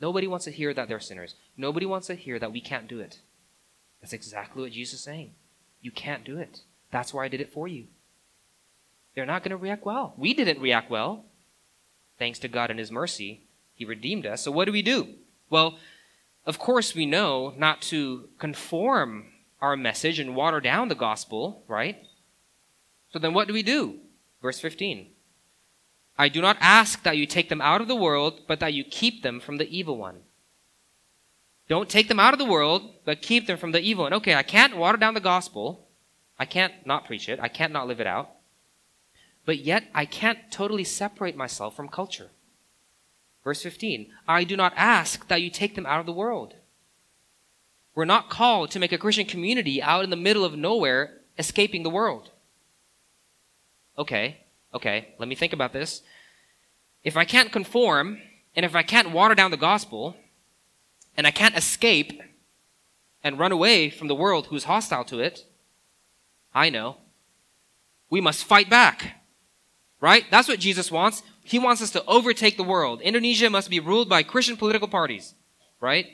Nobody 0.00 0.26
wants 0.26 0.44
to 0.44 0.50
hear 0.50 0.74
that 0.74 0.88
they're 0.88 1.00
sinners. 1.00 1.34
Nobody 1.56 1.86
wants 1.86 2.06
to 2.08 2.14
hear 2.14 2.38
that 2.38 2.52
we 2.52 2.60
can't 2.60 2.88
do 2.88 3.00
it. 3.00 3.20
That's 4.00 4.12
exactly 4.12 4.62
what 4.62 4.72
Jesus 4.72 5.00
is 5.00 5.04
saying. 5.04 5.32
You 5.80 5.90
can't 5.90 6.24
do 6.24 6.38
it. 6.38 6.60
That's 6.90 7.14
why 7.14 7.24
I 7.24 7.28
did 7.28 7.40
it 7.40 7.52
for 7.52 7.66
you. 7.66 7.86
They're 9.14 9.26
not 9.26 9.42
going 9.42 9.50
to 9.50 9.56
react 9.56 9.86
well. 9.86 10.14
We 10.16 10.34
didn't 10.34 10.60
react 10.60 10.90
well. 10.90 11.24
Thanks 12.18 12.38
to 12.40 12.48
God 12.48 12.70
and 12.70 12.78
His 12.78 12.92
mercy, 12.92 13.42
He 13.74 13.84
redeemed 13.84 14.26
us. 14.26 14.42
So 14.42 14.50
what 14.50 14.66
do 14.66 14.72
we 14.72 14.82
do? 14.82 15.14
Well, 15.48 15.78
of 16.44 16.58
course, 16.58 16.94
we 16.94 17.06
know 17.06 17.54
not 17.56 17.80
to 17.82 18.28
conform 18.38 19.26
our 19.60 19.76
message 19.76 20.18
and 20.18 20.36
water 20.36 20.60
down 20.60 20.88
the 20.88 20.94
gospel, 20.94 21.64
right? 21.66 21.96
So 23.10 23.18
then 23.18 23.34
what 23.34 23.48
do 23.48 23.54
we 23.54 23.62
do? 23.62 24.00
Verse 24.42 24.60
15. 24.60 25.08
I 26.18 26.28
do 26.28 26.40
not 26.40 26.56
ask 26.60 27.02
that 27.02 27.16
you 27.16 27.26
take 27.26 27.48
them 27.48 27.60
out 27.60 27.80
of 27.80 27.88
the 27.88 27.96
world, 27.96 28.42
but 28.46 28.60
that 28.60 28.72
you 28.72 28.84
keep 28.84 29.22
them 29.22 29.38
from 29.40 29.58
the 29.58 29.68
evil 29.68 29.98
one. 29.98 30.20
Don't 31.68 31.88
take 31.88 32.08
them 32.08 32.20
out 32.20 32.32
of 32.32 32.38
the 32.38 32.44
world, 32.44 32.90
but 33.04 33.22
keep 33.22 33.46
them 33.46 33.58
from 33.58 33.72
the 33.72 33.80
evil 33.80 34.04
one. 34.04 34.14
Okay, 34.14 34.34
I 34.34 34.42
can't 34.42 34.76
water 34.76 34.98
down 34.98 35.14
the 35.14 35.20
gospel. 35.20 35.88
I 36.38 36.44
can't 36.44 36.72
not 36.86 37.06
preach 37.06 37.28
it. 37.28 37.40
I 37.40 37.48
can't 37.48 37.72
not 37.72 37.86
live 37.86 38.00
it 38.00 38.06
out. 38.06 38.30
But 39.44 39.58
yet, 39.58 39.84
I 39.94 40.06
can't 40.06 40.50
totally 40.50 40.84
separate 40.84 41.36
myself 41.36 41.76
from 41.76 41.88
culture. 41.88 42.30
Verse 43.44 43.62
15 43.62 44.10
I 44.26 44.44
do 44.44 44.56
not 44.56 44.72
ask 44.76 45.28
that 45.28 45.42
you 45.42 45.50
take 45.50 45.74
them 45.74 45.86
out 45.86 46.00
of 46.00 46.06
the 46.06 46.12
world. 46.12 46.54
We're 47.94 48.04
not 48.04 48.28
called 48.28 48.70
to 48.72 48.78
make 48.78 48.92
a 48.92 48.98
Christian 48.98 49.26
community 49.26 49.82
out 49.82 50.04
in 50.04 50.10
the 50.10 50.16
middle 50.16 50.44
of 50.44 50.56
nowhere 50.56 51.18
escaping 51.38 51.82
the 51.82 51.90
world. 51.90 52.30
Okay, 53.98 54.44
okay, 54.76 55.14
let 55.18 55.28
me 55.28 55.34
think 55.34 55.52
about 55.52 55.72
this. 55.72 56.02
If 57.02 57.16
I 57.16 57.24
can't 57.24 57.52
conform, 57.52 58.18
and 58.54 58.64
if 58.64 58.74
I 58.74 58.82
can't 58.82 59.10
water 59.10 59.34
down 59.34 59.50
the 59.50 59.56
gospel, 59.56 60.16
and 61.16 61.26
I 61.26 61.30
can't 61.30 61.56
escape 61.56 62.20
and 63.24 63.38
run 63.38 63.52
away 63.52 63.90
from 63.90 64.08
the 64.08 64.14
world 64.14 64.46
who's 64.46 64.64
hostile 64.64 65.04
to 65.04 65.18
it, 65.18 65.44
I 66.54 66.70
know. 66.70 66.96
We 68.08 68.20
must 68.20 68.44
fight 68.44 68.70
back. 68.70 69.22
Right? 70.00 70.24
That's 70.30 70.48
what 70.48 70.60
Jesus 70.60 70.92
wants. 70.92 71.22
He 71.42 71.58
wants 71.58 71.82
us 71.82 71.90
to 71.92 72.04
overtake 72.04 72.56
the 72.56 72.62
world. 72.62 73.00
Indonesia 73.00 73.48
must 73.48 73.70
be 73.70 73.80
ruled 73.80 74.08
by 74.08 74.22
Christian 74.22 74.56
political 74.56 74.88
parties. 74.88 75.34
Right? 75.80 76.06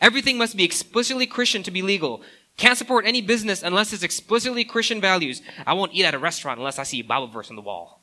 Everything 0.00 0.38
must 0.38 0.56
be 0.56 0.64
explicitly 0.64 1.26
Christian 1.26 1.62
to 1.64 1.70
be 1.70 1.82
legal. 1.82 2.22
Can't 2.58 2.76
support 2.76 3.06
any 3.06 3.22
business 3.22 3.62
unless 3.62 3.92
it's 3.92 4.02
explicitly 4.02 4.64
Christian 4.64 5.00
values. 5.00 5.42
I 5.64 5.74
won't 5.74 5.94
eat 5.94 6.04
at 6.04 6.14
a 6.14 6.18
restaurant 6.18 6.58
unless 6.58 6.80
I 6.80 6.82
see 6.82 7.00
a 7.00 7.04
Bible 7.04 7.28
verse 7.28 7.50
on 7.50 7.56
the 7.56 7.62
wall. 7.62 8.02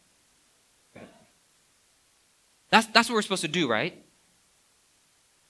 That's, 2.70 2.88
that's 2.88 3.10
what 3.10 3.16
we're 3.16 3.22
supposed 3.22 3.42
to 3.42 3.50
do, 3.50 3.70
right? 3.70 4.02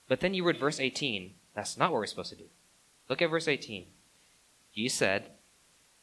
But 0.07 0.21
then 0.21 0.33
you 0.33 0.43
read 0.43 0.57
verse 0.57 0.79
18. 0.79 1.35
That's 1.53 1.77
not 1.77 1.91
what 1.91 1.99
we're 1.99 2.07
supposed 2.07 2.31
to 2.31 2.35
do. 2.35 2.45
Look 3.07 3.21
at 3.21 3.29
verse 3.29 3.47
18. 3.47 3.85
He 4.71 4.89
said, 4.89 5.29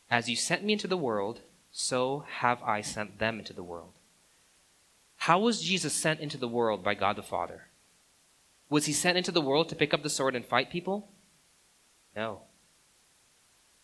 As 0.09 0.29
you 0.29 0.37
sent 0.37 0.63
me 0.63 0.73
into 0.73 0.87
the 0.87 0.97
world, 0.97 1.41
so 1.73 2.25
have 2.39 2.63
I 2.63 2.83
sent 2.83 3.19
them 3.19 3.41
into 3.41 3.53
the 3.53 3.65
world. 3.65 3.95
How 5.17 5.41
was 5.41 5.61
Jesus 5.61 5.93
sent 5.93 6.21
into 6.21 6.39
the 6.39 6.49
world 6.49 6.85
by 6.85 6.95
God 6.95 7.17
the 7.17 7.23
Father? 7.23 7.67
Was 8.71 8.87
he 8.87 8.93
sent 8.93 9.19
into 9.19 9.33
the 9.33 9.41
world 9.41 9.69
to 9.69 9.75
pick 9.75 9.93
up 9.93 10.05
the 10.05 10.09
sword 10.09 10.37
and 10.37 10.47
fight 10.47 10.71
people? 10.71 11.09
No 12.15 12.43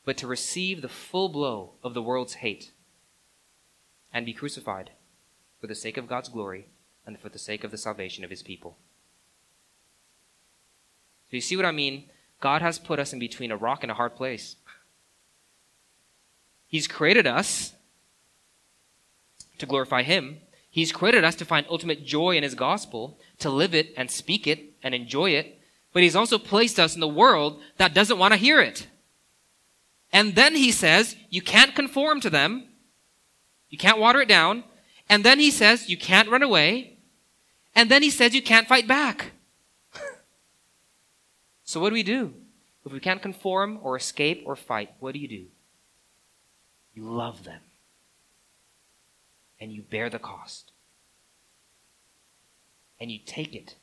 but 0.08 0.16
to 0.16 0.26
receive 0.26 0.80
the 0.80 0.88
full 0.88 1.28
blow 1.28 1.72
of 1.82 1.92
the 1.92 2.00
world's 2.00 2.36
hate 2.36 2.70
and 4.10 4.24
be 4.24 4.32
crucified 4.32 4.88
for 5.60 5.66
the 5.66 5.74
sake 5.74 5.98
of 5.98 6.08
God's 6.08 6.30
glory 6.30 6.68
and 7.04 7.20
for 7.20 7.28
the 7.28 7.38
sake 7.38 7.62
of 7.62 7.70
the 7.70 7.76
salvation 7.76 8.24
of 8.24 8.30
his 8.30 8.42
people. 8.42 8.78
So 11.30 11.36
you 11.36 11.42
see 11.42 11.56
what 11.56 11.66
I 11.66 11.72
mean? 11.72 12.04
God 12.40 12.62
has 12.62 12.78
put 12.78 12.98
us 12.98 13.12
in 13.12 13.18
between 13.18 13.50
a 13.50 13.56
rock 13.58 13.82
and 13.82 13.92
a 13.92 13.96
hard 13.96 14.16
place. 14.16 14.56
He's 16.66 16.88
created 16.88 17.26
us 17.26 17.74
to 19.58 19.66
glorify 19.66 20.04
him. 20.04 20.38
He's 20.70 20.90
created 20.90 21.22
us 21.22 21.34
to 21.34 21.44
find 21.44 21.66
ultimate 21.68 22.06
joy 22.06 22.38
in 22.38 22.44
his 22.44 22.54
gospel, 22.54 23.18
to 23.40 23.50
live 23.50 23.74
it 23.74 23.92
and 23.94 24.10
speak 24.10 24.46
it 24.46 24.72
and 24.82 24.94
enjoy 24.94 25.32
it. 25.32 25.60
But 25.92 26.02
he's 26.02 26.16
also 26.16 26.38
placed 26.38 26.80
us 26.80 26.94
in 26.94 27.02
the 27.02 27.06
world 27.06 27.60
that 27.76 27.92
doesn't 27.92 28.18
want 28.18 28.32
to 28.32 28.38
hear 28.38 28.62
it. 28.62 28.86
And 30.12 30.34
then 30.34 30.54
he 30.54 30.72
says, 30.72 31.16
you 31.28 31.42
can't 31.42 31.74
conform 31.74 32.20
to 32.20 32.30
them. 32.30 32.68
You 33.68 33.78
can't 33.78 33.98
water 33.98 34.20
it 34.22 34.28
down. 34.28 34.64
And 35.08 35.24
then 35.24 35.38
he 35.38 35.50
says, 35.50 35.88
you 35.88 35.96
can't 35.96 36.28
run 36.28 36.42
away. 36.42 36.98
And 37.74 37.90
then 37.90 38.02
he 38.02 38.10
says 38.10 38.34
you 38.34 38.42
can't 38.42 38.66
fight 38.66 38.86
back. 38.86 39.32
so 41.64 41.80
what 41.80 41.90
do 41.90 41.94
we 41.94 42.02
do? 42.02 42.34
If 42.84 42.92
we 42.92 43.00
can't 43.00 43.20
conform 43.20 43.78
or 43.82 43.96
escape 43.96 44.42
or 44.46 44.56
fight, 44.56 44.92
what 44.98 45.12
do 45.12 45.18
you 45.18 45.28
do? 45.28 45.44
You 46.94 47.04
love 47.04 47.44
them. 47.44 47.60
And 49.60 49.72
you 49.72 49.82
bear 49.82 50.08
the 50.08 50.18
cost. 50.18 50.72
And 52.98 53.10
you 53.10 53.18
take 53.24 53.54
it. 53.54 53.76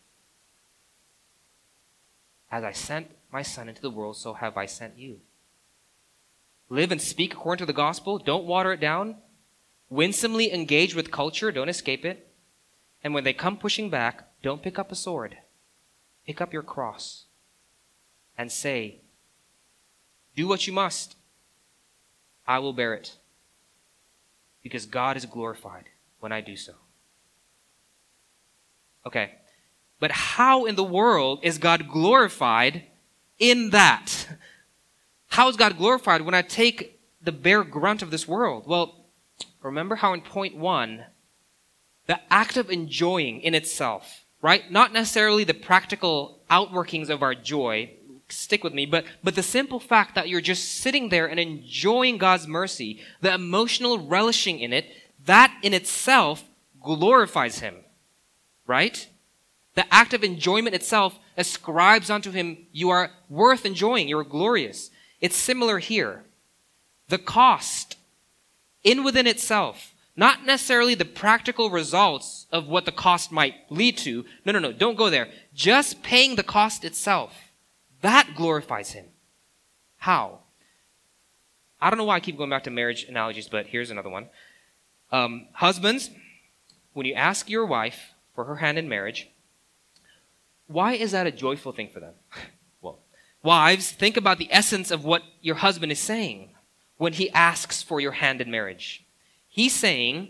As 2.52 2.64
I 2.64 2.72
sent 2.72 3.12
my 3.32 3.42
son 3.42 3.70
into 3.70 3.82
the 3.82 3.90
world, 3.90 4.18
so 4.18 4.34
have 4.34 4.58
I 4.58 4.66
sent 4.66 4.98
you. 4.98 5.20
Live 6.70 6.92
and 6.92 7.02
speak 7.02 7.34
according 7.34 7.60
to 7.60 7.66
the 7.66 7.74
gospel. 7.74 8.18
Don't 8.18 8.46
water 8.46 8.74
it 8.74 8.80
down. 8.80 9.18
Winsomely 9.90 10.52
engage 10.52 10.96
with 10.96 11.12
culture. 11.12 11.52
Don't 11.52 11.70
escape 11.70 12.06
it. 12.06 12.28
And 13.04 13.14
when 13.14 13.24
they 13.24 13.34
come 13.34 13.58
pushing 13.58 13.90
back, 13.90 14.28
don't 14.42 14.64
pick 14.64 14.80
up 14.80 14.92
a 14.92 14.96
sword. 14.96 15.38
Pick 16.26 16.42
up 16.42 16.52
your 16.52 16.64
cross 16.64 17.26
and 18.38 18.52
say, 18.52 19.02
Do 20.36 20.48
what 20.48 20.66
you 20.66 20.74
must. 20.74 21.16
I 22.48 22.60
will 22.60 22.74
bear 22.74 22.94
it. 22.94 23.18
Because 24.64 24.88
God 24.88 25.18
is 25.18 25.26
glorified 25.26 25.86
when 26.20 26.32
I 26.32 26.42
do 26.42 26.56
so. 26.56 26.74
Okay. 29.06 29.36
But 30.00 30.12
how 30.12 30.66
in 30.66 30.76
the 30.76 30.84
world 30.84 31.40
is 31.44 31.60
God 31.60 31.88
glorified 31.88 32.84
in 33.38 33.70
that? 33.70 34.28
How 35.28 35.50
is 35.50 35.58
God 35.58 35.78
glorified 35.78 36.22
when 36.22 36.34
I 36.34 36.42
take 36.42 37.00
the 37.22 37.32
bare 37.32 37.64
grunt 37.64 38.02
of 38.02 38.12
this 38.12 38.28
world? 38.28 38.66
Well, 38.68 39.06
remember 39.62 39.96
how 39.96 40.14
in 40.14 40.22
point 40.22 40.56
one, 40.56 41.06
the 42.08 42.20
act 42.32 42.58
of 42.58 42.70
enjoying 42.70 43.42
in 43.42 43.56
itself, 43.56 44.26
right? 44.42 44.72
Not 44.72 44.94
necessarily 44.94 45.44
the 45.44 45.54
practical 45.54 46.40
outworkings 46.50 47.10
of 47.10 47.24
our 47.24 47.34
joy, 47.34 47.92
stick 48.30 48.64
with 48.64 48.74
me, 48.74 48.86
but, 48.86 49.06
but 49.24 49.36
the 49.36 49.44
simple 49.44 49.80
fact 49.80 50.16
that 50.16 50.30
you're 50.30 50.42
just 50.42 50.80
sitting 50.80 51.10
there 51.10 51.28
and 51.28 51.40
enjoying 51.40 52.18
God's 52.18 52.48
mercy, 52.48 53.02
the 53.22 53.34
emotional 53.34 54.00
relishing 54.00 54.60
in 54.60 54.74
it, 54.74 54.86
that 55.26 55.56
in 55.64 55.74
itself 55.74 56.44
glorifies 56.82 57.60
Him, 57.60 57.76
right? 58.68 59.08
The 59.76 59.92
act 59.94 60.14
of 60.14 60.24
enjoyment 60.24 60.76
itself 60.76 61.20
ascribes 61.38 62.10
unto 62.10 62.32
Him, 62.32 62.68
you 62.72 62.90
are 62.90 63.12
worth 63.30 63.66
enjoying, 63.66 64.08
you 64.08 64.18
are 64.18 64.24
glorious. 64.24 64.92
It's 65.22 65.36
similar 65.36 65.80
here. 65.80 66.24
The 67.08 67.18
cost, 67.18 67.98
in 68.84 69.04
within 69.04 69.28
itself, 69.28 69.94
not 70.16 70.46
necessarily 70.46 70.96
the 70.96 71.06
practical 71.06 71.70
results 71.70 72.48
of 72.52 72.68
what 72.68 72.86
the 72.86 72.92
cost 72.92 73.32
might 73.32 73.56
lead 73.70 73.98
to. 74.00 74.26
No, 74.46 74.54
no, 74.54 74.60
no, 74.60 74.72
don't 74.72 74.96
go 74.96 75.10
there. 75.10 75.28
Just 75.54 76.02
paying 76.04 76.36
the 76.36 76.44
cost 76.44 76.86
itself. 76.86 77.52
That 78.02 78.34
glorifies 78.36 78.92
Him. 78.92 79.06
How? 79.98 80.40
I 81.82 81.90
don't 81.90 81.98
know 81.98 82.06
why 82.06 82.16
I 82.16 82.20
keep 82.22 82.38
going 82.38 82.50
back 82.50 82.64
to 82.64 82.72
marriage 82.72 83.04
analogies, 83.04 83.48
but 83.50 83.68
here's 83.68 83.92
another 83.92 84.10
one. 84.10 84.30
Um, 85.12 85.48
husbands, 85.54 86.10
when 86.94 87.06
you 87.06 87.14
ask 87.14 87.50
your 87.50 87.66
wife 87.66 88.14
for 88.34 88.46
her 88.46 88.56
hand 88.58 88.78
in 88.78 88.88
marriage, 88.88 89.30
why 90.68 90.94
is 90.94 91.12
that 91.12 91.28
a 91.28 91.32
joyful 91.32 91.74
thing 91.74 91.90
for 91.90 92.00
them? 92.00 92.14
Wives, 93.46 93.92
think 93.92 94.18
about 94.18 94.40
the 94.40 94.52
essence 94.52 94.90
of 94.90 95.06
what 95.06 95.22
your 95.40 95.56
husband 95.56 95.92
is 95.92 96.00
saying 96.00 96.50
when 96.98 97.14
he 97.14 97.30
asks 97.30 97.84
for 97.84 98.00
your 98.00 98.14
hand 98.14 98.42
in 98.42 98.50
marriage. 98.50 99.06
He's 99.48 99.74
saying, 99.74 100.30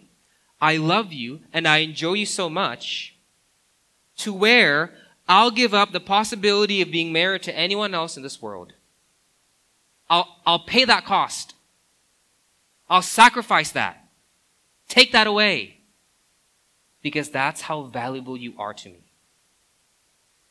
I 0.60 0.76
love 0.76 1.14
you 1.14 1.40
and 1.54 1.66
I 1.66 1.78
enjoy 1.78 2.14
you 2.14 2.26
so 2.26 2.50
much 2.50 3.16
to 4.18 4.34
where 4.34 4.92
I'll 5.30 5.50
give 5.50 5.74
up 5.74 5.94
the 5.94 6.02
possibility 6.02 6.82
of 6.82 6.92
being 6.92 7.14
married 7.14 7.44
to 7.44 7.58
anyone 7.58 7.94
else 7.94 8.18
in 8.18 8.24
this 8.24 8.42
world. 8.42 8.74
I'll, 10.10 10.28
I'll 10.46 10.60
pay 10.60 10.84
that 10.84 11.06
cost. 11.06 11.56
I'll 12.90 13.02
sacrifice 13.02 13.72
that. 13.72 14.10
Take 14.90 15.14
that 15.14 15.26
away. 15.26 15.78
Because 17.02 17.30
that's 17.30 17.62
how 17.62 17.84
valuable 17.84 18.36
you 18.36 18.56
are 18.58 18.74
to 18.74 18.90
me. 18.90 19.06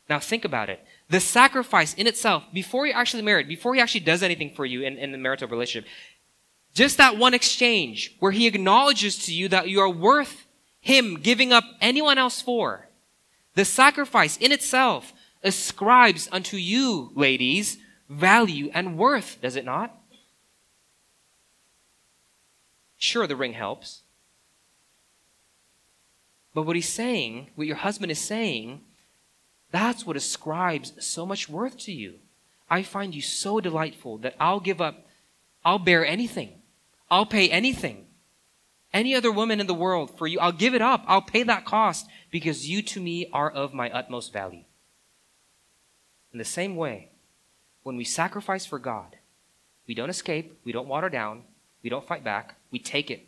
Now 0.09 0.19
think 0.19 0.47
about 0.47 0.71
it. 0.71 0.83
The 1.11 1.21
sacrifice 1.21 1.95
in 1.95 2.07
itself, 2.07 2.45
before 2.53 2.87
you're 2.87 2.97
actually 2.97 3.23
married, 3.23 3.47
before 3.47 3.75
he 3.75 3.81
actually 3.81 4.01
does 4.01 4.23
anything 4.23 4.51
for 4.55 4.65
you 4.65 4.83
in, 4.83 4.97
in 4.97 5.13
the 5.13 5.19
marital 5.19 5.49
relationship, 5.49 5.89
just 6.73 6.97
that 6.97 7.19
one 7.19 7.35
exchange 7.35 8.17
where 8.19 8.33
he 8.33 8.47
acknowledges 8.47 9.19
to 9.27 9.35
you 9.35 9.49
that 9.49 9.69
you 9.69 9.81
are 9.81 9.91
worth 9.91 10.47
him 10.81 11.17
giving 11.21 11.53
up 11.53 11.65
anyone 11.81 12.19
else 12.19 12.43
for. 12.43 12.89
The 13.55 13.65
sacrifice 13.65 14.37
in 14.39 14.51
itself 14.51 15.13
ascribes 15.43 16.29
unto 16.33 16.57
you, 16.57 17.13
ladies, 17.15 17.79
value 18.09 18.71
and 18.75 18.99
worth, 18.99 19.39
does 19.41 19.57
it 19.57 19.65
not? 19.65 19.95
Sure, 22.97 23.27
the 23.27 23.37
ring 23.37 23.53
helps. 23.53 24.03
But 26.55 26.63
what 26.63 26.77
he's 26.77 26.89
saying, 26.89 27.51
what 27.55 27.67
your 27.67 27.77
husband 27.77 28.11
is 28.11 28.21
saying, 28.21 28.81
that's 29.75 30.07
what 30.07 30.17
ascribes 30.17 30.93
so 31.05 31.27
much 31.27 31.49
worth 31.49 31.77
to 31.79 31.93
you. 31.93 32.21
I 32.71 32.85
find 32.85 33.13
you 33.13 33.21
so 33.21 33.59
delightful 33.59 34.19
that 34.19 34.37
I'll 34.39 34.61
give 34.61 34.81
up, 34.81 35.05
I'll 35.65 35.81
bear 35.81 36.07
anything. 36.07 36.63
I'll 37.11 37.27
pay 37.27 37.51
anything. 37.51 38.07
Any 38.93 39.17
other 39.17 39.33
woman 39.33 39.59
in 39.59 39.67
the 39.67 39.75
world 39.75 40.17
for 40.17 40.29
you, 40.29 40.39
I'll 40.39 40.53
give 40.53 40.77
it 40.77 40.81
up. 40.81 41.03
I'll 41.09 41.23
pay 41.23 41.43
that 41.43 41.65
cost 41.65 42.07
because 42.31 42.69
you 42.69 42.83
to 42.83 43.01
me 43.01 43.29
are 43.33 43.51
of 43.51 43.75
my 43.75 43.91
utmost 43.91 44.33
value. 44.33 44.63
In 46.33 46.39
the 46.39 46.45
same 46.45 46.77
way, 46.77 47.09
when 47.83 47.97
we 47.97 48.05
sacrifice 48.05 48.65
for 48.65 48.79
God, 48.79 49.17
we 49.89 49.95
don't 49.95 50.09
escape, 50.09 50.57
we 50.65 50.71
don't 50.71 50.87
water 50.87 51.09
down, 51.09 51.43
we 51.83 51.91
don't 51.91 52.07
fight 52.07 52.23
back, 52.23 52.55
we 52.71 52.79
take 52.79 53.11
it, 53.11 53.27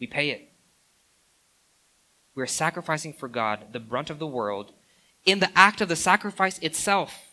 we 0.00 0.08
pay 0.08 0.30
it. 0.30 0.50
We're 2.34 2.46
sacrificing 2.46 3.12
for 3.12 3.28
God 3.28 3.72
the 3.72 3.80
brunt 3.80 4.10
of 4.10 4.18
the 4.18 4.26
world 4.26 4.72
in 5.24 5.40
the 5.40 5.50
act 5.56 5.80
of 5.80 5.88
the 5.88 5.96
sacrifice 5.96 6.58
itself. 6.60 7.28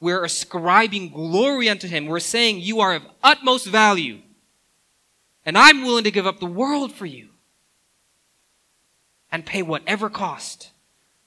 We're 0.00 0.24
ascribing 0.24 1.10
glory 1.10 1.68
unto 1.68 1.86
him. 1.86 2.06
We're 2.06 2.20
saying, 2.20 2.60
You 2.60 2.80
are 2.80 2.94
of 2.94 3.06
utmost 3.22 3.66
value. 3.68 4.18
And 5.46 5.56
I'm 5.56 5.82
willing 5.82 6.04
to 6.04 6.10
give 6.10 6.26
up 6.26 6.40
the 6.40 6.46
world 6.46 6.92
for 6.92 7.06
you 7.06 7.28
and 9.30 9.46
pay 9.46 9.62
whatever 9.62 10.10
cost 10.10 10.70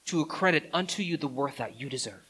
to 0.05 0.21
accredit 0.21 0.69
unto 0.73 1.03
you 1.03 1.17
the 1.17 1.27
worth 1.27 1.57
that 1.57 1.79
you 1.79 1.89
deserve. 1.89 2.25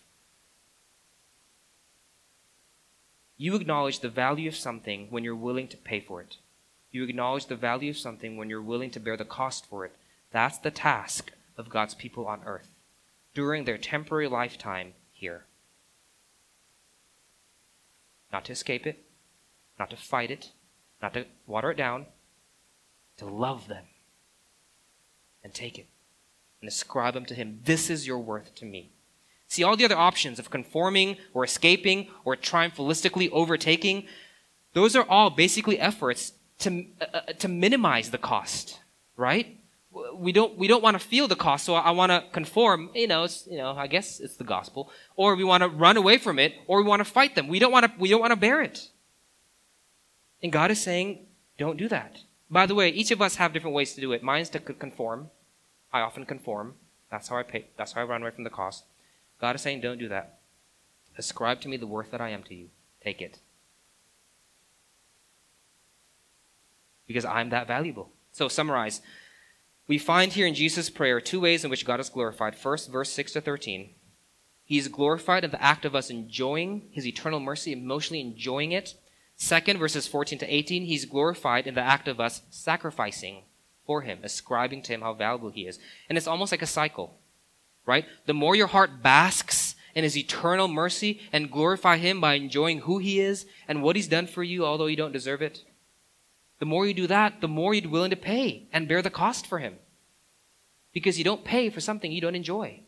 You 3.37 3.55
acknowledge 3.55 3.99
the 3.99 4.09
value 4.09 4.47
of 4.47 4.55
something 4.55 5.07
when 5.09 5.23
you're 5.23 5.35
willing 5.35 5.67
to 5.69 5.77
pay 5.77 5.99
for 5.99 6.21
it. 6.21 6.37
You 6.91 7.03
acknowledge 7.03 7.47
the 7.47 7.55
value 7.55 7.89
of 7.89 7.97
something 7.97 8.37
when 8.37 8.49
you're 8.49 8.61
willing 8.61 8.91
to 8.91 8.99
bear 8.99 9.17
the 9.17 9.25
cost 9.25 9.65
for 9.65 9.83
it. 9.83 9.95
That's 10.31 10.57
the 10.57 10.71
task 10.71 11.31
of 11.57 11.69
God's 11.69 11.93
people 11.93 12.27
on 12.27 12.41
earth 12.45 12.74
during 13.35 13.65
their 13.65 13.77
temporary 13.77 14.27
lifetime 14.27 14.93
here. 15.11 15.45
Not 18.31 18.45
to 18.45 18.53
escape 18.53 18.87
it, 18.87 19.05
not 19.77 19.91
to 19.91 19.97
fight 19.97 20.31
it, 20.31 20.51
not 21.01 21.13
to 21.13 21.25
water 21.45 21.69
it 21.69 21.77
down, 21.77 22.07
to 23.17 23.25
love 23.25 23.67
them 23.67 23.85
and 25.43 25.53
take 25.53 25.77
it 25.77 25.87
and 26.61 26.67
ascribe 26.67 27.13
them 27.13 27.25
to 27.25 27.35
Him. 27.35 27.59
This 27.63 27.89
is 27.89 28.07
your 28.07 28.19
worth 28.19 28.55
to 28.55 28.65
me. 28.65 28.91
See, 29.47 29.63
all 29.63 29.77
the 29.77 29.85
other 29.85 29.97
options 29.97 30.39
of 30.39 30.49
conforming 30.49 31.17
or 31.33 31.43
escaping 31.43 32.07
or 32.23 32.35
triumphalistically 32.35 33.29
overtaking, 33.31 34.07
those 34.73 34.95
are 34.95 35.07
all 35.07 35.29
basically 35.29 35.79
efforts 35.79 36.33
to, 36.59 36.85
uh, 36.99 37.05
uh 37.13 37.21
to 37.33 37.47
minimize 37.47 38.09
the 38.09 38.17
cost, 38.17 38.79
right? 39.15 39.59
We 40.15 40.31
don't 40.31 40.57
we 40.57 40.67
don't 40.67 40.83
want 40.83 40.99
to 40.99 41.05
feel 41.05 41.27
the 41.27 41.35
cost, 41.35 41.65
so 41.65 41.75
I, 41.75 41.81
I 41.81 41.91
want 41.91 42.11
to 42.11 42.23
conform. 42.31 42.89
You 42.93 43.07
know, 43.07 43.23
it's, 43.23 43.47
you 43.49 43.57
know, 43.57 43.71
I 43.71 43.87
guess 43.87 44.19
it's 44.19 44.35
the 44.35 44.43
gospel. 44.43 44.91
Or 45.15 45.35
we 45.35 45.43
want 45.43 45.63
to 45.63 45.69
run 45.69 45.97
away 45.97 46.17
from 46.17 46.39
it, 46.39 46.53
or 46.67 46.81
we 46.81 46.87
want 46.87 46.99
to 46.99 47.05
fight 47.05 47.35
them. 47.35 47.47
We 47.47 47.59
don't 47.59 47.71
want 47.71 47.85
to 47.85 47.91
we 47.99 48.09
don't 48.09 48.21
want 48.21 48.31
to 48.31 48.39
bear 48.39 48.61
it. 48.61 48.89
And 50.43 50.51
God 50.51 50.71
is 50.71 50.81
saying, 50.81 51.25
don't 51.57 51.77
do 51.77 51.87
that. 51.87 52.19
By 52.49 52.65
the 52.65 52.75
way, 52.75 52.89
each 52.89 53.11
of 53.11 53.21
us 53.21 53.37
have 53.37 53.53
different 53.53 53.75
ways 53.75 53.93
to 53.93 54.01
do 54.01 54.11
it. 54.11 54.21
Mine's 54.21 54.49
to 54.49 54.59
conform. 54.59 55.31
I 55.91 56.01
often 56.01 56.25
conform. 56.25 56.75
That's 57.09 57.29
how 57.29 57.37
I 57.37 57.43
pay. 57.43 57.67
That's 57.77 57.93
how 57.93 58.01
I 58.01 58.03
run 58.03 58.21
away 58.21 58.31
from 58.31 58.43
the 58.43 58.49
cost. 58.49 58.83
God 59.39 59.55
is 59.55 59.61
saying, 59.61 59.81
don't 59.81 59.97
do 59.97 60.09
that. 60.09 60.39
Ascribe 61.17 61.61
to 61.61 61.69
me 61.69 61.77
the 61.77 61.87
worth 61.87 62.11
that 62.11 62.21
I 62.21 62.29
am 62.29 62.43
to 62.43 62.53
you. 62.53 62.69
Take 63.03 63.21
it. 63.21 63.39
Because 67.07 67.25
I'm 67.25 67.49
that 67.49 67.67
valuable. 67.67 68.11
So 68.31 68.47
summarize. 68.47 69.01
We 69.87 69.97
find 69.97 70.33
here 70.33 70.47
in 70.47 70.55
Jesus' 70.55 70.89
prayer 70.89 71.21
two 71.21 71.39
ways 71.41 71.63
in 71.63 71.69
which 71.69 71.85
God 71.85 71.99
is 71.99 72.09
glorified. 72.09 72.55
First, 72.55 72.91
verse 72.91 73.11
6 73.11 73.33
to 73.33 73.41
13. 73.41 73.91
He 74.63 74.77
is 74.79 74.87
glorified 74.87 75.43
in 75.43 75.51
the 75.51 75.61
act 75.61 75.85
of 75.85 75.95
us 75.95 76.09
enjoying 76.09 76.87
his 76.91 77.05
eternal 77.05 77.39
mercy, 77.39 77.71
emotionally 77.71 78.21
enjoying 78.21 78.71
it. 78.71 78.95
Second, 79.35 79.77
verses 79.77 80.07
14 80.07 80.39
to 80.39 80.53
18, 80.53 80.85
he's 80.85 81.05
glorified 81.05 81.67
in 81.67 81.75
the 81.75 81.81
act 81.81 82.07
of 82.07 82.19
us 82.19 82.41
sacrificing 82.49 83.43
for 83.85 84.01
him, 84.01 84.19
ascribing 84.23 84.81
to 84.83 84.93
him 84.93 85.01
how 85.01 85.13
valuable 85.13 85.51
he 85.51 85.67
is. 85.67 85.77
And 86.09 86.17
it's 86.17 86.25
almost 86.25 86.51
like 86.51 86.63
a 86.63 86.67
cycle. 86.67 87.19
right? 87.85 88.05
The 88.25 88.33
more 88.33 88.55
your 88.55 88.67
heart 88.67 89.03
basks 89.03 89.75
in 89.93 90.03
his 90.03 90.17
eternal 90.17 90.67
mercy 90.67 91.21
and 91.31 91.51
glorify 91.51 91.97
him 91.97 92.19
by 92.19 92.33
enjoying 92.33 92.79
who 92.79 92.97
he 92.97 93.19
is 93.19 93.45
and 93.67 93.81
what 93.81 93.95
he's 93.95 94.07
done 94.07 94.27
for 94.27 94.43
you, 94.43 94.65
although 94.65 94.87
you 94.87 94.97
don't 94.97 95.13
deserve 95.13 95.41
it, 95.41 95.63
the 96.59 96.65
more 96.65 96.87
you 96.87 96.93
do 96.93 97.07
that, 97.07 97.41
the 97.41 97.47
more 97.47 97.73
you're 97.73 97.89
willing 97.89 98.11
to 98.11 98.15
pay 98.15 98.67
and 98.71 98.87
bear 98.87 99.01
the 99.01 99.09
cost 99.09 99.45
for 99.45 99.59
him. 99.59 99.75
Because 100.93 101.17
you 101.17 101.23
don't 101.23 101.43
pay 101.43 101.69
for 101.69 101.81
something 101.81 102.11
you 102.11 102.21
don't 102.21 102.35
enjoy. 102.35 102.81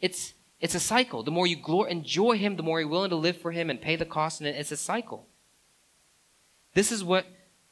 It's, 0.00 0.34
it's 0.60 0.74
a 0.74 0.80
cycle. 0.80 1.22
The 1.22 1.30
more 1.30 1.46
you 1.46 1.56
glor- 1.56 1.88
enjoy 1.88 2.36
him, 2.36 2.56
the 2.56 2.62
more 2.62 2.80
you're 2.80 2.88
willing 2.88 3.10
to 3.10 3.16
live 3.16 3.38
for 3.38 3.52
him 3.52 3.70
and 3.70 3.80
pay 3.80 3.96
the 3.96 4.04
cost, 4.04 4.40
and 4.40 4.48
it's 4.48 4.72
a 4.72 4.76
cycle. 4.76 5.26
This 6.74 6.92
is 6.92 7.02
what 7.02 7.26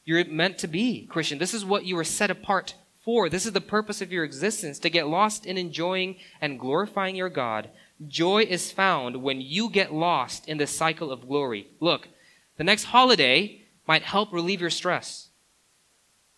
you're 0.07 0.25
meant 0.25 0.57
to 0.59 0.69
be, 0.69 1.07
Christian. 1.07 1.39
This 1.39 1.53
is 1.53 1.65
what 1.65 1.85
you 1.85 1.97
were 1.97 2.05
set 2.05 2.31
apart 2.31 2.75
for. 3.03 3.29
This 3.29 3.45
is 3.45 3.53
the 3.53 3.61
purpose 3.61 4.01
of 4.01 4.11
your 4.11 4.25
existence, 4.25 4.79
to 4.79 4.89
get 4.89 5.09
lost 5.09 5.45
in 5.45 5.59
enjoying 5.59 6.17
and 6.41 6.59
glorifying 6.59 7.17
your 7.17 7.29
God. 7.29 7.69
Joy 8.09 8.43
is 8.43 8.73
found 8.73 9.23
when 9.23 9.43
you 9.43 9.69
get 9.69 9.93
lost 9.93 10.49
in 10.49 10.57
the 10.57 10.67
cycle 10.67 11.13
of 11.13 11.29
glory. 11.29 11.69
Look, 11.81 12.09
the 12.57 12.65
next 12.65 12.85
holiday 12.85 13.63
might 13.87 14.03
help 14.03 14.33
relieve 14.33 14.63
your 14.63 14.71
stress. 14.71 15.29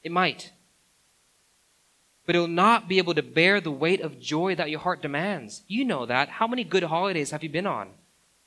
It 0.07 0.13
might. 0.13 0.53
But 2.27 2.37
it 2.37 2.39
will 2.39 2.47
not 2.47 2.89
be 2.89 2.99
able 2.99 3.15
to 3.15 3.25
bear 3.25 3.61
the 3.61 3.73
weight 3.73 4.01
of 4.01 4.21
joy 4.21 4.55
that 4.55 4.71
your 4.71 4.79
heart 4.79 5.03
demands. 5.03 5.65
You 5.67 5.85
know 5.85 6.07
that. 6.07 6.29
How 6.29 6.47
many 6.47 6.63
good 6.63 6.85
holidays 6.85 7.33
have 7.33 7.43
you 7.43 7.49
been 7.51 7.67
on? 7.67 7.89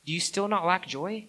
Do 0.06 0.12
you 0.14 0.20
still 0.20 0.48
not 0.48 0.64
lack 0.64 0.86
joy? 0.86 1.26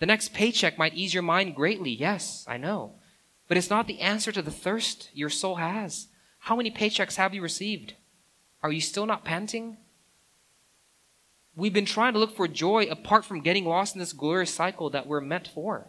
The 0.00 0.06
next 0.06 0.34
paycheck 0.34 0.76
might 0.76 0.94
ease 0.94 1.14
your 1.14 1.22
mind 1.22 1.54
greatly. 1.54 1.92
Yes, 1.92 2.44
I 2.48 2.56
know. 2.56 2.94
But 3.46 3.58
it's 3.58 3.70
not 3.70 3.86
the 3.86 4.00
answer 4.00 4.32
to 4.32 4.42
the 4.42 4.50
thirst 4.50 5.10
your 5.14 5.30
soul 5.30 5.54
has. 5.54 6.08
How 6.40 6.56
many 6.56 6.72
paychecks 6.72 7.14
have 7.14 7.32
you 7.32 7.42
received? 7.42 7.94
Are 8.60 8.72
you 8.72 8.80
still 8.80 9.06
not 9.06 9.24
panting? 9.24 9.76
We've 11.54 11.72
been 11.72 11.84
trying 11.84 12.14
to 12.14 12.18
look 12.18 12.34
for 12.34 12.48
joy 12.48 12.86
apart 12.86 13.24
from 13.24 13.40
getting 13.40 13.66
lost 13.66 13.94
in 13.94 14.00
this 14.00 14.12
glorious 14.12 14.52
cycle 14.52 14.90
that 14.90 15.06
we're 15.06 15.20
meant 15.20 15.46
for. 15.46 15.86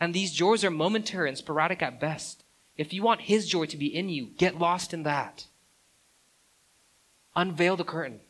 And 0.00 0.14
these 0.14 0.32
joys 0.32 0.64
are 0.64 0.70
momentary 0.70 1.28
and 1.28 1.38
sporadic 1.38 1.82
at 1.82 2.00
best. 2.00 2.44
If 2.76 2.92
you 2.92 3.02
want 3.02 3.22
His 3.22 3.48
joy 3.48 3.66
to 3.66 3.76
be 3.76 3.86
in 3.86 4.08
you, 4.08 4.26
get 4.36 4.58
lost 4.58 4.92
in 4.92 5.02
that. 5.04 5.46
Unveil 7.34 7.76
the 7.76 7.84
curtain. 7.84 8.20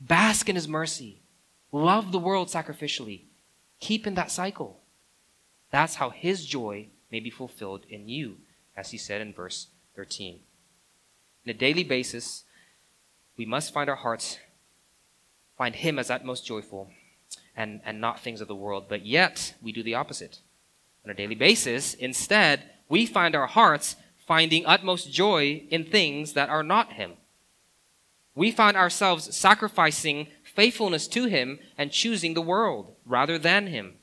Bask 0.00 0.48
in 0.48 0.56
His 0.56 0.68
mercy. 0.68 1.22
Love 1.72 2.12
the 2.12 2.18
world 2.18 2.48
sacrificially. 2.48 3.22
Keep 3.80 4.06
in 4.06 4.14
that 4.14 4.30
cycle. 4.30 4.80
That's 5.70 5.96
how 5.96 6.10
His 6.10 6.44
joy 6.44 6.88
may 7.10 7.20
be 7.20 7.30
fulfilled 7.30 7.86
in 7.88 8.08
you, 8.08 8.38
as 8.76 8.90
He 8.90 8.98
said 8.98 9.20
in 9.20 9.32
verse 9.32 9.68
13. 9.96 10.40
On 11.46 11.50
a 11.50 11.54
daily 11.54 11.84
basis, 11.84 12.44
we 13.36 13.46
must 13.46 13.72
find 13.72 13.88
our 13.88 13.96
hearts, 13.96 14.38
find 15.56 15.74
Him 15.74 15.98
as 15.98 16.10
utmost 16.10 16.44
joyful, 16.44 16.90
and, 17.56 17.80
and 17.84 18.00
not 18.00 18.20
things 18.20 18.42
of 18.42 18.48
the 18.48 18.54
world. 18.54 18.86
But 18.88 19.06
yet, 19.06 19.54
we 19.62 19.72
do 19.72 19.82
the 19.82 19.94
opposite. 19.94 20.40
On 21.04 21.10
a 21.10 21.14
daily 21.14 21.34
basis, 21.34 21.94
instead, 21.94 22.64
we 22.88 23.06
find 23.06 23.34
our 23.34 23.46
hearts 23.46 23.96
finding 24.26 24.66
utmost 24.66 25.10
joy 25.10 25.64
in 25.70 25.84
things 25.84 26.34
that 26.34 26.48
are 26.48 26.62
not 26.62 26.92
Him. 26.92 27.12
We 28.34 28.50
find 28.50 28.76
ourselves 28.76 29.34
sacrificing 29.36 30.28
faithfulness 30.44 31.08
to 31.08 31.24
Him 31.24 31.58
and 31.76 31.90
choosing 31.90 32.34
the 32.34 32.42
world 32.42 32.94
rather 33.04 33.38
than 33.38 33.66
Him. 33.66 33.94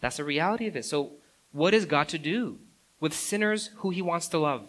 That's 0.00 0.18
the 0.18 0.24
reality 0.24 0.66
of 0.66 0.76
it. 0.76 0.84
So, 0.84 1.12
what 1.52 1.74
is 1.74 1.86
God 1.86 2.08
to 2.08 2.18
do 2.18 2.58
with 3.00 3.14
sinners 3.14 3.70
who 3.76 3.90
He 3.90 4.02
wants 4.02 4.28
to 4.28 4.38
love? 4.38 4.68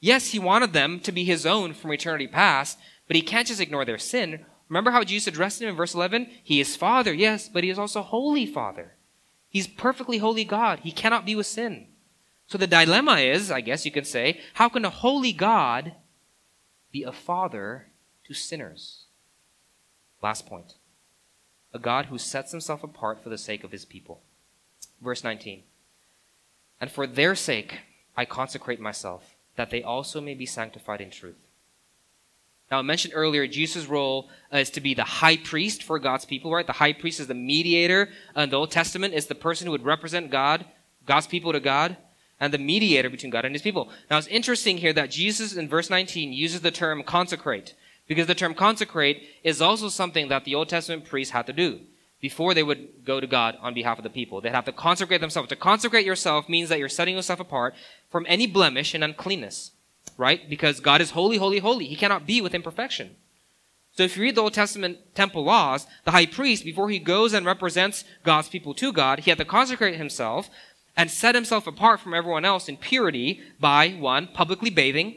Yes, 0.00 0.28
He 0.28 0.38
wanted 0.38 0.72
them 0.72 0.98
to 1.00 1.12
be 1.12 1.24
His 1.24 1.46
own 1.46 1.74
from 1.74 1.92
eternity 1.92 2.26
past, 2.26 2.78
but 3.06 3.16
He 3.16 3.22
can't 3.22 3.46
just 3.46 3.60
ignore 3.60 3.84
their 3.84 3.98
sin. 3.98 4.44
Remember 4.68 4.90
how 4.90 5.04
Jesus 5.04 5.28
addressed 5.28 5.60
Him 5.60 5.68
in 5.68 5.76
verse 5.76 5.94
11? 5.94 6.28
He 6.42 6.60
is 6.60 6.76
Father, 6.76 7.12
yes, 7.12 7.48
but 7.48 7.62
He 7.62 7.70
is 7.70 7.78
also 7.78 8.02
Holy 8.02 8.46
Father. 8.46 8.94
He's 9.52 9.66
perfectly 9.66 10.16
holy 10.16 10.44
God. 10.44 10.80
He 10.80 10.90
cannot 10.90 11.26
be 11.26 11.36
with 11.36 11.46
sin. 11.46 11.88
So 12.46 12.56
the 12.56 12.66
dilemma 12.66 13.16
is, 13.16 13.50
I 13.50 13.60
guess 13.60 13.84
you 13.84 13.92
could 13.92 14.06
say, 14.06 14.40
how 14.54 14.70
can 14.70 14.86
a 14.86 14.90
holy 14.90 15.34
God 15.34 15.92
be 16.90 17.02
a 17.02 17.12
father 17.12 17.88
to 18.24 18.32
sinners? 18.32 19.04
Last 20.22 20.46
point. 20.46 20.74
A 21.74 21.78
God 21.78 22.06
who 22.06 22.16
sets 22.16 22.50
himself 22.50 22.82
apart 22.82 23.22
for 23.22 23.28
the 23.28 23.36
sake 23.36 23.62
of 23.62 23.72
his 23.72 23.84
people. 23.84 24.22
Verse 25.02 25.22
19. 25.22 25.64
And 26.80 26.90
for 26.90 27.06
their 27.06 27.34
sake 27.34 27.80
I 28.16 28.24
consecrate 28.24 28.80
myself, 28.80 29.36
that 29.56 29.70
they 29.70 29.82
also 29.82 30.22
may 30.22 30.34
be 30.34 30.46
sanctified 30.46 31.02
in 31.02 31.10
truth. 31.10 31.36
Now, 32.72 32.78
I 32.78 32.82
mentioned 32.82 33.12
earlier, 33.14 33.46
Jesus' 33.46 33.84
role 33.84 34.30
uh, 34.50 34.56
is 34.56 34.70
to 34.70 34.80
be 34.80 34.94
the 34.94 35.04
high 35.04 35.36
priest 35.36 35.82
for 35.82 35.98
God's 35.98 36.24
people, 36.24 36.50
right? 36.50 36.66
The 36.66 36.72
high 36.72 36.94
priest 36.94 37.20
is 37.20 37.26
the 37.26 37.34
mediator. 37.34 38.08
In 38.34 38.48
the 38.48 38.56
Old 38.56 38.70
Testament 38.70 39.12
is 39.12 39.26
the 39.26 39.34
person 39.34 39.66
who 39.66 39.72
would 39.72 39.84
represent 39.84 40.30
God, 40.30 40.64
God's 41.04 41.26
people 41.26 41.52
to 41.52 41.60
God, 41.60 41.98
and 42.40 42.50
the 42.50 42.56
mediator 42.56 43.10
between 43.10 43.28
God 43.28 43.44
and 43.44 43.54
his 43.54 43.60
people. 43.60 43.90
Now, 44.10 44.16
it's 44.16 44.26
interesting 44.28 44.78
here 44.78 44.94
that 44.94 45.10
Jesus 45.10 45.54
in 45.54 45.68
verse 45.68 45.90
19 45.90 46.32
uses 46.32 46.62
the 46.62 46.70
term 46.70 47.02
consecrate, 47.02 47.74
because 48.06 48.26
the 48.26 48.34
term 48.34 48.54
consecrate 48.54 49.22
is 49.44 49.60
also 49.60 49.90
something 49.90 50.28
that 50.28 50.46
the 50.46 50.54
Old 50.54 50.70
Testament 50.70 51.04
priests 51.04 51.34
had 51.34 51.44
to 51.48 51.52
do 51.52 51.80
before 52.22 52.54
they 52.54 52.62
would 52.62 53.04
go 53.04 53.20
to 53.20 53.26
God 53.26 53.58
on 53.60 53.74
behalf 53.74 53.98
of 53.98 54.04
the 54.04 54.08
people. 54.08 54.40
They'd 54.40 54.52
have 54.52 54.64
to 54.64 54.72
consecrate 54.72 55.20
themselves. 55.20 55.50
To 55.50 55.56
consecrate 55.56 56.06
yourself 56.06 56.48
means 56.48 56.70
that 56.70 56.78
you're 56.78 56.88
setting 56.88 57.16
yourself 57.16 57.38
apart 57.38 57.74
from 58.10 58.24
any 58.30 58.46
blemish 58.46 58.94
and 58.94 59.04
uncleanness 59.04 59.71
right? 60.16 60.48
Because 60.48 60.80
God 60.80 61.00
is 61.00 61.10
holy, 61.10 61.36
holy, 61.36 61.58
holy. 61.58 61.86
He 61.86 61.96
cannot 61.96 62.26
be 62.26 62.40
with 62.40 62.54
imperfection. 62.54 63.16
So 63.94 64.02
if 64.02 64.16
you 64.16 64.22
read 64.22 64.36
the 64.36 64.42
Old 64.42 64.54
Testament 64.54 65.14
temple 65.14 65.44
laws, 65.44 65.86
the 66.04 66.12
high 66.12 66.26
priest, 66.26 66.64
before 66.64 66.88
he 66.88 66.98
goes 66.98 67.34
and 67.34 67.44
represents 67.44 68.04
God's 68.24 68.48
people 68.48 68.72
to 68.74 68.92
God, 68.92 69.20
he 69.20 69.30
had 69.30 69.38
to 69.38 69.44
consecrate 69.44 69.96
himself 69.96 70.48
and 70.96 71.10
set 71.10 71.34
himself 71.34 71.66
apart 71.66 72.00
from 72.00 72.14
everyone 72.14 72.44
else 72.44 72.68
in 72.68 72.76
purity 72.76 73.40
by 73.60 73.90
one, 73.90 74.28
publicly 74.28 74.70
bathing, 74.70 75.16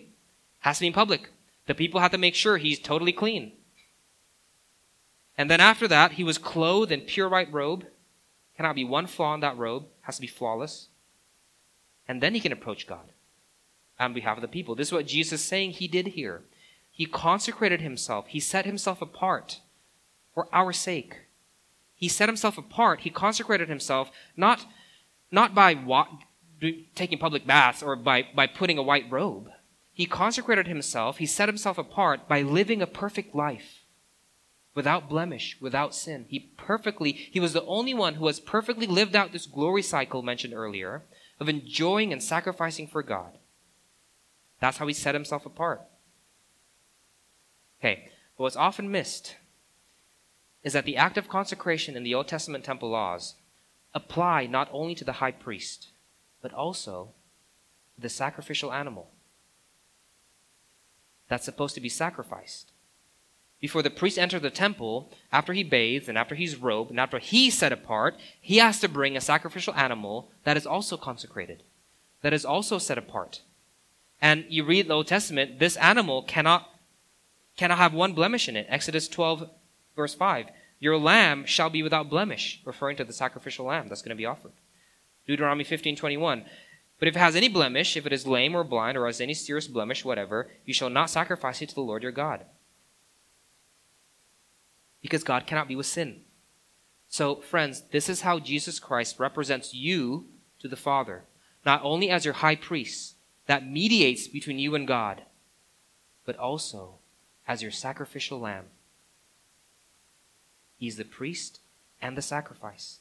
has 0.60 0.78
to 0.78 0.82
be 0.82 0.88
in 0.88 0.94
public. 0.94 1.30
The 1.68 1.76
people 1.76 2.02
have 2.02 2.12
to 2.12 2.18
make 2.18 2.36
sure 2.36 2.58
he's 2.58 2.80
totally 2.80 3.14
clean. 3.14 3.54
And 5.38 5.50
then 5.50 5.62
after 5.62 5.88
that, 5.88 6.14
he 6.14 6.24
was 6.24 6.38
clothed 6.38 6.92
in 6.92 7.02
pure 7.02 7.30
white 7.30 7.52
robe. 7.52 7.86
Cannot 8.58 8.76
be 8.76 8.86
one 8.86 9.08
flaw 9.08 9.34
in 9.34 9.42
that 9.42 9.58
robe. 9.58 9.86
Has 10.02 10.16
to 10.16 10.22
be 10.22 10.28
flawless. 10.28 10.88
And 12.08 12.22
then 12.22 12.34
he 12.34 12.40
can 12.40 12.52
approach 12.52 12.88
God 12.88 13.10
on 14.00 14.14
behalf 14.14 14.38
of 14.38 14.42
the 14.42 14.48
people. 14.48 14.76
This 14.76 14.90
is 14.90 14.94
what 14.94 15.08
Jesus 15.08 15.42
is 15.42 15.48
saying 15.48 15.72
he 15.72 15.88
did 15.88 16.08
here. 16.08 16.42
He 16.92 17.06
consecrated 17.06 17.82
himself, 17.82 18.28
he 18.28 18.40
set 18.40 18.66
himself 18.66 19.02
apart 19.02 19.60
for 20.34 20.48
our 20.54 20.72
sake. 20.72 21.18
He 21.94 22.08
set 22.08 22.30
himself 22.30 22.58
apart, 22.58 23.02
he 23.02 23.10
consecrated 23.10 23.70
himself 23.70 24.12
not, 24.36 24.66
not 25.32 25.56
by 25.56 25.74
wa- 25.74 26.08
taking 26.94 27.18
public 27.18 27.46
baths 27.46 27.84
or 27.84 27.96
by, 27.96 28.28
by 28.36 28.48
putting 28.48 28.78
a 28.78 28.84
white 28.84 29.10
robe. 29.10 29.50
He 29.94 30.06
consecrated 30.06 30.68
himself, 30.68 31.18
he 31.18 31.26
set 31.26 31.50
himself 31.50 31.78
apart 31.78 32.28
by 32.28 32.42
living 32.42 32.82
a 32.82 32.88
perfect 32.88 33.34
life 33.34 33.84
without 34.74 35.10
blemish, 35.10 35.58
without 35.62 35.96
sin. 35.96 36.26
He 36.28 36.52
perfectly, 36.58 37.14
he 37.14 37.40
was 37.40 37.54
the 37.54 37.66
only 37.66 37.94
one 37.94 38.16
who 38.16 38.28
has 38.28 38.40
perfectly 38.40 38.86
lived 38.86 39.16
out 39.16 39.32
this 39.32 39.46
glory 39.46 39.82
cycle 39.82 40.22
mentioned 40.22 40.54
earlier 40.54 41.04
of 41.40 41.50
enjoying 41.50 42.12
and 42.12 42.22
sacrificing 42.22 42.88
for 42.88 43.02
God. 43.02 43.38
That's 44.60 44.78
how 44.78 44.88
he 44.88 44.94
set 44.94 45.16
himself 45.16 45.46
apart. 45.46 45.82
Okay, 47.80 48.10
but 48.38 48.44
what's 48.44 48.56
often 48.56 48.92
missed 48.92 49.36
is 50.64 50.74
that 50.74 50.86
the 50.86 50.98
act 50.98 51.18
of 51.18 51.30
consecration 51.30 51.96
in 51.96 52.04
the 52.04 52.16
Old 52.16 52.28
Testament 52.28 52.64
temple 52.64 52.90
laws 52.90 53.36
apply 53.94 54.48
not 54.48 54.70
only 54.72 54.96
to 54.96 55.06
the 55.06 55.14
high 55.14 55.32
priest, 55.32 55.90
but 56.42 56.54
also 56.54 57.14
the 57.98 58.10
sacrificial 58.10 58.74
animal 58.74 59.12
that's 61.28 61.46
supposed 61.46 61.76
to 61.76 61.82
be 61.82 61.90
sacrificed. 61.90 62.72
Before 63.60 63.82
the 63.82 63.90
priest 63.90 64.20
enters 64.20 64.42
the 64.42 64.50
temple, 64.50 65.12
after 65.32 65.54
he 65.54 65.64
bathes 65.64 66.08
and 66.10 66.18
after 66.18 66.36
he's 66.36 66.56
robed 66.56 66.92
and 66.92 67.00
after 67.00 67.20
he's 67.20 67.58
set 67.58 67.72
apart, 67.72 68.16
he 68.40 68.58
has 68.58 68.80
to 68.82 68.90
bring 68.90 69.16
a 69.16 69.22
sacrificial 69.22 69.74
animal 69.74 70.30
that 70.44 70.58
is 70.58 70.68
also 70.68 70.98
consecrated, 70.98 71.64
that 72.22 72.34
is 72.34 72.46
also 72.46 72.78
set 72.78 72.98
apart. 72.98 73.42
And 74.22 74.46
you 74.50 74.64
read 74.64 74.88
the 74.88 74.94
Old 74.94 75.08
Testament, 75.08 75.60
this 75.60 75.76
animal 75.78 76.24
cannot, 76.24 76.70
cannot 77.58 77.78
have 77.78 77.94
one 77.94 78.14
blemish 78.14 78.48
in 78.48 78.56
it. 78.56 78.68
Exodus 78.70 79.08
12, 79.08 79.50
verse 79.96 80.16
5. 80.16 80.48
Your 80.80 80.98
lamb 80.98 81.46
shall 81.46 81.70
be 81.70 81.84
without 81.84 82.10
blemish, 82.10 82.62
referring 82.66 82.98
to 82.98 83.04
the 83.04 83.14
sacrificial 83.14 83.66
lamb 83.66 83.88
that's 83.88 84.02
going 84.02 84.10
to 84.10 84.16
be 84.16 84.26
offered. 84.26 84.52
Deuteronomy 85.28 85.64
15, 85.64 85.96
21. 85.96 86.46
But 87.00 87.08
if 87.08 87.16
it 87.16 87.20
has 87.20 87.36
any 87.36 87.50
blemish, 87.50 87.98
if 87.98 88.06
it 88.06 88.14
is 88.14 88.28
lame 88.28 88.56
or 88.56 88.64
blind 88.64 88.98
or 88.98 89.06
has 89.06 89.20
any 89.20 89.34
serious 89.34 89.68
blemish, 89.68 90.06
whatever, 90.06 90.50
you 90.66 90.74
shall 90.74 90.90
not 90.90 91.10
sacrifice 91.10 91.62
it 91.62 91.70
to 91.70 91.76
the 91.76 91.82
Lord 91.82 92.04
your 92.04 92.12
God. 92.12 92.46
Because 95.02 95.24
God 95.24 95.46
cannot 95.46 95.68
be 95.68 95.76
with 95.76 95.86
sin. 95.86 96.22
So, 97.08 97.38
friends, 97.38 97.84
this 97.92 98.10
is 98.10 98.22
how 98.22 98.40
Jesus 98.40 98.80
Christ 98.80 99.20
represents 99.20 99.74
you 99.74 100.26
to 100.60 100.68
the 100.68 100.76
Father, 100.76 101.24
not 101.66 101.82
only 101.84 102.10
as 102.10 102.26
your 102.26 102.36
high 102.36 102.56
priest, 102.56 103.15
that 103.48 103.68
mediates 103.68 104.28
between 104.28 104.60
you 104.60 104.76
and 104.76 104.88
God, 104.88 105.24
but 106.26 106.38
also 106.38 106.96
as 107.48 107.62
your 107.62 107.72
sacrificial 107.72 108.40
lamb. 108.40 108.66
He's 110.78 110.98
the 110.98 111.06
priest 111.06 111.60
and 112.02 112.18
the 112.18 112.22
sacrifice. 112.22 113.00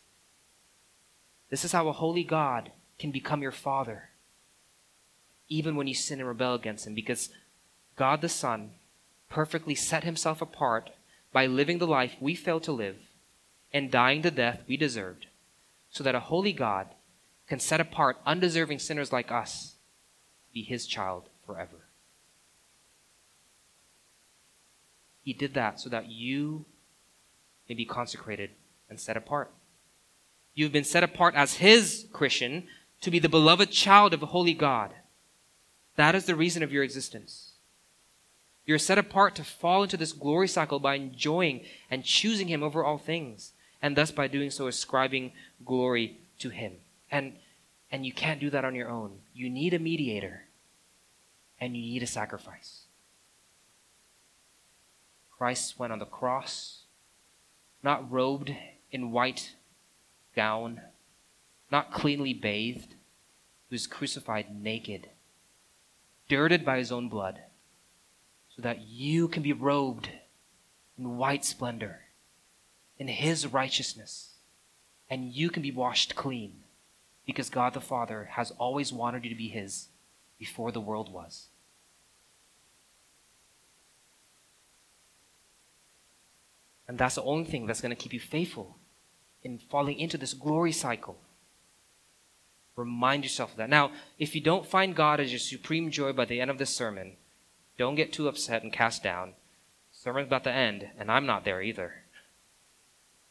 This 1.51 1.65
is 1.65 1.73
how 1.73 1.89
a 1.89 1.93
holy 1.93 2.25
God 2.25 2.73
can 2.99 3.11
become 3.11 3.43
your 3.43 3.53
father, 3.53 4.11
even 5.49 5.77
when 5.77 5.87
you 5.87 5.95
sin 5.95 6.21
and 6.21 6.29
rebel 6.29 6.55
against 6.55 6.87
him, 6.87 6.95
because 6.95 7.31
God 7.97 8.21
the 8.21 8.29
Son 8.29 8.73
perfectly 9.29 9.75
set 9.75 10.05
himself 10.05 10.41
apart 10.41 10.91
by 11.33 11.47
living 11.47 11.79
the 11.79 11.87
life 11.87 12.17
we 12.21 12.35
failed 12.35 12.63
to 12.65 12.73
live 12.73 12.97
and 13.73 13.91
dying 13.91 14.23
the 14.23 14.31
death 14.31 14.63
we 14.69 14.77
deserved, 14.77 15.27
so 15.91 16.05
that 16.05 16.15
a 16.15 16.21
holy 16.21 16.53
God 16.53 16.89
can 17.49 17.59
set 17.59 17.81
apart 17.81 18.19
undeserving 18.25 18.79
sinners 18.79 19.13
like 19.13 19.33
us 19.33 19.74
be 20.55 20.63
his 20.63 20.87
child 20.87 21.25
forever. 21.45 21.77
He 25.23 25.33
did 25.33 25.55
that 25.55 25.81
so 25.81 25.91
that 25.91 26.11
you 26.11 26.65
may 27.69 27.75
be 27.75 27.85
consecrated 27.85 28.51
and 28.89 29.01
set 29.01 29.17
apart. 29.17 29.51
You've 30.55 30.73
been 30.73 30.85
set 30.85 31.03
apart 31.03 31.35
as 31.35 31.55
his 31.55 32.07
Christian 32.13 32.65
to 33.01 33.11
be 33.11 33.19
the 33.19 33.29
beloved 33.29 33.71
child 33.71 34.15
of 34.15 34.23
a 34.23 34.27
holy 34.27 34.55
God. 34.55 34.93
That 35.97 36.15
is 36.15 36.27
the 36.27 36.37
reason 36.37 36.63
of 36.63 36.73
your 36.73 36.85
existence. 36.85 37.53
You're 38.67 38.79
set 38.79 38.99
apart 38.99 39.35
to 39.37 39.45
fall 39.45 39.83
into 39.83 39.97
this 39.97 40.13
glory 40.13 40.49
cycle 40.49 40.79
by 40.79 40.95
enjoying 40.95 41.63
and 41.91 42.05
choosing 42.05 42.49
him 42.49 42.63
over 42.63 42.85
all 42.85 42.99
things 42.99 43.53
and 43.83 43.97
thus 43.97 44.11
by 44.11 44.29
doing 44.29 44.51
so 44.51 44.67
ascribing 44.67 45.33
glory 45.65 46.19
to 46.39 46.51
him. 46.51 46.73
And 47.11 47.35
and 47.95 48.05
you 48.05 48.13
can't 48.13 48.41
do 48.41 48.51
that 48.51 48.65
on 48.65 48.75
your 48.75 48.91
own. 48.91 49.21
You 49.33 49.49
need 49.49 49.73
a 49.73 49.79
mediator 49.79 50.47
and 51.61 51.77
you 51.77 51.83
need 51.83 52.03
a 52.03 52.09
sacrifice. 52.09 52.87
Christ 55.31 55.79
went 55.79 55.93
on 55.93 56.01
the 56.01 56.05
cross, 56.05 56.87
not 57.85 58.11
robed 58.11 58.53
in 58.91 59.13
white 59.13 59.55
gown, 60.35 60.81
not 61.71 61.93
cleanly 61.93 62.35
bathed. 62.35 62.97
He 63.69 63.75
was 63.77 63.87
crucified 63.87 64.47
naked, 64.61 65.11
dirted 66.29 66.65
by 66.65 66.79
his 66.79 66.91
own 66.91 67.09
blood, 67.09 67.43
so 68.57 68.61
that 68.63 68.89
you 68.89 69.29
can 69.29 69.45
be 69.45 69.53
robed 69.53 70.09
in 70.99 71.17
white 71.17 71.45
splendor 71.45 72.01
in 72.99 73.07
His 73.07 73.47
righteousness, 73.47 74.35
and 75.09 75.33
you 75.33 75.49
can 75.49 75.63
be 75.63 75.71
washed 75.71 76.17
clean 76.17 76.64
because 77.27 77.51
God 77.51 77.75
the 77.75 77.81
Father 77.81 78.29
has 78.33 78.51
always 78.53 78.93
wanted 78.93 79.25
you 79.25 79.31
to 79.31 79.37
be 79.37 79.49
His 79.49 79.89
before 80.39 80.73
the 80.73 80.81
world 80.81 81.13
was. 81.13 81.49
And 86.87 86.99
that's 86.99 87.15
the 87.15 87.23
only 87.23 87.45
thing 87.45 87.67
that's 87.67 87.81
going 87.81 87.95
to 87.95 88.03
keep 88.03 88.13
you 88.13 88.21
faithful 88.21 88.77
in 89.43 89.59
falling 89.59 89.99
into 89.99 90.19
this 90.19 90.35
glory 90.35 90.73
cycle. 90.73 91.19
Remind 92.77 93.23
yourself 93.23 93.53
of 93.53 93.57
that. 93.59 93.71
Now, 93.71 93.93
if 94.19 94.35
you 94.35 94.41
don't 94.41 94.67
find 94.67 94.97
God 94.97 95.21
as 95.21 95.31
your 95.31 95.39
supreme 95.39 95.91
joy 95.91 96.13
by 96.13 96.25
the 96.25 96.41
end 96.41 96.51
of 96.51 96.59
this 96.59 96.71
sermon, 96.71 97.17
don't 97.79 97.95
get 97.95 98.13
too 98.13 98.29
upset 98.29 98.63
and 98.63 98.73
cast 98.73 99.03
down. 99.03 99.35
sermon's 99.93 100.27
about 100.27 100.45
to 100.45 100.53
end, 100.53 100.89
and 100.99 101.11
I'm 101.11 101.27
not 101.27 101.45
there 101.45 101.63
either. 101.63 102.03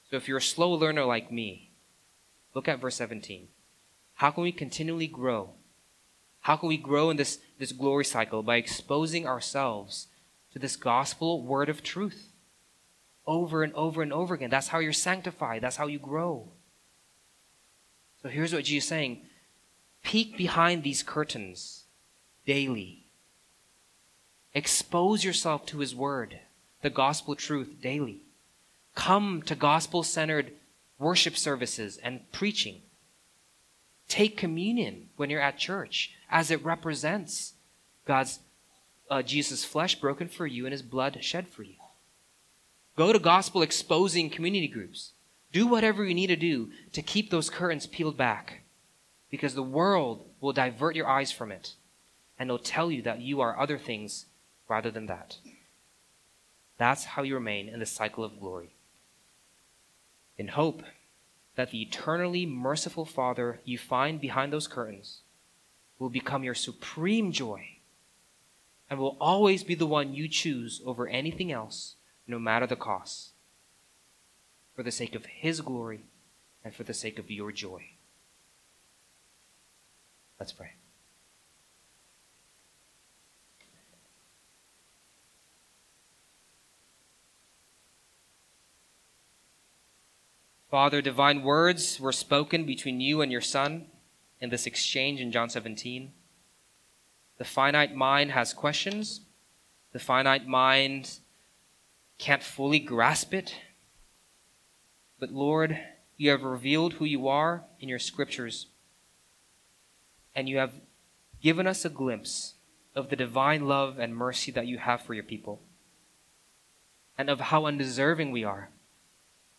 So 0.10 0.18
if 0.18 0.28
you're 0.28 0.38
a 0.38 0.41
slow 0.41 0.72
learner 0.72 1.06
like 1.06 1.32
me, 1.32 1.72
look 2.54 2.68
at 2.68 2.80
verse 2.80 2.96
17. 2.96 3.48
How 4.24 4.32
can 4.32 4.44
we 4.44 4.54
continually 4.54 5.08
grow? 5.08 5.50
How 6.40 6.56
can 6.56 6.70
we 6.70 6.78
grow 6.78 7.10
in 7.10 7.18
this, 7.18 7.40
this 7.60 7.74
glory 7.74 8.06
cycle? 8.06 8.42
By 8.42 8.56
exposing 8.56 9.28
ourselves 9.28 10.08
to 10.54 10.60
this 10.60 10.78
gospel 10.78 11.42
word 11.44 11.68
of 11.68 11.84
truth 11.84 12.32
over 13.28 13.64
and 13.64 13.74
over 13.74 14.02
and 14.02 14.14
over 14.14 14.34
again. 14.34 14.50
That's 14.50 14.70
how 14.70 14.80
you're 14.80 14.94
sanctified, 14.94 15.62
that's 15.62 15.76
how 15.76 15.88
you 15.88 16.00
grow. 16.00 16.48
So 18.22 18.30
here's 18.30 18.54
what 18.54 18.64
Jesus 18.64 18.86
is 18.86 18.88
saying 18.88 19.24
peek 20.04 20.38
behind 20.38 20.84
these 20.84 21.04
curtains 21.04 21.84
daily. 22.46 23.08
Expose 24.54 25.26
yourself 25.26 25.66
to 25.66 25.80
his 25.80 25.94
word, 25.94 26.40
the 26.82 26.90
gospel 26.90 27.36
truth 27.36 27.82
daily. 27.82 28.22
Come 28.96 29.42
to 29.42 29.54
gospel 29.54 30.02
centered 30.02 30.54
worship 30.98 31.36
services 31.36 32.00
and 32.02 32.22
preaching. 32.32 32.84
Take 34.08 34.38
communion 34.38 35.10
when 35.16 35.30
you're 35.30 35.41
at 35.41 35.58
church 35.58 36.12
as 36.30 36.51
it 36.51 36.64
represents 36.64 37.54
God's 38.06 38.39
uh, 39.10 39.22
Jesus' 39.22 39.66
flesh 39.66 39.95
broken 39.95 40.28
for 40.28 40.47
you 40.47 40.66
and 40.66 40.72
his 40.72 40.82
blood 40.82 41.18
shed 41.22 41.47
for 41.47 41.64
you. 41.64 41.76
Go 42.95 43.12
to 43.12 43.20
gospel 43.20 43.62
exposing 43.62 44.30
community 44.30 44.68
groups. 44.68 45.14
Do 45.51 45.68
whatever 45.68 46.04
you 46.04 46.14
need 46.14 46.28
to 46.28 46.36
do 46.36 46.70
to 46.93 47.01
keep 47.01 47.30
those 47.30 47.49
curtains 47.49 47.88
peeled 47.88 48.18
back 48.18 48.62
because 49.30 49.56
the 49.56 49.64
world 49.64 50.28
will 50.41 50.54
divert 50.54 50.95
your 50.95 51.08
eyes 51.08 51.32
from 51.32 51.51
it 51.51 51.74
and 52.38 52.49
it'll 52.49 52.60
tell 52.60 52.91
you 52.91 53.01
that 53.04 53.22
you 53.22 53.41
are 53.41 53.60
other 53.60 53.78
things 53.78 54.26
rather 54.68 54.91
than 54.91 55.06
that. 55.08 55.38
That's 56.78 57.06
how 57.06 57.24
you 57.24 57.36
remain 57.36 57.70
in 57.70 57.80
the 57.80 57.86
cycle 57.86 58.24
of 58.24 58.39
glory 58.39 58.74
in 60.38 60.49
hope 60.49 60.84
that 61.56 61.72
the 61.72 61.82
eternally 61.82 62.45
merciful 62.45 63.06
Father 63.06 63.60
you 63.64 63.78
find 63.78 64.20
behind 64.20 64.51
those 64.51 64.68
curtains 64.68 65.22
will 65.99 66.10
become 66.10 66.43
your 66.43 66.56
supreme 66.56 67.32
joy 67.32 67.74
and 68.89 68.99
will 68.99 69.18
always 69.20 69.64
be 69.64 69.76
the 69.76 69.88
one 69.88 70.14
you 70.14 70.28
choose 70.28 70.82
over 70.86 71.08
anything 71.08 71.51
else, 71.51 71.95
no 72.28 72.38
matter 72.38 72.68
the 72.68 72.76
cost, 72.76 73.32
for 74.76 74.84
the 74.84 74.91
sake 74.91 75.16
of 75.16 75.26
His 75.26 75.62
glory 75.62 76.06
and 76.64 76.76
for 76.76 76.84
the 76.84 76.93
sake 76.93 77.18
of 77.18 77.32
your 77.32 77.51
joy. 77.51 77.84
Let's 80.39 80.51
pray. 80.51 80.74
Father, 90.74 91.04
divine 91.04 91.44
words 91.44 92.00
were 92.00 92.12
spoken 92.12 92.66
between 92.66 93.00
you 93.00 93.22
and 93.22 93.32
your 93.32 93.42
Son 93.42 93.86
in 94.42 94.50
this 94.50 94.66
exchange 94.66 95.22
in 95.22 95.32
John 95.32 95.48
17. 95.48 96.12
The 97.38 97.44
finite 97.44 97.94
mind 97.94 98.32
has 98.32 98.56
questions. 98.56 99.22
The 99.92 100.00
finite 100.00 100.48
mind 100.48 101.20
can't 102.18 102.42
fully 102.42 102.80
grasp 102.80 103.36
it. 103.36 103.54
But 105.20 105.32
Lord, 105.32 105.78
you 106.18 106.32
have 106.32 106.42
revealed 106.42 106.94
who 106.94 107.06
you 107.06 107.28
are 107.28 107.66
in 107.80 107.88
your 107.88 108.00
scriptures. 108.00 108.66
And 110.36 110.50
you 110.50 110.58
have 110.58 110.74
given 111.40 111.68
us 111.68 111.86
a 111.86 111.90
glimpse 111.90 112.56
of 112.96 113.10
the 113.10 113.16
divine 113.16 113.68
love 113.68 114.00
and 114.00 114.16
mercy 114.16 114.52
that 114.54 114.66
you 114.66 114.80
have 114.80 115.04
for 115.04 115.14
your 115.14 115.24
people. 115.24 115.62
And 117.16 117.30
of 117.30 117.42
how 117.42 117.68
undeserving 117.68 118.32
we 118.32 118.44
are 118.44 118.70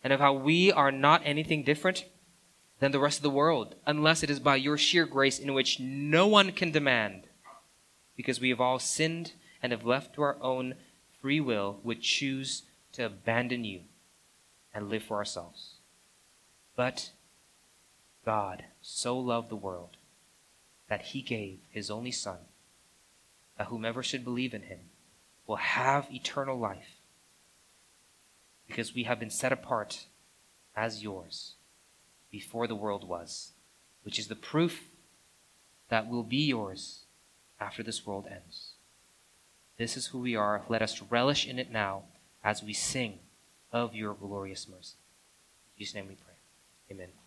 and 0.05 0.13
of 0.13 0.19
how 0.19 0.31
we 0.31 0.71
are 0.71 0.91
not 0.91 1.23
anything 1.25 1.63
different 1.63 2.05
than 2.79 2.91
the 2.91 2.99
rest 2.99 3.17
of 3.17 3.23
the 3.23 3.29
world, 3.31 3.73
unless 3.87 4.21
it 4.21 4.29
is 4.29 4.39
by 4.39 4.55
your 4.55 4.77
sheer 4.77 5.07
grace 5.07 5.39
in 5.39 5.51
which 5.51 5.79
no 5.79 6.27
one 6.27 6.51
can 6.51 6.69
demand, 6.69 7.23
because 8.15 8.39
we 8.39 8.49
have 8.49 8.61
all 8.61 8.77
sinned 8.77 9.33
and 9.63 9.71
have 9.71 9.83
left 9.83 10.13
to 10.13 10.21
our 10.21 10.37
own 10.41 10.75
free 11.19 11.39
will, 11.39 11.79
would 11.83 12.03
choose 12.03 12.61
to 12.91 13.03
abandon 13.03 13.63
you 13.63 13.81
and 14.75 14.91
live 14.91 15.01
for 15.01 15.17
ourselves. 15.17 15.77
But 16.75 17.09
God 18.23 18.65
so 18.83 19.17
loved 19.17 19.49
the 19.49 19.55
world 19.55 19.97
that 20.87 21.01
he 21.01 21.23
gave 21.23 21.61
his 21.71 21.89
only 21.89 22.11
Son, 22.11 22.41
that 23.57 23.67
whomever 23.67 24.03
should 24.03 24.23
believe 24.23 24.53
in 24.53 24.63
him 24.63 24.81
will 25.47 25.55
have 25.55 26.13
eternal 26.13 26.59
life 26.59 26.99
because 28.67 28.93
we 28.93 29.03
have 29.03 29.19
been 29.19 29.29
set 29.29 29.51
apart 29.51 30.05
as 30.75 31.03
yours 31.03 31.55
before 32.31 32.67
the 32.67 32.75
world 32.75 33.07
was, 33.07 33.51
which 34.03 34.19
is 34.19 34.27
the 34.27 34.35
proof 34.35 34.89
that 35.89 36.09
will 36.09 36.23
be 36.23 36.45
yours 36.45 37.05
after 37.59 37.83
this 37.83 38.05
world 38.05 38.27
ends. 38.29 38.71
This 39.77 39.97
is 39.97 40.07
who 40.07 40.19
we 40.19 40.35
are. 40.35 40.63
Let 40.67 40.81
us 40.81 41.01
relish 41.09 41.47
in 41.47 41.59
it 41.59 41.71
now 41.71 42.03
as 42.43 42.63
we 42.63 42.73
sing 42.73 43.19
of 43.71 43.93
your 43.93 44.13
glorious 44.13 44.67
mercy. 44.67 44.95
In 45.75 45.79
Jesus' 45.79 45.95
name 45.95 46.07
we 46.07 46.15
pray. 46.15 46.35
Amen. 46.91 47.24